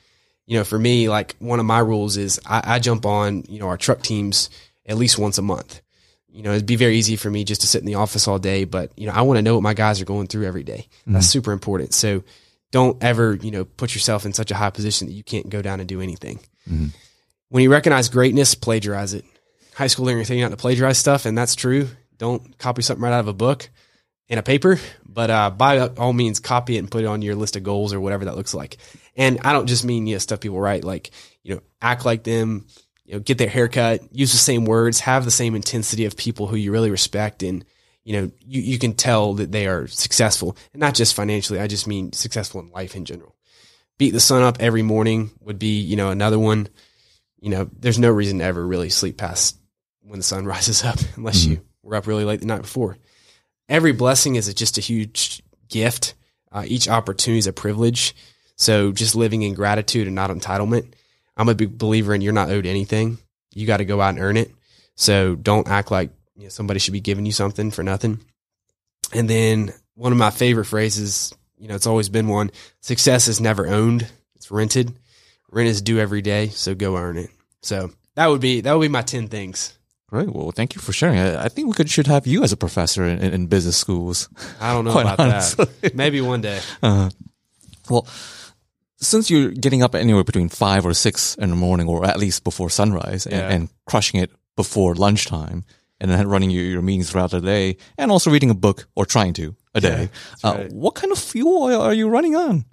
you 0.49 0.57
know, 0.57 0.65
for 0.65 0.79
me, 0.79 1.11
like 1.11 1.37
one 1.41 1.61
of 1.61 1.67
my 1.67 1.79
rules 1.79 2.17
is 2.17 2.41
I, 2.47 2.63
I 2.65 2.79
jump 2.79 3.05
on, 3.05 3.45
you 3.51 3.61
know, 3.61 3.69
our 3.69 3.77
truck 3.77 4.01
teams 4.01 4.49
at 4.87 4.97
least 4.97 5.19
once 5.19 5.37
a 5.37 5.43
month. 5.43 5.83
You 6.31 6.43
know, 6.43 6.53
it'd 6.53 6.67
be 6.67 6.77
very 6.77 6.97
easy 6.97 7.17
for 7.17 7.31
me 7.31 7.45
just 7.45 7.63
to 7.63 7.67
sit 7.67 7.81
in 7.81 7.87
the 7.87 7.95
office 7.97 8.29
all 8.29 8.39
day, 8.39 8.65
but 8.65 8.93
you 8.97 9.07
know, 9.07 9.13
I 9.13 9.23
want 9.23 9.39
to 9.39 9.43
know 9.43 9.55
what 9.55 9.63
my 9.63 9.75
guys 9.75 10.01
are 10.01 10.05
going 10.05 10.27
through 10.27 10.47
every 10.47 10.63
day. 10.63 10.87
That's 11.07 11.27
super 11.27 11.53
important. 11.53 11.95
So 11.95 12.23
don't 12.71 13.03
ever, 13.03 13.35
you 13.35 13.51
know, 13.51 13.65
put 13.65 13.95
yourself 13.95 14.27
in 14.27 14.33
such 14.35 14.51
a 14.51 14.55
high 14.55 14.71
position 14.71 15.07
that 15.09 15.15
you 15.15 15.25
can't 15.25 15.49
go 15.49 15.63
down 15.63 15.81
and 15.81 15.89
do 15.89 16.01
anything. 16.03 16.39
When 17.49 17.63
you 17.63 17.71
recognize 17.73 18.11
greatness, 18.11 18.55
plagiarize 18.55 19.15
it. 19.15 19.25
High 19.75 19.87
school, 19.87 20.05
they're 20.05 20.23
saying 20.25 20.43
not 20.43 20.51
to 20.51 20.57
plagiarize 20.59 20.99
stuff, 20.99 21.25
and 21.25 21.37
that's 21.37 21.55
true. 21.55 21.89
Don't 22.19 22.59
copy 22.59 22.83
something 22.83 23.03
right 23.03 23.13
out 23.13 23.21
of 23.21 23.29
a 23.29 23.33
book 23.33 23.71
in 24.29 24.37
a 24.39 24.43
paper, 24.43 24.79
but 25.09 25.31
uh, 25.31 25.49
by 25.51 25.79
all 25.79 26.13
means, 26.13 26.41
copy 26.41 26.77
it 26.77 26.81
and 26.81 26.91
put 26.91 27.05
it 27.05 27.07
on 27.07 27.23
your 27.23 27.37
list 27.37 27.57
of 27.57 27.63
goals 27.63 27.95
or 27.95 28.01
whatever 28.01 28.27
that 28.27 28.37
looks 28.37 28.53
like. 28.53 28.77
And 29.17 29.39
I 29.45 29.55
don't 29.55 29.67
just 29.67 29.85
mean 29.85 30.07
you 30.07 30.17
know 30.17 30.19
stuff 30.19 30.41
people 30.41 30.61
write, 30.61 30.85
like 30.85 31.11
you 31.43 31.55
know, 31.55 31.61
act 31.81 32.05
like 32.05 32.25
them, 32.25 32.67
you 33.09 33.15
know, 33.15 33.21
get 33.21 33.39
their 33.39 33.49
haircut, 33.49 34.03
use 34.13 34.31
the 34.33 34.39
same 34.39 34.67
words, 34.67 35.01
have 35.01 35.25
the 35.25 35.31
same 35.31 35.55
intensity 35.55 36.05
of 36.05 36.17
people 36.17 36.47
who 36.47 36.57
you 36.57 36.71
really 36.71 36.91
respect, 36.91 37.43
and 37.43 37.65
you 38.05 38.13
know, 38.13 38.31
you, 38.47 38.61
you 38.61 38.79
can 38.79 38.93
tell 38.93 39.35
that 39.35 39.51
they 39.51 39.67
are 39.67 39.87
successful, 39.89 40.57
and 40.73 40.81
not 40.81 40.95
just 40.95 41.15
financially. 41.15 41.59
I 41.59 41.67
just 41.67 41.87
mean 41.87 42.13
successful 42.13 42.61
in 42.61 42.71
life 42.71 42.95
in 42.95 43.05
general. 43.05 43.35
Beat 43.99 44.11
the 44.11 44.21
sun 44.21 44.43
up 44.43 44.59
every 44.61 44.83
morning 44.83 45.31
would 45.41 45.59
be 45.59 45.81
you 45.81 45.97
know 45.97 46.11
another 46.11 46.39
one. 46.39 46.69
You 47.41 47.51
know, 47.51 47.71
there's 47.79 47.99
no 47.99 48.11
reason 48.11 48.39
to 48.39 48.45
ever 48.45 48.65
really 48.65 48.91
sleep 48.91 49.17
past 49.17 49.57
when 50.03 50.19
the 50.19 50.25
sun 50.25 50.45
rises 50.55 50.85
up 50.85 50.99
unless 51.17 51.45
you 51.45 51.63
were 51.83 51.97
up 51.97 52.07
really 52.07 52.25
late 52.25 52.41
the 52.41 52.47
night 52.47 52.63
before 52.63 52.99
every 53.69 53.93
blessing 53.93 54.37
is 54.37 54.53
just 54.55 54.79
a 54.79 54.83
huge 54.83 55.43
gift. 55.69 56.15
Uh, 56.51 56.65
each 56.67 56.89
opportunity 56.89 57.39
is 57.39 57.47
a 57.47 57.53
privilege. 57.53 58.17
So 58.57 58.93
just 58.93 59.15
living 59.15 59.43
in 59.43 59.55
gratitude 59.55 60.07
and 60.07 60.17
not 60.17 60.31
entitlement. 60.31 60.95
I'm 61.39 61.49
a 61.49 61.55
big 61.55 61.79
believer 61.79 62.15
in 62.15 62.21
you're 62.21 62.33
not 62.33 62.51
owed 62.51 62.67
anything. 62.67 63.19
You 63.55 63.67
got 63.67 63.79
to 63.79 63.85
go 63.85 64.01
out 64.01 64.11
and 64.11 64.19
earn 64.19 64.37
it. 64.37 64.51
So 64.97 65.37
don't 65.37 65.69
act 65.69 65.91
like 65.91 66.11
you 66.37 66.45
know, 66.45 66.49
somebody 66.49 66.81
should 66.81 66.93
be 66.93 67.01
giving 67.01 67.25
you 67.25 67.33
something 67.33 67.71
for 67.71 67.83
nothing. 67.83 68.21
And 69.15 69.31
then 69.31 69.73
one 69.95 70.13
of 70.13 70.19
my 70.19 70.31
favorite 70.31 70.67
phrases, 70.67 71.33
you 71.57 71.69
know, 71.69 71.75
it's 71.75 71.87
always 71.87 72.09
been 72.09 72.29
one 72.29 72.51
success 72.81 73.29
is 73.29 73.41
never 73.41 73.67
owned. 73.67 74.07
It's 74.35 74.51
rented. 74.51 74.93
Rent 75.51 75.69
is 75.69 75.81
due 75.81 75.99
every 75.99 76.21
day. 76.21 76.49
So 76.49 76.75
go 76.75 76.97
earn 76.97 77.17
it. 77.17 77.31
So 77.63 77.91
that 78.17 78.27
would 78.27 78.41
be, 78.41 78.61
that 78.61 78.73
would 78.73 78.83
be 78.83 78.89
my 78.89 79.03
10 79.03 79.29
things. 79.29 79.79
Great. 80.09 80.31
Well, 80.31 80.53
thank 80.53 80.75
you 80.75 80.81
for 80.81 80.93
sharing. 80.93 81.19
I, 81.19 81.45
I 81.45 81.49
think 81.49 81.69
we 81.69 81.75
could 81.75 81.91
should 81.91 82.07
have 82.07 82.27
you 82.27 82.43
as 82.43 82.53
a 82.53 82.57
professor 82.57 83.05
in, 83.05 83.19
in, 83.19 83.33
in 83.35 83.47
business 83.47 83.77
schools. 83.77 84.29
I 84.61 84.73
don't 84.73 84.85
know 84.85 84.99
about 84.99 85.21
honestly. 85.21 85.67
that. 85.83 85.95
Maybe 85.95 86.21
one 86.21 86.41
day. 86.41 86.61
Uh-huh. 86.83 87.11
Well, 87.91 88.07
since 89.01 89.31
you're 89.31 89.51
getting 89.51 89.83
up 89.83 89.95
anywhere 89.95 90.25
between 90.25 90.49
five 90.49 90.85
or 90.85 90.95
six 90.95 91.35
in 91.37 91.51
the 91.51 91.57
morning, 91.57 91.89
or 91.89 92.05
at 92.05 92.19
least 92.19 92.45
before 92.45 92.69
sunrise, 92.71 93.27
and, 93.27 93.35
Yeah. 93.37 93.49
and 93.49 93.69
crushing 93.87 94.21
it 94.21 94.31
before 94.57 94.95
lunchtime, 94.95 95.65
and 96.01 96.11
then 96.11 96.29
running 96.29 96.51
your, 96.51 96.65
your 96.65 96.83
meetings 96.83 97.11
throughout 97.11 97.31
the 97.31 97.41
day, 97.41 97.77
and 97.97 98.11
also 98.11 98.31
reading 98.31 98.51
a 98.51 98.55
book 98.55 98.87
or 98.97 99.07
trying 99.07 99.33
to 99.35 99.55
a 99.75 99.81
day, 99.81 100.11
uh, 100.45 100.55
right. 100.59 100.73
what 100.73 100.95
kind 100.95 101.13
of 101.13 101.19
fuel 101.19 101.65
are 101.65 101.95
you 101.95 102.09
running 102.09 102.35
on? 102.37 102.65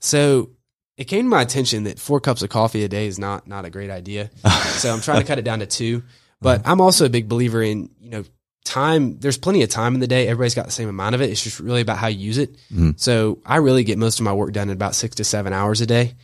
So 0.00 0.50
it 0.96 1.04
came 1.04 1.24
to 1.24 1.28
my 1.28 1.42
attention 1.42 1.84
that 1.84 1.98
four 1.98 2.20
cups 2.20 2.42
of 2.42 2.50
coffee 2.50 2.84
a 2.84 2.88
day 2.88 3.06
is 3.06 3.18
not 3.18 3.46
not 3.46 3.64
a 3.64 3.70
great 3.70 3.90
idea. 3.90 4.30
so 4.78 4.92
I'm 4.92 5.00
trying 5.00 5.20
to 5.20 5.26
cut 5.26 5.38
it 5.38 5.44
down 5.44 5.60
to 5.60 5.66
two. 5.66 6.02
But 6.42 6.62
I'm 6.64 6.80
also 6.80 7.04
a 7.04 7.10
big 7.10 7.28
believer 7.28 7.62
in 7.62 7.90
you 8.00 8.10
know 8.10 8.24
time. 8.64 9.18
There's 9.18 9.38
plenty 9.38 9.62
of 9.62 9.68
time 9.70 9.94
in 9.94 10.00
the 10.00 10.06
day. 10.06 10.28
Everybody's 10.28 10.54
got 10.54 10.66
the 10.66 10.72
same 10.72 10.88
amount 10.88 11.14
of 11.14 11.20
it. 11.22 11.30
It's 11.30 11.42
just 11.42 11.60
really 11.60 11.80
about 11.80 11.98
how 11.98 12.06
you 12.08 12.18
use 12.18 12.38
it. 12.38 12.50
So 12.96 13.38
I 13.44 13.56
really 13.56 13.84
get 13.84 13.98
most 13.98 14.20
of 14.20 14.24
my 14.24 14.32
work 14.32 14.52
done 14.52 14.68
in 14.68 14.74
about 14.74 14.94
six 14.94 15.16
to 15.16 15.24
seven 15.24 15.52
hours 15.52 15.80
a 15.80 15.86
day. 15.86 16.14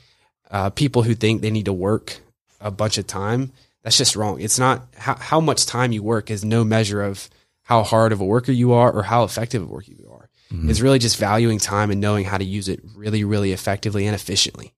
Uh, 0.50 0.70
people 0.70 1.02
who 1.02 1.14
think 1.14 1.42
they 1.42 1.50
need 1.50 1.64
to 1.64 1.72
work 1.72 2.18
a 2.60 2.70
bunch 2.70 2.98
of 2.98 3.06
time, 3.06 3.52
that's 3.82 3.98
just 3.98 4.16
wrong. 4.16 4.40
It's 4.40 4.58
not 4.58 4.86
how, 4.96 5.16
how 5.16 5.40
much 5.40 5.66
time 5.66 5.92
you 5.92 6.02
work 6.02 6.30
is 6.30 6.44
no 6.44 6.62
measure 6.64 7.02
of 7.02 7.28
how 7.62 7.82
hard 7.82 8.12
of 8.12 8.20
a 8.20 8.24
worker 8.24 8.52
you 8.52 8.72
are 8.72 8.92
or 8.92 9.02
how 9.02 9.24
effective 9.24 9.62
of 9.62 9.70
a 9.70 9.72
worker 9.72 9.92
you 9.92 10.08
are. 10.12 10.28
It's 10.70 10.80
really 10.80 11.00
just 11.00 11.16
valuing 11.16 11.58
time 11.58 11.90
and 11.90 12.00
knowing 12.00 12.24
how 12.24 12.38
to 12.38 12.44
use 12.44 12.68
it 12.68 12.80
really, 12.94 13.24
really 13.24 13.50
effectively 13.50 14.06
and 14.06 14.14
efficiently. 14.14 14.72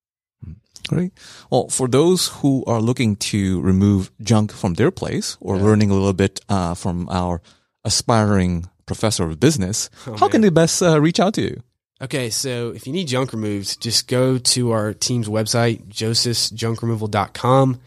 Great. 0.88 1.12
Well, 1.50 1.68
for 1.68 1.86
those 1.88 2.28
who 2.40 2.64
are 2.66 2.80
looking 2.80 3.16
to 3.30 3.60
remove 3.60 4.10
junk 4.22 4.52
from 4.52 4.74
their 4.74 4.90
place 4.90 5.36
or 5.40 5.56
Yeah. 5.56 5.62
learning 5.64 5.90
a 5.90 5.94
little 5.94 6.12
bit 6.14 6.40
uh, 6.48 6.74
from 6.74 7.08
our 7.10 7.40
aspiring 7.84 8.68
professor 8.86 9.24
of 9.28 9.38
business, 9.38 9.90
how 10.18 10.28
can 10.28 10.40
they 10.40 10.48
best 10.50 10.82
uh, 10.82 10.98
reach 11.00 11.20
out 11.20 11.34
to 11.34 11.42
you? 11.42 11.62
Okay, 12.00 12.30
so 12.30 12.70
if 12.74 12.86
you 12.86 12.92
need 12.92 13.08
junk 13.08 13.32
removed, 13.32 13.82
just 13.82 14.06
go 14.08 14.38
to 14.38 14.70
our 14.70 14.94
team's 14.94 15.28
website, 15.28 15.82
josephsjunkremoval.com. 15.88 17.80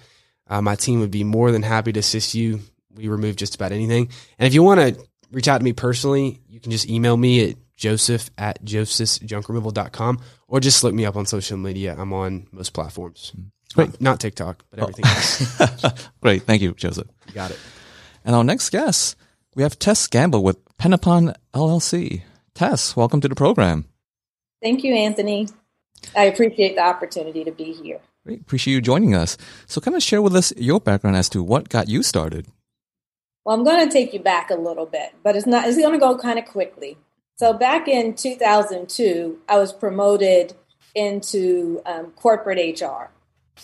Uh, 0.50 0.62
my 0.62 0.76
team 0.76 1.00
would 1.00 1.12
be 1.12 1.24
more 1.24 1.52
than 1.52 1.64
happy 1.64 1.92
to 1.94 2.00
assist 2.00 2.36
you. 2.36 2.60
We 2.94 3.08
remove 3.08 3.36
just 3.38 3.56
about 3.56 3.72
anything. 3.72 4.10
And 4.38 4.48
if 4.48 4.54
you 4.54 4.64
want 4.64 4.82
to 4.82 5.02
reach 5.32 5.48
out 5.48 5.60
to 5.60 5.64
me 5.64 5.72
personally, 5.74 6.42
you 6.50 6.60
can 6.60 6.72
just 6.72 6.90
email 6.90 7.16
me 7.16 7.52
at 7.52 7.56
joseph 7.82 8.30
at 8.38 8.64
josephsjunkremoval.com 8.64 10.20
or 10.48 10.60
just 10.60 10.84
look 10.84 10.94
me 10.94 11.06
up 11.06 11.18
on 11.18 11.26
social 11.26 11.58
media. 11.58 11.96
I'm 11.98 12.14
on 12.14 12.48
most 12.52 12.70
platforms. 12.74 13.34
Mm-hmm. 13.36 13.48
Great. 13.74 13.90
Not, 13.90 14.02
not 14.02 14.20
TikTok, 14.20 14.64
but 14.70 14.80
oh. 14.80 14.84
everything 14.84 15.06
else. 15.06 16.10
Great. 16.22 16.44
Thank 16.44 16.62
you, 16.62 16.74
Joseph. 16.74 17.08
You 17.28 17.34
got 17.34 17.52
it. 17.52 17.60
And 18.24 18.36
our 18.36 18.44
next 18.44 18.70
guest, 18.70 19.16
we 19.56 19.64
have 19.64 19.80
Tess 19.80 20.08
Gamble 20.08 20.44
with 20.44 20.58
Pendapon 20.78 21.34
LLC. 21.54 22.22
Tess, 22.54 22.96
welcome 22.96 23.22
to 23.22 23.28
the 23.28 23.36
program. 23.36 23.86
Thank 24.62 24.84
you, 24.84 24.94
Anthony. 24.94 25.48
I 26.16 26.26
appreciate 26.26 26.76
the 26.76 26.84
opportunity 26.84 27.44
to 27.44 27.52
be 27.52 27.74
here. 27.74 28.00
Great. 28.26 28.42
Appreciate 28.42 28.74
you 28.76 28.82
joining 28.82 29.16
us. 29.16 29.38
So 29.66 29.82
kind 29.82 29.98
of 29.98 30.04
share 30.04 30.22
with 30.22 30.36
us 30.36 30.54
your 30.56 30.80
background 30.80 31.16
as 31.16 31.30
to 31.30 31.42
what 31.42 31.70
got 31.70 31.90
you 31.90 32.04
started. 32.04 32.46
Well, 33.44 33.58
I'm 33.58 33.64
going 33.64 33.88
to 33.88 33.92
take 33.92 34.14
you 34.14 34.20
back 34.20 34.52
a 34.52 34.56
little 34.56 34.86
bit, 34.86 35.16
but 35.24 35.36
it's 35.36 35.48
not. 35.48 35.68
It's 35.68 35.78
going 35.78 35.94
to 35.94 35.98
go 35.98 36.16
kind 36.18 36.38
of 36.38 36.46
quickly. 36.46 36.98
So 37.38 37.54
back 37.54 37.88
in 37.88 38.14
2002, 38.14 39.40
I 39.50 39.58
was 39.58 39.74
promoted 39.74 40.54
into 40.94 41.82
um, 41.86 42.12
corporate 42.12 42.82
HR, 42.82 43.10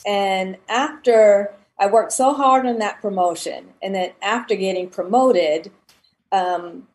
and 0.05 0.57
after 0.67 1.53
I 1.79 1.87
worked 1.87 2.13
so 2.13 2.33
hard 2.33 2.65
on 2.65 2.79
that 2.79 3.01
promotion, 3.01 3.73
and 3.81 3.93
then 3.93 4.13
after 4.21 4.55
getting 4.55 4.89
promoted, 4.89 5.71
um, 6.31 6.87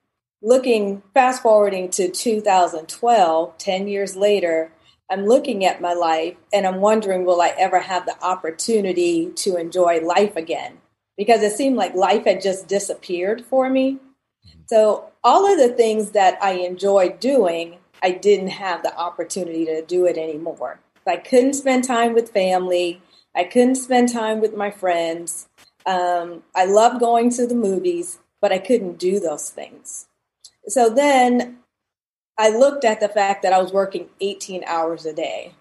looking 0.43 1.03
fast 1.15 1.43
forwarding 1.43 1.89
to 1.91 2.09
2012, 2.09 3.59
10 3.59 3.89
years 3.89 4.17
later, 4.17 4.73
I'm 5.11 5.27
looking 5.27 5.65
at 5.65 5.81
my 5.81 5.93
life 5.93 6.37
and 6.53 6.67
I'm 6.67 6.81
wondering, 6.81 7.25
will 7.25 7.41
I 7.41 7.55
ever 7.59 7.81
have 7.81 8.07
the 8.07 8.21
opportunity 8.25 9.31
to 9.37 9.57
enjoy 9.57 10.01
life 10.01 10.37
again? 10.37 10.79
Because 11.17 11.43
it 11.43 11.53
seemed 11.53 11.77
like 11.77 11.95
life 11.95 12.25
had 12.25 12.41
just 12.41 12.67
disappeared 12.67 13.45
for 13.45 13.69
me. 13.69 13.99
So, 14.67 15.11
all 15.25 15.51
of 15.51 15.59
the 15.59 15.75
things 15.75 16.11
that 16.13 16.43
I 16.43 16.53
enjoyed 16.53 17.21
doing, 17.21 17.79
I 18.03 18.13
didn't 18.13 18.49
have 18.49 18.83
the 18.83 18.97
opportunity 18.97 19.65
to 19.67 19.83
do 19.83 20.07
it 20.07 20.19
anymore. 20.19 20.81
I 21.07 21.17
couldn't 21.17 21.55
spend 21.55 21.85
time 21.85 22.15
with 22.15 22.31
family. 22.31 23.01
I 23.35 23.45
couldn't 23.45 23.77
spend 23.77 24.13
time 24.13 24.41
with 24.41 24.57
my 24.57 24.71
friends. 24.71 25.49
Um, 25.87 26.43
I 26.55 26.65
loved 26.65 27.01
going 27.01 27.31
to 27.31 27.47
the 27.47 27.55
movies, 27.55 28.19
but 28.41 28.53
I 28.53 28.59
couldn't 28.59 28.99
do 28.99 29.19
those 29.19 29.51
things. 29.51 30.07
So 30.69 30.89
then 30.89 31.59
I 32.39 32.51
looked 32.51 32.85
at 32.85 33.01
the 33.01 33.09
fact 33.09 33.43
that 33.43 33.53
I 33.53 33.61
was 33.61 33.73
working 33.73 34.09
18 34.21 34.65
hours 34.65 35.07
a 35.07 35.13
day 35.13 35.55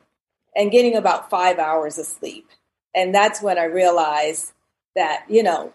and 0.56 0.72
getting 0.72 0.96
about 0.96 1.30
five 1.30 1.60
hours 1.60 1.98
of 1.98 2.06
sleep. 2.06 2.48
And 2.94 3.16
that's 3.16 3.42
when 3.42 3.58
I 3.58 3.64
realized 3.64 4.52
that, 4.96 5.26
you 5.30 5.44
know, 5.44 5.74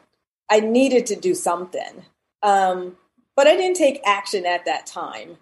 I 0.51 0.61
needed 0.61 1.07
to 1.07 1.17
do 1.17 1.35
something. 1.35 2.05
Um, 2.43 2.97
but 3.37 3.47
I 3.47 3.55
didn't 3.55 3.77
take 3.77 4.01
action 4.05 4.47
at 4.47 4.65
that 4.65 4.87
time. 4.87 5.37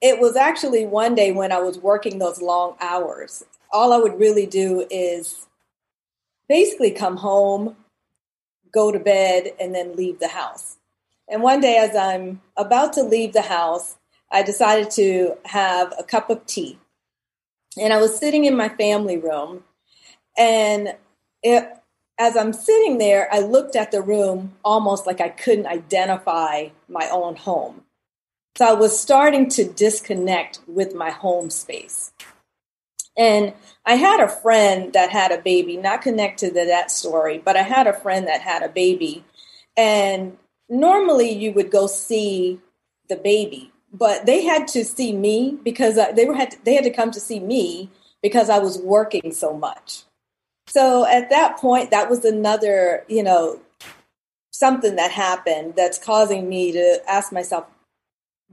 It 0.00 0.20
was 0.20 0.36
actually 0.36 0.86
one 0.86 1.14
day 1.14 1.32
when 1.32 1.50
I 1.50 1.58
was 1.58 1.78
working 1.78 2.18
those 2.18 2.40
long 2.40 2.76
hours. 2.80 3.44
All 3.72 3.92
I 3.92 3.98
would 3.98 4.18
really 4.18 4.46
do 4.46 4.86
is 4.90 5.46
basically 6.48 6.92
come 6.92 7.16
home, 7.16 7.76
go 8.72 8.92
to 8.92 8.98
bed, 8.98 9.52
and 9.58 9.74
then 9.74 9.96
leave 9.96 10.20
the 10.20 10.28
house. 10.28 10.76
And 11.28 11.42
one 11.42 11.60
day, 11.60 11.76
as 11.78 11.96
I'm 11.96 12.42
about 12.56 12.92
to 12.94 13.02
leave 13.02 13.32
the 13.32 13.42
house, 13.42 13.96
I 14.30 14.42
decided 14.42 14.90
to 14.92 15.36
have 15.46 15.92
a 15.98 16.04
cup 16.04 16.28
of 16.30 16.44
tea. 16.46 16.78
And 17.80 17.92
I 17.92 18.00
was 18.00 18.18
sitting 18.18 18.44
in 18.44 18.56
my 18.56 18.68
family 18.68 19.16
room. 19.16 19.64
And 20.36 20.94
it, 21.42 21.68
as 22.18 22.36
I'm 22.36 22.52
sitting 22.52 22.98
there, 22.98 23.28
I 23.32 23.40
looked 23.40 23.76
at 23.76 23.90
the 23.90 24.02
room 24.02 24.54
almost 24.64 25.06
like 25.06 25.20
I 25.20 25.28
couldn't 25.28 25.66
identify 25.66 26.68
my 26.88 27.08
own 27.10 27.36
home. 27.36 27.82
So 28.56 28.66
I 28.66 28.72
was 28.72 28.98
starting 28.98 29.48
to 29.50 29.64
disconnect 29.64 30.60
with 30.68 30.94
my 30.94 31.10
home 31.10 31.50
space. 31.50 32.12
And 33.16 33.52
I 33.84 33.94
had 33.94 34.20
a 34.20 34.28
friend 34.28 34.92
that 34.92 35.10
had 35.10 35.32
a 35.32 35.40
baby, 35.40 35.76
not 35.76 36.02
connected 36.02 36.54
to 36.54 36.66
that 36.66 36.90
story, 36.90 37.38
but 37.38 37.56
I 37.56 37.62
had 37.62 37.86
a 37.86 37.92
friend 37.92 38.26
that 38.26 38.40
had 38.40 38.62
a 38.62 38.68
baby. 38.68 39.24
And 39.76 40.36
normally 40.68 41.30
you 41.30 41.52
would 41.52 41.70
go 41.70 41.86
see 41.86 42.60
the 43.08 43.16
baby, 43.16 43.72
but 43.92 44.26
they 44.26 44.44
had 44.44 44.68
to 44.68 44.84
see 44.84 45.12
me 45.12 45.58
because 45.62 45.98
they 46.14 46.24
were 46.24 46.34
had 46.34 46.52
to, 46.52 46.64
they 46.64 46.74
had 46.74 46.84
to 46.84 46.90
come 46.90 47.10
to 47.12 47.20
see 47.20 47.40
me 47.40 47.90
because 48.22 48.48
I 48.50 48.58
was 48.58 48.78
working 48.78 49.32
so 49.32 49.56
much. 49.56 50.04
So 50.66 51.06
at 51.06 51.30
that 51.30 51.58
point, 51.58 51.90
that 51.90 52.10
was 52.10 52.24
another, 52.24 53.04
you 53.08 53.22
know, 53.22 53.60
something 54.50 54.96
that 54.96 55.10
happened 55.10 55.74
that's 55.76 55.98
causing 55.98 56.48
me 56.48 56.72
to 56.72 57.00
ask 57.08 57.32
myself, 57.32 57.66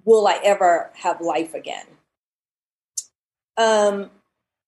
will 0.04 0.28
I 0.28 0.40
ever 0.44 0.90
have 0.96 1.22
life 1.22 1.54
again? 1.54 1.86
Um, 3.58 4.10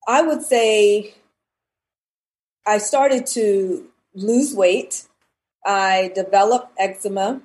I 0.07 0.21
would 0.21 0.43
say 0.43 1.15
I 2.65 2.77
started 2.77 3.25
to 3.27 3.89
lose 4.13 4.53
weight. 4.53 5.07
I 5.65 6.11
developed 6.13 6.71
eczema. 6.77 7.41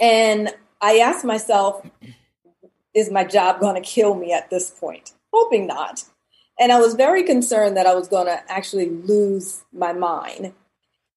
And 0.00 0.50
I 0.80 0.98
asked 0.98 1.24
myself, 1.24 1.86
is 2.94 3.10
my 3.10 3.24
job 3.24 3.60
going 3.60 3.80
to 3.80 3.88
kill 3.88 4.14
me 4.14 4.32
at 4.32 4.50
this 4.50 4.70
point? 4.70 5.12
Hoping 5.32 5.66
not. 5.66 6.04
And 6.58 6.70
I 6.70 6.78
was 6.78 6.94
very 6.94 7.22
concerned 7.22 7.76
that 7.76 7.86
I 7.86 7.94
was 7.94 8.08
going 8.08 8.26
to 8.26 8.42
actually 8.50 8.88
lose 8.88 9.64
my 9.72 9.92
mind. 9.92 10.52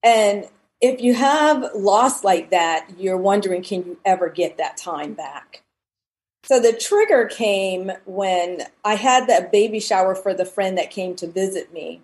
And 0.03 0.45
if 0.81 1.01
you 1.01 1.13
have 1.13 1.71
loss 1.75 2.23
like 2.23 2.49
that, 2.51 2.87
you're 2.97 3.17
wondering, 3.17 3.61
can 3.61 3.83
you 3.85 3.99
ever 4.05 4.29
get 4.29 4.57
that 4.57 4.77
time 4.77 5.13
back? 5.13 5.63
So 6.43 6.59
the 6.59 6.73
trigger 6.73 7.25
came 7.25 7.91
when 8.05 8.61
I 8.85 8.95
had 8.95 9.27
that 9.27 9.51
baby 9.51 9.79
shower 9.79 10.15
for 10.15 10.33
the 10.33 10.45
friend 10.45 10.77
that 10.77 10.91
came 10.91 11.15
to 11.17 11.27
visit 11.27 11.73
me. 11.73 12.01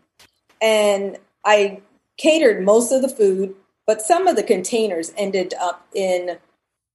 And 0.62 1.18
I 1.46 1.82
catered 2.18 2.64
most 2.64 2.92
of 2.92 3.02
the 3.02 3.10
food, 3.10 3.56
but 3.88 4.02
some 4.02 4.28
of 4.28 4.36
the 4.36 4.44
containers 4.44 5.14
ended 5.18 5.54
up 5.60 5.88
in 5.94 6.38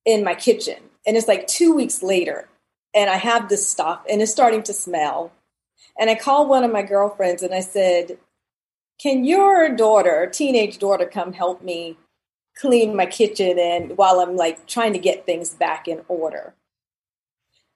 in 0.05 0.25
my 0.25 0.35
kitchen. 0.35 0.77
And 1.07 1.17
it's 1.17 1.29
like 1.29 1.47
2 1.47 1.75
weeks 1.75 2.03
later 2.03 2.49
and 2.95 3.11
I 3.11 3.17
have 3.17 3.49
this 3.49 3.67
stuff 3.67 4.03
and 4.11 4.23
it's 4.23 4.33
starting 4.33 4.63
to 4.65 4.73
smell. 4.73 5.33
And 5.99 6.09
I 6.11 6.15
called 6.15 6.49
one 6.49 6.65
of 6.65 6.73
my 6.73 6.83
girlfriends 6.83 7.43
and 7.43 7.55
I 7.55 7.61
said, 7.61 8.19
"Can 8.99 9.25
your 9.25 9.69
daughter, 9.69 10.27
teenage 10.27 10.79
daughter 10.79 11.07
come 11.07 11.33
help 11.33 11.63
me 11.63 11.97
clean 12.57 12.97
my 12.97 13.07
kitchen 13.07 13.59
and 13.59 13.97
while 13.97 14.21
I'm 14.21 14.37
like 14.37 14.67
trying 14.67 14.93
to 14.93 14.99
get 14.99 15.27
things 15.27 15.55
back 15.55 15.89
in 15.89 16.03
order?" 16.09 16.55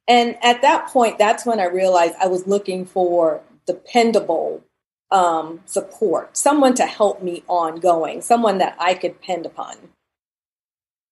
And 0.09 0.37
at 0.43 0.63
that 0.63 0.89
point, 0.89 1.19
that's 1.19 1.47
when 1.47 1.61
I 1.61 1.67
realized 1.67 2.15
I 2.21 2.27
was 2.27 2.47
looking 2.47 2.85
for 2.85 3.43
dependable 3.67 4.63
um, 5.11 5.61
support, 5.67 6.37
someone 6.37 6.75
to 6.75 6.87
help 6.87 7.23
me 7.23 7.45
ongoing, 7.47 8.23
someone 8.23 8.59
that 8.59 8.75
I 8.79 8.95
could 8.95 9.21
depend 9.21 9.47
upon. 9.47 9.77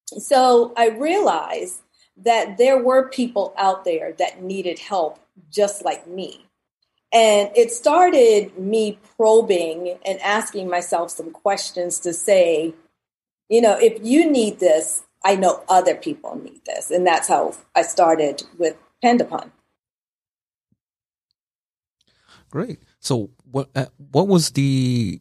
So 0.07 0.73
I 0.77 0.89
realized 0.89 1.83
that 2.17 2.59
there 2.59 2.83
were 2.83 3.09
people 3.09 3.55
out 3.57 3.85
there 3.85 4.13
that 4.19 4.43
needed 4.43 4.79
help 4.79 5.21
just 5.51 5.85
like 5.85 6.07
me. 6.07 6.47
And 7.13 7.51
it 7.57 7.73
started 7.73 8.57
me 8.57 8.99
probing 9.17 9.99
and 10.07 10.21
asking 10.21 10.71
myself 10.71 11.11
some 11.11 11.31
questions 11.33 11.99
to 12.01 12.13
say, 12.13 12.75
you 13.49 13.61
know, 13.61 13.77
if 13.77 13.99
you 14.03 14.31
need 14.31 14.61
this, 14.61 15.03
I 15.25 15.35
know 15.35 15.65
other 15.69 15.97
people 15.97 16.37
need 16.37 16.65
this. 16.65 16.91
And 16.91 17.07
that's 17.07 17.29
how 17.29 17.55
I 17.75 17.83
started 17.83 18.45
with 18.59 18.77
Pendapon. 19.03 19.53
Great. 22.51 22.79
So 23.01 23.31
what 23.51 23.71
uh, 23.75 23.87
what 24.11 24.29
was 24.29 24.51
the 24.51 25.21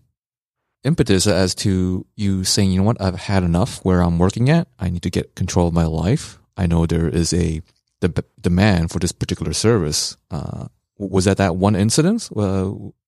impetus 0.84 1.28
as 1.28 1.54
to 1.56 2.06
you 2.16 2.44
saying, 2.44 2.72
you 2.72 2.80
know 2.80 2.86
what, 2.86 3.02
I've 3.02 3.16
had 3.16 3.44
enough 3.44 3.80
where 3.84 4.02
I'm 4.02 4.18
working 4.18 4.50
at. 4.50 4.68
I 4.80 4.90
need 4.90 5.04
to 5.04 5.10
get 5.10 5.36
control 5.36 5.68
of 5.68 5.74
my 5.74 5.86
life. 5.86 6.40
I 6.56 6.68
know 6.68 6.86
there 6.86 7.08
is 7.08 7.34
a 7.34 7.62
the 8.02 8.24
demand 8.40 8.92
for 8.92 9.00
this 9.00 9.12
particular 9.12 9.54
service. 9.54 10.18
Uh, 10.32 10.68
was 11.00 11.26
that 11.26 11.38
that 11.38 11.56
one 11.56 11.76
incident 11.76 12.30
uh, 12.36 12.66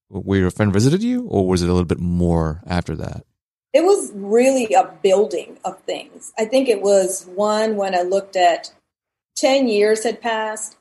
where 0.07 0.39
your 0.39 0.51
friend 0.51 0.73
visited 0.73 1.03
you, 1.03 1.27
or 1.27 1.47
was 1.47 1.61
it 1.61 1.69
a 1.69 1.73
little 1.73 1.85
bit 1.85 1.99
more 1.99 2.63
after 2.65 2.95
that? 2.95 3.25
It 3.73 3.83
was 3.83 4.11
really 4.15 4.73
a 4.73 4.91
building 5.01 5.57
of 5.63 5.79
things. 5.81 6.33
I 6.37 6.45
think 6.45 6.67
it 6.67 6.81
was 6.81 7.25
one 7.25 7.75
when 7.75 7.93
I 7.95 8.01
looked 8.01 8.35
at 8.35 8.73
10 9.37 9.67
years 9.67 10.03
had 10.03 10.21
passed 10.21 10.77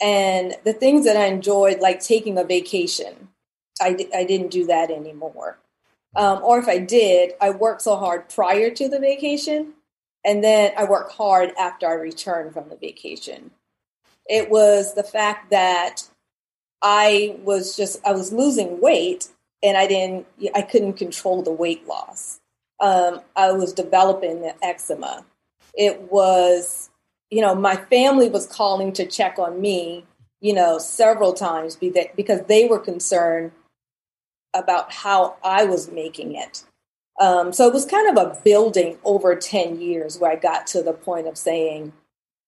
and 0.00 0.54
the 0.64 0.72
things 0.72 1.04
that 1.04 1.16
I 1.16 1.26
enjoyed, 1.26 1.80
like 1.80 2.00
taking 2.00 2.36
a 2.38 2.44
vacation. 2.44 3.28
I, 3.80 3.96
I 4.14 4.24
didn't 4.24 4.50
do 4.50 4.66
that 4.66 4.90
anymore. 4.90 5.58
Um, 6.16 6.40
or 6.42 6.58
if 6.58 6.68
I 6.68 6.78
did, 6.78 7.32
I 7.40 7.50
worked 7.50 7.82
so 7.82 7.96
hard 7.96 8.28
prior 8.28 8.70
to 8.70 8.88
the 8.88 9.00
vacation, 9.00 9.74
and 10.24 10.44
then 10.44 10.72
I 10.76 10.84
worked 10.84 11.12
hard 11.12 11.52
after 11.58 11.88
I 11.88 11.94
returned 11.94 12.52
from 12.52 12.68
the 12.68 12.76
vacation. 12.76 13.50
It 14.26 14.48
was 14.48 14.94
the 14.94 15.02
fact 15.02 15.50
that 15.50 16.04
I 16.84 17.36
was 17.42 17.76
just 17.76 17.98
I 18.06 18.12
was 18.12 18.32
losing 18.32 18.80
weight, 18.80 19.28
and 19.62 19.76
I 19.76 19.86
didn't 19.86 20.26
I 20.54 20.62
couldn't 20.62 20.92
control 20.94 21.42
the 21.42 21.50
weight 21.50 21.88
loss. 21.88 22.40
Um, 22.78 23.22
I 23.34 23.52
was 23.52 23.72
developing 23.72 24.42
the 24.42 24.54
eczema. 24.62 25.24
It 25.72 26.12
was, 26.12 26.90
you 27.30 27.40
know, 27.40 27.54
my 27.54 27.76
family 27.76 28.28
was 28.28 28.46
calling 28.46 28.92
to 28.92 29.06
check 29.06 29.38
on 29.38 29.60
me, 29.60 30.04
you 30.40 30.52
know, 30.52 30.78
several 30.78 31.32
times 31.32 31.76
because 31.76 32.42
they 32.42 32.66
were 32.66 32.78
concerned 32.78 33.52
about 34.52 34.92
how 34.92 35.36
I 35.42 35.64
was 35.64 35.90
making 35.90 36.36
it. 36.36 36.64
Um, 37.20 37.52
so 37.52 37.66
it 37.66 37.72
was 37.72 37.86
kind 37.86 38.16
of 38.16 38.22
a 38.22 38.40
building 38.44 38.98
over 39.04 39.34
10 39.34 39.80
years 39.80 40.18
where 40.18 40.32
I 40.32 40.36
got 40.36 40.66
to 40.68 40.82
the 40.82 40.92
point 40.92 41.28
of 41.28 41.38
saying, 41.38 41.92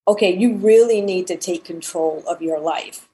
okay, 0.09 0.37
you 0.37 0.57
really 0.57 1.01
need 1.01 1.27
to 1.29 1.37
take 1.37 1.65
control 1.65 2.23
of 2.29 2.43
your 2.43 2.61
life. 2.61 3.06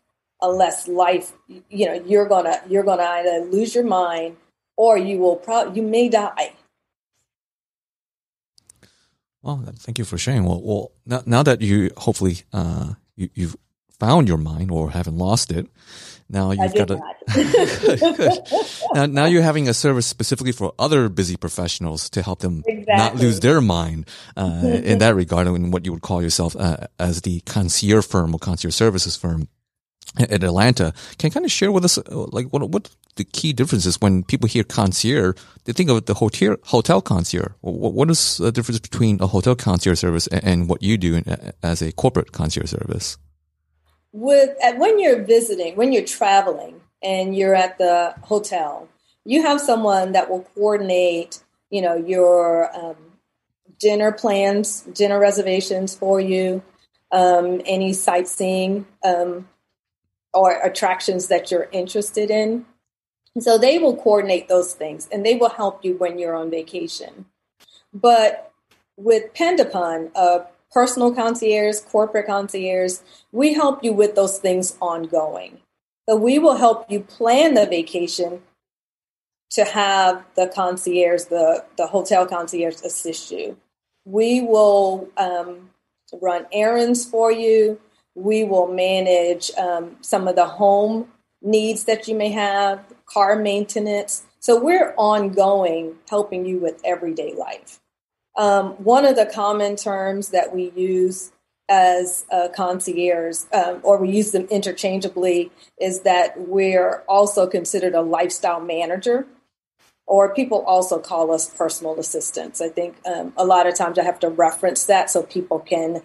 Unless 0.43 0.89
life, 0.89 1.33
you 1.47 1.87
know, 1.87 1.95
you're 2.05 2.29
gonna 2.29 2.61
you're 2.69 2.83
gonna 2.83 3.05
either 3.05 3.47
lose 3.47 3.75
your 3.75 3.85
mind 3.85 4.37
or 4.77 4.99
you 4.99 5.19
will 5.19 5.37
probably 5.37 5.81
you 5.81 5.87
may 5.87 6.09
die. 6.09 6.55
Well, 9.43 9.65
thank 9.79 9.99
you 9.99 10.05
for 10.05 10.19
sharing. 10.19 10.45
Well, 10.45 10.61
well, 10.63 10.93
now, 11.05 11.23
now 11.27 11.43
that 11.43 11.61
you 11.61 11.91
hopefully 11.97 12.43
uh, 12.53 12.95
you, 13.17 13.29
you've 13.35 13.57
found 13.99 14.29
your 14.29 14.39
mind 14.39 14.71
or 14.71 14.91
haven't 14.91 15.19
lost 15.19 15.51
it, 15.51 15.69
now 16.29 16.51
you've 16.53 16.75
got 16.75 16.91
a 16.91 17.01
now, 18.95 19.07
now 19.07 19.25
you're 19.27 19.43
having 19.43 19.69
a 19.69 19.75
service 19.75 20.07
specifically 20.07 20.53
for 20.53 20.73
other 20.79 21.09
busy 21.09 21.37
professionals 21.37 22.09
to 22.11 22.23
help 22.23 22.39
them 22.39 22.63
exactly. 22.67 22.97
not 22.97 23.17
lose 23.17 23.41
their 23.41 23.61
mind 23.61 24.09
uh, 24.37 24.63
in 24.65 24.99
that 24.99 25.15
regard, 25.15 25.47
and 25.47 25.73
what 25.73 25.85
you 25.85 25.93
would 25.93 26.03
call 26.03 26.23
yourself 26.23 26.57
uh, 26.57 26.87
as 26.99 27.23
the 27.23 27.41
concierge 27.41 28.07
firm 28.07 28.35
or 28.35 28.39
concierge 28.39 28.75
services 28.75 29.17
firm 29.17 29.49
in 30.19 30.45
Atlanta. 30.45 30.93
Can 31.19 31.31
kind 31.31 31.47
of 31.47 31.53
share 31.53 31.73
with 31.73 31.85
us, 31.85 31.99
uh, 31.99 32.03
like, 32.11 32.49
what 32.49 32.69
what 32.71 32.91
the 33.17 33.25
key 33.25 33.53
differences 33.53 34.01
when 34.01 34.25
people 34.25 34.49
hear 34.49 34.65
concierge? 34.65 35.37
They 35.65 35.73
think 35.73 35.91
of 35.91 36.07
the 36.07 36.15
hotel 36.15 36.57
hotel 36.65 37.01
concierge. 37.01 37.53
What, 37.61 37.95
what 37.95 38.11
is 38.11 38.39
the 38.39 38.53
difference 38.53 38.81
between 38.81 39.23
a 39.23 39.27
hotel 39.27 39.55
concierge 39.55 39.99
service 39.99 40.27
and, 40.29 40.45
and 40.45 40.69
what 40.69 40.83
you 40.83 40.97
do 40.99 41.17
in, 41.17 41.53
as 41.63 41.83
a 41.83 41.93
corporate 41.93 42.33
concierge 42.33 42.71
service? 42.71 43.19
with 44.13 44.57
when 44.77 44.99
you're 44.99 45.23
visiting, 45.23 45.75
when 45.77 45.93
you're 45.93 46.05
traveling 46.05 46.81
and 47.03 47.37
you're 47.37 47.55
at 47.55 47.79
the 47.79 48.15
hotel, 48.23 48.89
you 49.25 49.43
have 49.43 49.61
someone 49.61 50.13
that 50.13 50.31
will 50.31 50.43
coordinate, 50.55 51.43
you 51.71 51.81
know, 51.81 51.97
your 51.97 52.75
um, 52.77 52.97
dinner 53.79 54.13
plans, 54.13 54.83
dinner 54.83 55.19
reservations 55.19 55.95
for 55.95 56.21
you, 56.21 56.63
um, 57.11 57.61
any 57.65 57.93
sightseeing 57.93 58.87
um, 59.05 59.49
or 60.35 60.53
attractions 60.63 61.29
that 61.29 61.51
you're 61.51 61.69
interested 61.73 62.31
in. 62.31 62.67
So 63.39 63.57
they 63.57 63.79
will 63.79 63.97
coordinate 63.97 64.49
those 64.49 64.75
things 64.75 65.09
and 65.11 65.25
they 65.25 65.37
will 65.37 65.51
help 65.51 65.85
you 65.85 65.97
when 65.97 66.19
you're 66.19 66.35
on 66.35 66.51
vacation. 66.51 67.27
But 67.93 68.53
with 68.97 69.35
Pendapon, 69.35 70.11
a 70.15 70.43
personal 70.71 71.15
concierge, 71.15 71.81
corporate 71.81 72.27
concierge, 72.27 72.99
we 73.31 73.55
help 73.55 73.83
you 73.85 73.93
with 73.93 74.15
those 74.15 74.39
things 74.39 74.77
ongoing. 74.81 75.59
So 76.09 76.17
we 76.17 76.39
will 76.39 76.57
help 76.57 76.91
you 76.91 77.01
plan 77.01 77.55
the 77.55 77.67
vacation 77.67 78.43
to 79.51 79.65
have 79.65 80.25
the 80.35 80.47
concierge, 80.47 81.25
the, 81.25 81.65
the 81.77 81.87
hotel 81.87 82.27
concierge 82.27 82.81
assist 82.83 83.31
you. 83.31 83.59
We 84.05 84.41
will 84.41 85.09
um, 85.17 85.71
run 86.21 86.47
errands 86.53 87.05
for 87.05 87.31
you. 87.31 87.79
We 88.15 88.45
will 88.45 88.69
manage 88.69 89.51
um, 89.57 89.97
some 90.01 90.29
of 90.29 90.37
the 90.37 90.47
home 90.47 91.11
needs 91.41 91.85
that 91.85 92.07
you 92.07 92.15
may 92.15 92.31
have, 92.31 92.85
car 93.07 93.37
maintenance. 93.37 94.25
So 94.41 94.63
we're 94.63 94.95
ongoing 94.97 95.97
helping 96.09 96.45
you 96.45 96.59
with 96.59 96.81
everyday 96.85 97.35
life. 97.35 97.81
Um, 98.37 98.73
one 98.73 99.05
of 99.05 99.17
the 99.17 99.27
common 99.27 99.77
terms 99.77 100.29
that 100.29 100.55
we 100.55 100.73
use 100.75 101.33
as 101.69 102.27
uh, 102.31 102.49
concierge, 102.55 103.41
um, 103.53 103.81
or 103.83 103.99
we 103.99 104.11
use 104.11 104.33
them 104.33 104.47
interchangeably, 104.51 105.51
is 105.81 106.01
that 106.01 106.39
we're 106.49 107.03
also 107.09 107.47
considered 107.47 107.95
a 107.95 108.03
lifestyle 108.03 108.61
manager, 108.61 109.27
or 110.07 110.35
people 110.35 110.63
also 110.67 110.99
call 110.99 111.33
us 111.33 111.49
personal 111.49 111.99
assistants. 111.99 112.61
I 112.61 112.69
think 112.69 112.97
um, 113.07 113.33
a 113.37 113.45
lot 113.45 113.67
of 113.67 113.75
times 113.75 113.99
I 113.99 114.05
have 114.05 114.19
to 114.21 114.29
reference 114.29 114.85
that 114.87 115.11
so 115.11 115.23
people 115.23 115.61
can 115.61 116.03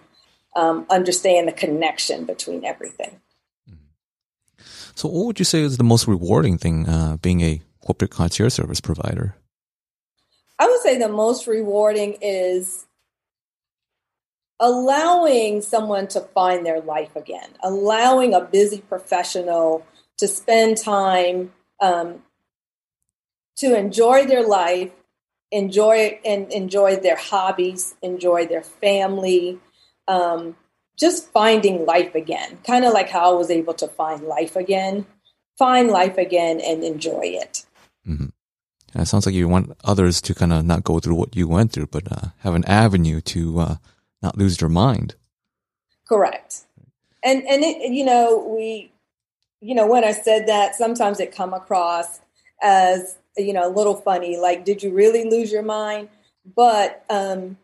um, 0.56 0.86
understand 0.90 1.48
the 1.48 1.52
connection 1.52 2.24
between 2.24 2.64
everything. 2.64 3.20
So, 4.94 5.08
what 5.08 5.26
would 5.26 5.38
you 5.38 5.44
say 5.44 5.60
is 5.62 5.76
the 5.76 5.84
most 5.84 6.08
rewarding 6.08 6.58
thing 6.58 6.88
uh, 6.88 7.18
being 7.18 7.40
a 7.40 7.62
corporate 7.84 8.10
concierge 8.10 8.52
service 8.52 8.80
provider? 8.80 9.36
I 10.58 10.66
would 10.66 10.80
say 10.80 10.98
the 10.98 11.08
most 11.08 11.46
rewarding 11.46 12.16
is 12.20 12.86
allowing 14.60 15.62
someone 15.62 16.08
to 16.08 16.20
find 16.20 16.66
their 16.66 16.80
life 16.80 17.14
again, 17.14 17.48
allowing 17.62 18.34
a 18.34 18.40
busy 18.40 18.80
professional 18.80 19.86
to 20.16 20.26
spend 20.26 20.78
time 20.78 21.52
um, 21.80 22.22
to 23.58 23.76
enjoy 23.76 24.26
their 24.26 24.46
life, 24.46 24.90
enjoy 25.52 26.18
and 26.24 26.52
enjoy 26.52 26.96
their 26.96 27.16
hobbies, 27.16 27.94
enjoy 28.02 28.46
their 28.46 28.62
family, 28.62 29.60
um, 30.08 30.56
just 30.98 31.30
finding 31.30 31.86
life 31.86 32.14
again. 32.14 32.58
Kind 32.66 32.84
of 32.84 32.92
like 32.92 33.08
how 33.08 33.30
I 33.30 33.34
was 33.34 33.50
able 33.50 33.74
to 33.74 33.86
find 33.86 34.22
life 34.22 34.56
again, 34.56 35.06
find 35.56 35.88
life 35.88 36.18
again, 36.18 36.60
and 36.60 36.82
enjoy 36.82 37.22
it. 37.22 37.64
Mm-hmm. 38.06 39.00
it 39.00 39.06
sounds 39.06 39.26
like 39.26 39.34
you 39.34 39.46
want 39.48 39.76
others 39.84 40.20
to 40.22 40.34
kind 40.34 40.52
of 40.52 40.64
not 40.64 40.82
go 40.82 40.98
through 40.98 41.14
what 41.14 41.36
you 41.36 41.46
went 41.46 41.72
through, 41.72 41.88
but 41.88 42.10
uh, 42.10 42.28
have 42.38 42.54
an 42.54 42.64
avenue 42.64 43.20
to 43.20 43.60
uh, 43.60 43.76
not 44.22 44.36
lose 44.36 44.56
their 44.56 44.68
mind. 44.68 45.14
Correct. 46.08 46.62
And 47.22 47.42
and 47.42 47.62
it, 47.62 47.92
you 47.92 48.04
know 48.04 48.38
we, 48.38 48.90
you 49.60 49.74
know 49.74 49.86
when 49.86 50.04
I 50.04 50.12
said 50.12 50.46
that, 50.46 50.74
sometimes 50.74 51.20
it 51.20 51.34
come 51.34 51.52
across 51.52 52.20
as 52.62 53.18
you 53.36 53.52
know 53.52 53.68
a 53.68 53.74
little 53.74 53.96
funny, 53.96 54.36
like 54.38 54.64
did 54.64 54.82
you 54.82 54.92
really 54.92 55.28
lose 55.28 55.52
your 55.52 55.62
mind? 55.62 56.08
But 56.56 57.04
um, 57.10 57.58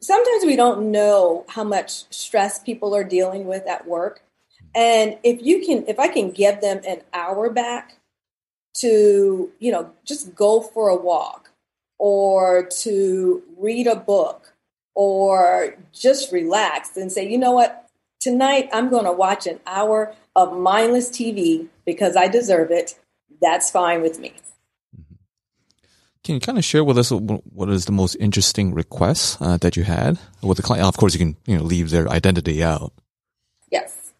sometimes 0.00 0.44
we 0.44 0.56
don't 0.56 0.90
know 0.90 1.44
how 1.48 1.64
much 1.64 2.04
stress 2.12 2.58
people 2.58 2.94
are 2.94 3.04
dealing 3.04 3.46
with 3.46 3.66
at 3.66 3.86
work, 3.86 4.22
and 4.74 5.18
if 5.22 5.42
you 5.42 5.64
can, 5.64 5.86
if 5.88 5.98
I 5.98 6.08
can 6.08 6.30
give 6.30 6.60
them 6.60 6.80
an 6.86 7.02
hour 7.12 7.50
back 7.50 7.98
to 8.80 9.50
you 9.58 9.72
know 9.72 9.90
just 10.04 10.34
go 10.34 10.60
for 10.60 10.88
a 10.88 10.96
walk 10.96 11.50
or 11.98 12.66
to 12.66 13.42
read 13.58 13.86
a 13.86 13.96
book 13.96 14.52
or 14.94 15.76
just 15.92 16.32
relax 16.32 16.96
and 16.96 17.12
say, 17.12 17.28
you 17.28 17.38
know 17.38 17.52
what, 17.52 17.88
tonight 18.20 18.68
I'm 18.72 18.88
going 18.88 19.04
to 19.04 19.12
watch 19.12 19.46
an 19.46 19.60
hour 19.66 20.14
of 20.34 20.56
mindless 20.56 21.10
TV 21.10 21.68
because 21.84 22.16
I 22.16 22.28
deserve 22.28 22.70
it. 22.70 22.98
That's 23.40 23.70
fine 23.70 24.02
with 24.02 24.18
me. 24.18 24.34
Can 26.26 26.34
you 26.34 26.40
kind 26.40 26.58
of 26.58 26.64
share 26.64 26.82
with 26.82 26.98
us 26.98 27.12
what 27.12 27.68
is 27.68 27.84
the 27.84 27.92
most 27.92 28.16
interesting 28.16 28.74
request 28.74 29.40
uh, 29.40 29.58
that 29.58 29.76
you 29.76 29.84
had 29.84 30.18
with 30.42 30.56
the 30.56 30.62
client? 30.64 30.84
Of 30.84 30.96
course, 30.96 31.14
you 31.14 31.20
can 31.20 31.36
you 31.46 31.56
know 31.56 31.62
leave 31.62 31.90
their 31.90 32.08
identity 32.08 32.64
out. 32.64 32.92
Yes, 33.70 34.12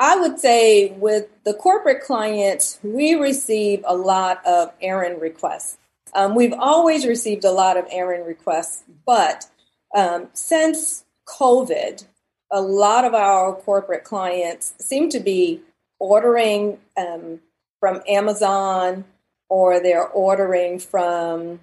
I 0.00 0.16
would 0.16 0.40
say 0.40 0.90
with 0.90 1.28
the 1.44 1.54
corporate 1.54 2.02
clients, 2.02 2.80
we 2.82 3.14
receive 3.14 3.84
a 3.86 3.94
lot 3.94 4.44
of 4.44 4.72
errand 4.80 5.20
requests. 5.20 5.78
Um, 6.12 6.34
we've 6.34 6.54
always 6.54 7.06
received 7.06 7.44
a 7.44 7.52
lot 7.52 7.76
of 7.76 7.86
errand 7.92 8.26
requests, 8.26 8.82
but 9.06 9.46
um, 9.94 10.26
since 10.32 11.04
COVID, 11.28 12.04
a 12.50 12.60
lot 12.60 13.04
of 13.04 13.14
our 13.14 13.54
corporate 13.54 14.02
clients 14.02 14.74
seem 14.80 15.08
to 15.10 15.20
be 15.20 15.60
ordering 16.00 16.78
um, 16.96 17.38
from 17.78 18.02
Amazon 18.08 19.04
or 19.52 19.80
they're 19.80 20.08
ordering 20.08 20.78
from 20.78 21.60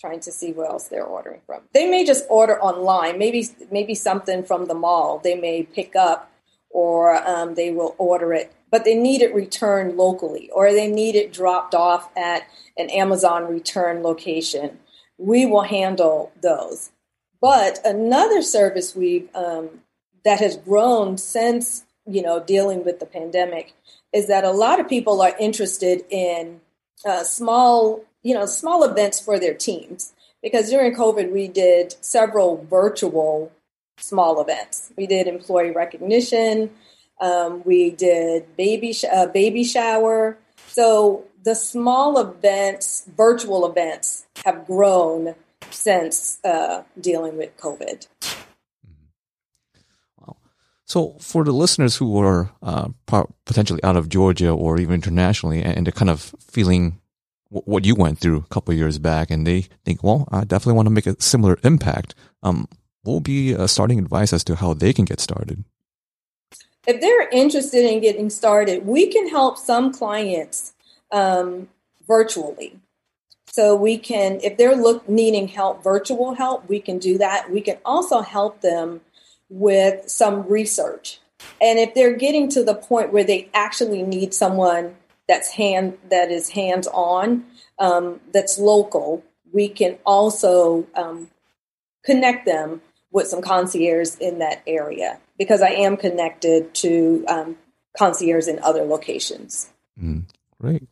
trying 0.00 0.20
to 0.20 0.32
see 0.32 0.52
where 0.52 0.66
else 0.66 0.88
they're 0.88 1.04
ordering 1.04 1.42
from. 1.44 1.60
They 1.74 1.86
may 1.86 2.02
just 2.02 2.24
order 2.30 2.58
online, 2.58 3.18
maybe 3.18 3.46
maybe 3.70 3.94
something 3.94 4.42
from 4.42 4.68
the 4.68 4.74
mall. 4.74 5.20
They 5.22 5.34
may 5.34 5.62
pick 5.62 5.94
up 5.94 6.32
or 6.70 7.14
um, 7.28 7.54
they 7.54 7.70
will 7.70 7.94
order 7.98 8.32
it, 8.32 8.54
but 8.70 8.86
they 8.86 8.94
need 8.94 9.20
it 9.20 9.34
returned 9.34 9.98
locally 9.98 10.48
or 10.48 10.72
they 10.72 10.88
need 10.88 11.14
it 11.14 11.30
dropped 11.30 11.74
off 11.74 12.08
at 12.16 12.48
an 12.78 12.88
Amazon 12.88 13.46
return 13.46 14.02
location. 14.02 14.78
We 15.18 15.44
will 15.44 15.64
handle 15.64 16.32
those. 16.40 16.90
But 17.42 17.80
another 17.84 18.40
service 18.40 18.96
we 18.96 19.28
um, 19.34 19.82
that 20.24 20.40
has 20.40 20.56
grown 20.56 21.18
since 21.18 21.84
you 22.06 22.22
know, 22.22 22.40
dealing 22.40 22.84
with 22.84 23.00
the 23.00 23.06
pandemic 23.06 23.74
is 24.12 24.28
that 24.28 24.44
a 24.44 24.52
lot 24.52 24.80
of 24.80 24.88
people 24.88 25.20
are 25.20 25.34
interested 25.38 26.04
in 26.08 26.60
uh, 27.04 27.24
small, 27.24 28.04
you 28.22 28.34
know, 28.34 28.46
small 28.46 28.84
events 28.84 29.20
for 29.20 29.38
their 29.38 29.54
teams. 29.54 30.12
Because 30.42 30.70
during 30.70 30.94
COVID, 30.94 31.32
we 31.32 31.48
did 31.48 31.96
several 32.00 32.64
virtual 32.70 33.50
small 33.98 34.40
events. 34.40 34.92
We 34.96 35.06
did 35.06 35.26
employee 35.26 35.70
recognition. 35.70 36.70
Um, 37.20 37.62
we 37.64 37.90
did 37.90 38.56
baby 38.56 38.92
sh- 38.92 39.04
uh, 39.10 39.26
baby 39.26 39.64
shower. 39.64 40.38
So 40.68 41.24
the 41.42 41.54
small 41.54 42.18
events, 42.18 43.08
virtual 43.16 43.68
events, 43.68 44.26
have 44.44 44.66
grown 44.66 45.34
since 45.70 46.38
uh, 46.44 46.82
dealing 47.00 47.38
with 47.38 47.56
COVID. 47.56 48.06
So, 50.86 51.16
for 51.20 51.42
the 51.42 51.52
listeners 51.52 51.96
who 51.96 52.16
are 52.18 52.50
uh, 52.62 52.88
potentially 53.44 53.82
out 53.82 53.96
of 53.96 54.08
Georgia 54.08 54.50
or 54.50 54.78
even 54.78 54.94
internationally, 54.94 55.60
and 55.62 55.84
they're 55.84 55.92
kind 55.92 56.10
of 56.10 56.32
feeling 56.40 57.00
what 57.50 57.84
you 57.84 57.94
went 57.94 58.20
through 58.20 58.38
a 58.38 58.54
couple 58.54 58.72
years 58.72 58.98
back, 58.98 59.30
and 59.30 59.46
they 59.46 59.62
think, 59.84 60.04
well, 60.04 60.28
I 60.30 60.44
definitely 60.44 60.74
want 60.74 60.86
to 60.86 60.92
make 60.92 61.06
a 61.06 61.20
similar 61.20 61.58
impact. 61.64 62.14
Um, 62.42 62.68
what 63.02 63.12
will 63.12 63.20
be 63.20 63.52
a 63.52 63.66
starting 63.66 63.98
advice 63.98 64.32
as 64.32 64.44
to 64.44 64.56
how 64.56 64.74
they 64.74 64.92
can 64.92 65.04
get 65.04 65.20
started? 65.20 65.64
If 66.86 67.00
they're 67.00 67.28
interested 67.30 67.84
in 67.84 68.00
getting 68.00 68.30
started, 68.30 68.86
we 68.86 69.08
can 69.08 69.28
help 69.28 69.58
some 69.58 69.92
clients 69.92 70.72
um, 71.10 71.68
virtually. 72.06 72.78
So 73.48 73.74
we 73.74 73.98
can, 73.98 74.40
if 74.42 74.56
they're 74.56 74.76
look, 74.76 75.08
needing 75.08 75.48
help, 75.48 75.82
virtual 75.82 76.34
help, 76.34 76.68
we 76.68 76.78
can 76.78 76.98
do 76.98 77.18
that. 77.18 77.50
We 77.50 77.60
can 77.60 77.78
also 77.84 78.20
help 78.20 78.60
them 78.60 79.00
with 79.48 80.08
some 80.08 80.46
research. 80.48 81.20
And 81.60 81.78
if 81.78 81.94
they're 81.94 82.16
getting 82.16 82.48
to 82.50 82.64
the 82.64 82.74
point 82.74 83.12
where 83.12 83.24
they 83.24 83.48
actually 83.54 84.02
need 84.02 84.34
someone 84.34 84.96
that's 85.28 85.50
hand 85.50 85.98
that 86.10 86.30
is 86.30 86.50
hands 86.50 86.86
on, 86.88 87.44
um, 87.78 88.20
that's 88.32 88.58
local, 88.58 89.24
we 89.52 89.68
can 89.68 89.98
also 90.04 90.86
um, 90.94 91.30
connect 92.04 92.46
them 92.46 92.80
with 93.10 93.26
some 93.26 93.42
concierges 93.42 94.16
in 94.18 94.38
that 94.38 94.62
area 94.66 95.18
because 95.38 95.62
I 95.62 95.70
am 95.70 95.96
connected 95.96 96.74
to 96.74 97.24
um, 97.28 97.56
concierges 97.96 98.48
in 98.48 98.58
other 98.60 98.84
locations. 98.84 99.70
Mm, 100.00 100.24
great. 100.60 100.88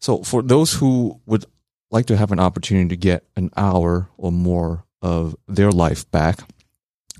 So, 0.00 0.22
for 0.22 0.42
those 0.42 0.72
who 0.72 1.20
would 1.26 1.44
like 1.90 2.06
to 2.06 2.16
have 2.16 2.32
an 2.32 2.40
opportunity 2.40 2.88
to 2.88 2.96
get 2.96 3.24
an 3.36 3.50
hour 3.56 4.08
or 4.16 4.30
more 4.30 4.84
of 5.02 5.36
their 5.46 5.70
life 5.70 6.10
back, 6.10 6.40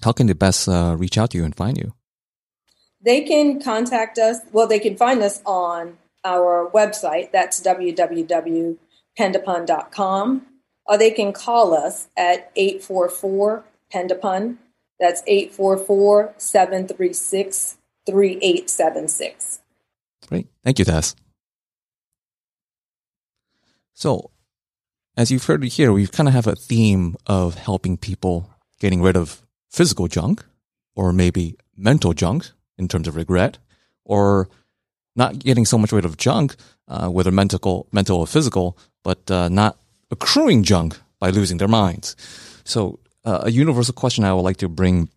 how 0.02 0.12
can 0.12 0.26
they 0.26 0.32
best 0.32 0.68
uh, 0.68 0.96
reach 0.98 1.18
out 1.18 1.30
to 1.30 1.38
you 1.38 1.44
and 1.44 1.54
find 1.54 1.76
you? 1.76 1.92
They 3.00 3.20
can 3.22 3.60
contact 3.60 4.18
us. 4.18 4.38
Well, 4.52 4.66
they 4.66 4.80
can 4.80 4.96
find 4.96 5.22
us 5.22 5.40
on 5.46 5.98
our 6.24 6.68
website. 6.72 7.30
That's 7.32 7.60
www.pendapon.com. 7.60 10.46
Or 10.86 10.98
they 10.98 11.10
can 11.10 11.32
call 11.32 11.74
us 11.74 12.08
at 12.16 12.52
844 12.56 13.64
Pendapon. 13.90 14.58
That's 14.98 15.22
844 15.26 16.34
736 16.38 17.76
3876. 18.06 19.60
Great. 20.26 20.48
Thank 20.64 20.78
you, 20.78 20.84
Tess. 20.84 21.14
So, 23.94 24.30
as 25.16 25.30
you've 25.30 25.44
heard 25.44 25.62
here, 25.64 25.92
we 25.92 26.06
kind 26.06 26.28
of 26.28 26.34
have 26.34 26.46
a 26.46 26.54
theme 26.54 27.16
of 27.26 27.56
helping 27.56 27.96
people 27.96 28.50
getting 28.80 29.02
rid 29.02 29.16
of 29.16 29.42
physical 29.70 30.08
junk 30.08 30.44
or 30.94 31.12
maybe 31.12 31.56
mental 31.76 32.12
junk 32.12 32.50
in 32.78 32.88
terms 32.88 33.08
of 33.08 33.16
regret 33.16 33.58
or 34.04 34.48
not 35.16 35.38
getting 35.38 35.64
so 35.64 35.78
much 35.78 35.92
rid 35.92 36.04
of 36.04 36.16
junk, 36.16 36.56
uh, 36.86 37.08
whether 37.08 37.30
mental, 37.30 37.88
mental 37.92 38.18
or 38.18 38.26
physical, 38.26 38.78
but 39.02 39.30
uh, 39.30 39.48
not 39.48 39.76
accruing 40.10 40.62
junk 40.62 40.98
by 41.18 41.30
losing 41.30 41.58
their 41.58 41.68
minds. 41.68 42.16
So, 42.64 43.00
uh, 43.24 43.40
a 43.44 43.50
universal 43.50 43.92
question 43.92 44.24
I 44.24 44.32
would 44.32 44.42
like 44.42 44.58
to 44.58 44.68
bring 44.68 45.10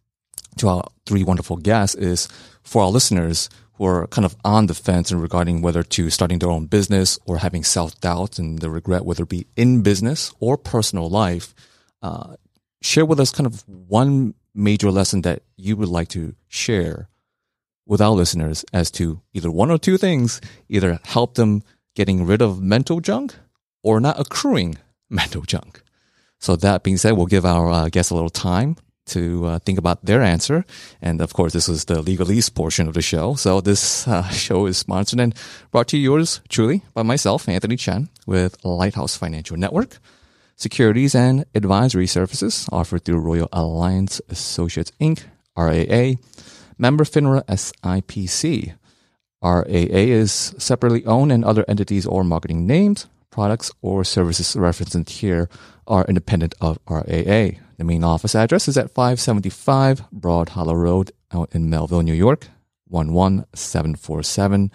to 0.57 0.67
our 0.67 0.83
three 1.05 1.23
wonderful 1.23 1.57
guests 1.57 1.95
is 1.95 2.27
for 2.63 2.83
our 2.83 2.89
listeners 2.89 3.49
who 3.73 3.85
are 3.85 4.07
kind 4.07 4.25
of 4.25 4.35
on 4.43 4.67
the 4.67 4.73
fence 4.73 5.11
in 5.11 5.19
regarding 5.19 5.61
whether 5.61 5.83
to 5.83 6.09
starting 6.09 6.39
their 6.39 6.49
own 6.51 6.65
business 6.65 7.17
or 7.25 7.37
having 7.37 7.63
self 7.63 7.99
doubt 8.01 8.37
and 8.37 8.59
the 8.59 8.69
regret, 8.69 9.05
whether 9.05 9.23
it 9.23 9.29
be 9.29 9.47
in 9.55 9.81
business 9.81 10.33
or 10.39 10.57
personal 10.57 11.09
life, 11.09 11.53
uh, 12.01 12.35
share 12.81 13.05
with 13.05 13.19
us 13.19 13.31
kind 13.31 13.47
of 13.47 13.63
one 13.67 14.33
major 14.53 14.91
lesson 14.91 15.21
that 15.21 15.43
you 15.55 15.75
would 15.75 15.89
like 15.89 16.09
to 16.09 16.35
share 16.47 17.09
with 17.85 18.01
our 18.01 18.11
listeners 18.11 18.63
as 18.73 18.91
to 18.91 19.21
either 19.33 19.51
one 19.51 19.71
or 19.71 19.77
two 19.77 19.97
things, 19.97 20.39
either 20.69 20.99
help 21.03 21.35
them 21.35 21.63
getting 21.95 22.25
rid 22.25 22.41
of 22.41 22.61
mental 22.61 22.99
junk 22.99 23.35
or 23.83 23.99
not 23.99 24.19
accruing 24.19 24.77
mental 25.09 25.41
junk. 25.41 25.81
So 26.39 26.55
that 26.55 26.83
being 26.83 26.97
said, 26.97 27.13
we'll 27.13 27.27
give 27.27 27.45
our 27.45 27.69
uh, 27.69 27.89
guests 27.89 28.11
a 28.11 28.15
little 28.15 28.29
time 28.29 28.77
to 29.07 29.45
uh, 29.45 29.59
think 29.59 29.77
about 29.77 30.05
their 30.05 30.21
answer. 30.21 30.63
And 31.01 31.21
of 31.21 31.33
course, 31.33 31.53
this 31.53 31.67
is 31.67 31.85
the 31.85 32.01
legalese 32.01 32.53
portion 32.53 32.87
of 32.87 32.93
the 32.93 33.01
show. 33.01 33.35
So 33.35 33.61
this 33.61 34.07
uh, 34.07 34.27
show 34.29 34.65
is 34.65 34.77
sponsored 34.77 35.19
and 35.19 35.35
brought 35.71 35.87
to 35.89 35.97
you 35.97 36.03
yours 36.11 36.41
truly 36.49 36.83
by 36.93 37.03
myself, 37.03 37.47
Anthony 37.49 37.75
Chen, 37.75 38.09
with 38.25 38.63
Lighthouse 38.63 39.15
Financial 39.15 39.57
Network. 39.57 39.97
Securities 40.61 41.15
and 41.15 41.43
advisory 41.55 42.05
services 42.05 42.69
offered 42.71 43.03
through 43.03 43.17
Royal 43.17 43.49
Alliance 43.51 44.21
Associates 44.29 44.91
Inc., 45.01 45.23
RAA, 45.57 46.21
member 46.77 47.03
FINRA 47.03 47.43
SIPC. 47.47 48.75
RAA 49.41 49.65
is 49.65 50.53
separately 50.59 51.03
owned 51.07 51.31
and 51.31 51.43
other 51.43 51.65
entities 51.67 52.05
or 52.05 52.23
marketing 52.23 52.67
names, 52.67 53.07
products, 53.31 53.71
or 53.81 54.03
services 54.03 54.55
referenced 54.55 55.09
here 55.09 55.49
are 55.87 56.05
independent 56.05 56.53
of 56.61 56.77
RAA. 56.87 57.57
The 57.79 57.83
main 57.83 58.03
office 58.03 58.35
address 58.35 58.67
is 58.67 58.77
at 58.77 58.91
575 58.91 60.11
Broad 60.11 60.49
Hollow 60.49 60.75
Road 60.75 61.11
out 61.31 61.49
in 61.55 61.71
Melville, 61.71 62.03
New 62.03 62.13
York, 62.13 62.49
11747. 62.87 64.71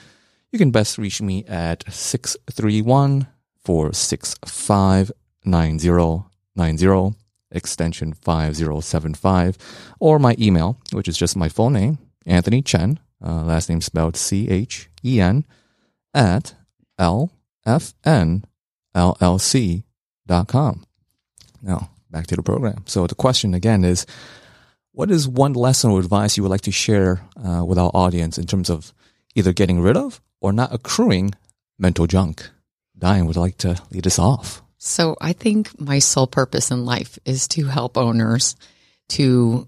You 0.50 0.58
can 0.58 0.72
best 0.72 0.98
reach 0.98 1.22
me 1.22 1.44
at 1.44 1.84
631 1.88 3.28
465 3.62 5.12
9090, 5.46 7.16
extension 7.50 8.12
5075, 8.12 9.56
or 10.00 10.18
my 10.18 10.36
email, 10.38 10.78
which 10.92 11.08
is 11.08 11.16
just 11.16 11.36
my 11.36 11.48
full 11.48 11.70
name, 11.70 11.98
Anthony 12.26 12.60
Chen, 12.60 12.98
uh, 13.24 13.44
last 13.44 13.68
name 13.68 13.80
spelled 13.80 14.16
C 14.16 14.48
H 14.50 14.88
E 15.04 15.20
N, 15.20 15.44
at 16.12 16.54
lfnllc.com. 16.98 18.34
Now, 21.62 21.90
back 22.10 22.26
to 22.26 22.36
the 22.36 22.42
program. 22.42 22.82
So 22.86 23.06
the 23.06 23.14
question 23.14 23.54
again 23.54 23.84
is, 23.84 24.06
what 24.92 25.10
is 25.10 25.28
one 25.28 25.52
lesson 25.52 25.90
or 25.90 26.00
advice 26.00 26.36
you 26.36 26.42
would 26.42 26.50
like 26.50 26.62
to 26.62 26.72
share 26.72 27.20
uh, 27.36 27.64
with 27.64 27.78
our 27.78 27.90
audience 27.92 28.38
in 28.38 28.46
terms 28.46 28.70
of 28.70 28.92
either 29.34 29.52
getting 29.52 29.80
rid 29.80 29.96
of 29.96 30.22
or 30.40 30.52
not 30.52 30.72
accruing 30.72 31.34
mental 31.78 32.06
junk? 32.06 32.48
Diane 32.98 33.26
would 33.26 33.36
like 33.36 33.58
to 33.58 33.80
lead 33.90 34.06
us 34.06 34.18
off. 34.18 34.62
So 34.86 35.16
I 35.20 35.32
think 35.32 35.80
my 35.80 35.98
sole 35.98 36.28
purpose 36.28 36.70
in 36.70 36.84
life 36.84 37.18
is 37.24 37.48
to 37.48 37.66
help 37.66 37.98
owners 37.98 38.54
to 39.08 39.66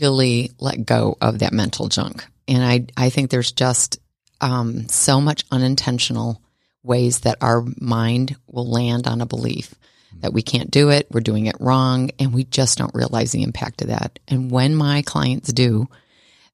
really 0.00 0.52
let 0.60 0.86
go 0.86 1.16
of 1.20 1.40
that 1.40 1.52
mental 1.52 1.88
junk. 1.88 2.24
And 2.46 2.64
I, 2.64 2.86
I 2.96 3.10
think 3.10 3.30
there's 3.30 3.50
just 3.50 3.98
um, 4.40 4.86
so 4.88 5.20
much 5.20 5.44
unintentional 5.50 6.40
ways 6.84 7.20
that 7.20 7.38
our 7.40 7.64
mind 7.80 8.36
will 8.46 8.70
land 8.70 9.08
on 9.08 9.20
a 9.20 9.26
belief 9.26 9.74
that 10.20 10.32
we 10.32 10.42
can't 10.42 10.70
do 10.70 10.90
it, 10.90 11.08
we're 11.10 11.20
doing 11.20 11.46
it 11.46 11.56
wrong, 11.60 12.10
and 12.18 12.32
we 12.32 12.44
just 12.44 12.78
don't 12.78 12.94
realize 12.94 13.32
the 13.32 13.42
impact 13.42 13.82
of 13.82 13.88
that. 13.88 14.18
And 14.28 14.50
when 14.50 14.74
my 14.74 15.02
clients 15.02 15.52
do, 15.52 15.88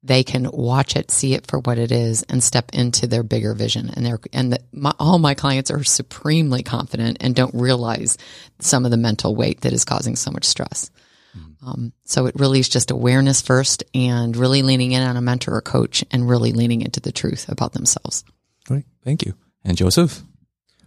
they 0.06 0.22
can 0.22 0.50
watch 0.52 0.96
it, 0.96 1.10
see 1.10 1.34
it 1.34 1.46
for 1.46 1.58
what 1.58 1.78
it 1.78 1.90
is, 1.90 2.22
and 2.24 2.42
step 2.42 2.70
into 2.72 3.06
their 3.06 3.22
bigger 3.22 3.54
vision. 3.54 3.90
And 3.94 4.06
they're 4.06 4.20
and 4.32 4.52
the, 4.52 4.60
my, 4.72 4.92
all 4.98 5.18
my 5.18 5.34
clients 5.34 5.70
are 5.70 5.84
supremely 5.84 6.62
confident 6.62 7.18
and 7.20 7.34
don't 7.34 7.54
realize 7.54 8.16
some 8.60 8.84
of 8.84 8.90
the 8.90 8.96
mental 8.96 9.34
weight 9.34 9.62
that 9.62 9.72
is 9.72 9.84
causing 9.84 10.16
so 10.16 10.30
much 10.30 10.44
stress. 10.44 10.90
Mm-hmm. 11.36 11.68
Um, 11.68 11.92
so 12.04 12.26
it 12.26 12.36
really 12.36 12.60
is 12.60 12.68
just 12.68 12.90
awareness 12.90 13.42
first, 13.42 13.84
and 13.94 14.36
really 14.36 14.62
leaning 14.62 14.92
in 14.92 15.02
on 15.02 15.16
a 15.16 15.20
mentor 15.22 15.56
or 15.56 15.60
coach, 15.60 16.04
and 16.10 16.28
really 16.28 16.52
leaning 16.52 16.82
into 16.82 17.00
the 17.00 17.12
truth 17.12 17.48
about 17.48 17.72
themselves. 17.72 18.24
Great, 18.66 18.84
thank 19.04 19.26
you. 19.26 19.34
And 19.64 19.76
Joseph, 19.76 20.22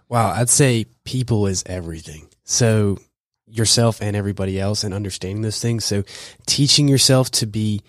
wow, 0.08 0.32
I'd 0.32 0.50
say 0.50 0.86
people 1.04 1.48
is 1.48 1.64
everything. 1.66 2.30
So 2.46 2.98
yourself 3.46 4.02
and 4.02 4.16
everybody 4.16 4.60
else 4.60 4.84
and 4.84 4.94
understanding 4.94 5.42
those 5.42 5.60
things. 5.60 5.84
So 5.84 6.04
teaching 6.46 6.88
yourself 6.88 7.32
to 7.32 7.48
be 7.48 7.82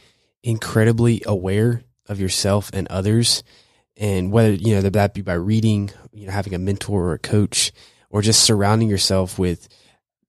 incredibly 0.43 1.23
aware 1.27 1.83
of 2.09 2.21
yourself 2.21 2.71
and 2.73 2.89
others 2.89 3.43
and 3.97 4.33
whether, 4.33 4.53
you 4.53 4.75
know, 4.75 4.81
that 4.81 4.95
that 4.95 5.15
be 5.15 5.21
by 5.21 5.35
reading, 5.35 5.91
you 6.13 6.27
know, 6.27 6.33
having 6.33 6.55
a 6.55 6.59
mentor 6.59 7.05
or 7.05 7.13
a 7.15 7.19
coach 7.19 7.73
or 8.09 8.23
just 8.23 8.43
surrounding 8.43 8.89
yourself 8.89 9.39
with 9.39 9.69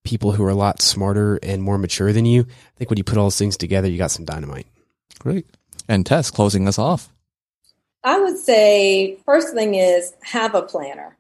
people 0.03 0.31
who 0.33 0.43
are 0.43 0.49
a 0.49 0.55
lot 0.55 0.81
smarter 0.81 1.39
and 1.41 1.63
more 1.63 1.77
mature 1.77 2.11
than 2.11 2.25
you. 2.25 2.41
I 2.41 2.77
think 2.77 2.89
when 2.89 2.97
you 2.97 3.03
put 3.03 3.17
all 3.17 3.25
those 3.25 3.37
things 3.37 3.57
together, 3.57 3.89
you 3.89 3.97
got 3.97 4.11
some 4.11 4.25
dynamite. 4.25 4.67
Great. 5.19 5.45
And 5.87 6.05
Tess, 6.05 6.31
closing 6.31 6.67
us 6.67 6.79
off. 6.79 7.11
I 8.03 8.19
would 8.19 8.37
say 8.37 9.17
first 9.25 9.53
thing 9.53 9.75
is 9.75 10.13
have 10.23 10.55
a 10.55 10.61
planner. 10.61 11.17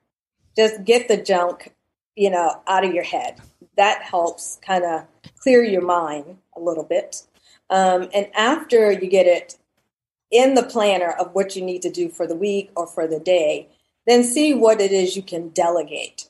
Just 0.55 0.83
get 0.83 1.07
the 1.07 1.17
junk, 1.17 1.73
you 2.15 2.29
know, 2.29 2.61
out 2.67 2.83
of 2.83 2.93
your 2.93 3.03
head. 3.03 3.39
That 3.77 4.01
helps 4.01 4.59
kind 4.65 4.83
of 4.83 5.05
clear 5.37 5.63
your 5.63 5.83
mind 5.83 6.37
a 6.55 6.59
little 6.59 6.83
bit. 6.83 7.23
Um, 7.71 8.09
and 8.13 8.27
after 8.35 8.91
you 8.91 9.07
get 9.09 9.25
it 9.25 9.57
in 10.29 10.53
the 10.55 10.63
planner 10.63 11.09
of 11.09 11.33
what 11.33 11.55
you 11.55 11.63
need 11.63 11.81
to 11.81 11.89
do 11.89 12.09
for 12.09 12.27
the 12.27 12.35
week 12.35 12.69
or 12.75 12.85
for 12.85 13.07
the 13.07 13.19
day, 13.19 13.69
then 14.05 14.23
see 14.23 14.53
what 14.53 14.81
it 14.81 14.91
is 14.91 15.15
you 15.15 15.23
can 15.23 15.49
delegate. 15.49 16.29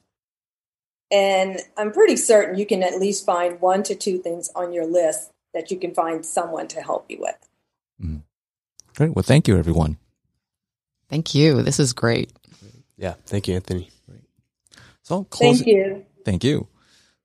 And 1.11 1.59
I'm 1.75 1.91
pretty 1.91 2.15
certain 2.15 2.57
you 2.57 2.65
can 2.65 2.83
at 2.83 2.99
least 2.99 3.25
find 3.25 3.59
one 3.59 3.83
to 3.83 3.95
two 3.95 4.19
things 4.19 4.49
on 4.55 4.71
your 4.71 4.85
list 4.85 5.31
that 5.53 5.69
you 5.69 5.77
can 5.77 5.93
find 5.93 6.25
someone 6.25 6.67
to 6.69 6.81
help 6.81 7.05
you 7.09 7.17
with. 7.19 7.49
Mm. 8.01 8.21
Great. 8.95 9.15
Well, 9.15 9.23
thank 9.23 9.47
you, 9.47 9.57
everyone. 9.57 9.97
Thank 11.09 11.35
you. 11.35 11.61
This 11.61 11.79
is 11.79 11.91
great. 11.91 12.31
Yeah. 12.97 13.15
Thank 13.25 13.47
you, 13.47 13.55
Anthony. 13.55 13.89
So, 15.03 15.25
close 15.25 15.57
thank 15.57 15.67
you. 15.67 16.05
Thank 16.23 16.43
you. 16.43 16.67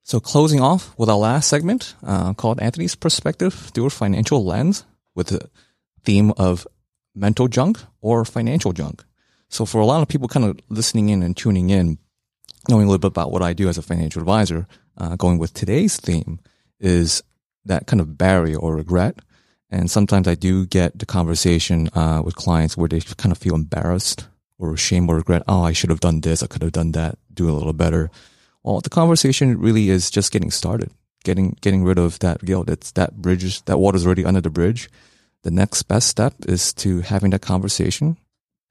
So, 0.06 0.20
closing 0.20 0.60
off 0.60 0.96
with 0.96 1.10
our 1.10 1.16
last 1.16 1.48
segment 1.48 1.96
uh, 2.04 2.32
called 2.32 2.60
Anthony's 2.60 2.94
Perspective 2.94 3.52
Through 3.52 3.86
a 3.86 3.90
Financial 3.90 4.44
Lens 4.44 4.84
with 5.16 5.26
the 5.26 5.50
theme 6.04 6.30
of 6.38 6.64
mental 7.12 7.48
junk 7.48 7.80
or 8.00 8.24
financial 8.24 8.72
junk. 8.72 9.04
So, 9.48 9.66
for 9.66 9.80
a 9.80 9.84
lot 9.84 10.02
of 10.02 10.06
people 10.06 10.28
kind 10.28 10.46
of 10.46 10.60
listening 10.68 11.08
in 11.08 11.24
and 11.24 11.36
tuning 11.36 11.70
in, 11.70 11.98
knowing 12.68 12.84
a 12.84 12.88
little 12.88 13.00
bit 13.00 13.08
about 13.08 13.32
what 13.32 13.42
I 13.42 13.52
do 13.52 13.68
as 13.68 13.78
a 13.78 13.82
financial 13.82 14.22
advisor, 14.22 14.68
uh, 14.96 15.16
going 15.16 15.38
with 15.38 15.54
today's 15.54 15.96
theme 15.96 16.38
is 16.78 17.24
that 17.64 17.88
kind 17.88 18.00
of 18.00 18.16
barrier 18.16 18.58
or 18.58 18.76
regret. 18.76 19.18
And 19.70 19.90
sometimes 19.90 20.28
I 20.28 20.36
do 20.36 20.66
get 20.66 21.00
the 21.00 21.06
conversation 21.06 21.88
uh, 21.94 22.22
with 22.24 22.36
clients 22.36 22.76
where 22.76 22.88
they 22.88 23.00
kind 23.00 23.32
of 23.32 23.38
feel 23.38 23.56
embarrassed 23.56 24.28
or 24.56 24.76
shame 24.76 25.08
or 25.08 25.16
regret. 25.16 25.42
Oh, 25.48 25.64
I 25.64 25.72
should 25.72 25.90
have 25.90 25.98
done 25.98 26.20
this. 26.20 26.44
I 26.44 26.46
could 26.46 26.62
have 26.62 26.70
done 26.70 26.92
that. 26.92 27.18
Do 27.34 27.50
a 27.50 27.58
little 27.58 27.72
better. 27.72 28.08
Well, 28.66 28.80
the 28.80 28.90
conversation 28.90 29.60
really 29.60 29.90
is 29.90 30.10
just 30.10 30.32
getting 30.32 30.50
started, 30.50 30.90
getting 31.22 31.56
getting 31.60 31.84
rid 31.84 31.98
of 31.98 32.18
that 32.18 32.44
guilt. 32.44 32.68
It's 32.68 32.90
that 32.92 33.22
bridge, 33.22 33.64
that 33.66 33.78
water's 33.78 34.04
already 34.04 34.24
under 34.24 34.40
the 34.40 34.50
bridge. 34.50 34.90
The 35.44 35.52
next 35.52 35.84
best 35.84 36.08
step 36.08 36.34
is 36.48 36.72
to 36.82 37.02
having 37.02 37.30
that 37.30 37.42
conversation, 37.42 38.16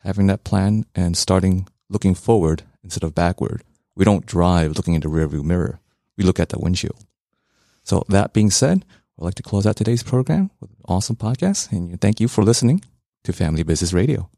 having 0.03 0.27
that 0.27 0.43
plan, 0.43 0.85
and 0.95 1.15
starting 1.15 1.69
looking 1.89 2.13
forward 2.13 2.63
instead 2.83 3.05
of 3.05 3.15
backward. 3.15 3.63
We 3.95 4.03
don't 4.03 4.25
drive 4.25 4.75
looking 4.75 4.95
in 4.95 5.01
the 5.01 5.07
rearview 5.07 5.45
mirror. 5.45 5.79
We 6.17 6.25
look 6.25 6.41
at 6.41 6.49
the 6.49 6.59
windshield. 6.59 7.05
So 7.83 8.03
that 8.09 8.33
being 8.33 8.51
said, 8.51 8.83
I'd 9.17 9.23
like 9.23 9.35
to 9.35 9.43
close 9.43 9.65
out 9.65 9.77
today's 9.77 10.03
program 10.03 10.51
with 10.59 10.71
an 10.71 10.83
awesome 10.89 11.15
podcast 11.15 11.71
and 11.71 12.01
thank 12.01 12.19
you 12.19 12.27
for 12.27 12.43
listening 12.43 12.83
to 13.23 13.31
Family 13.31 13.63
Business 13.63 13.93
Radio. 13.93 14.29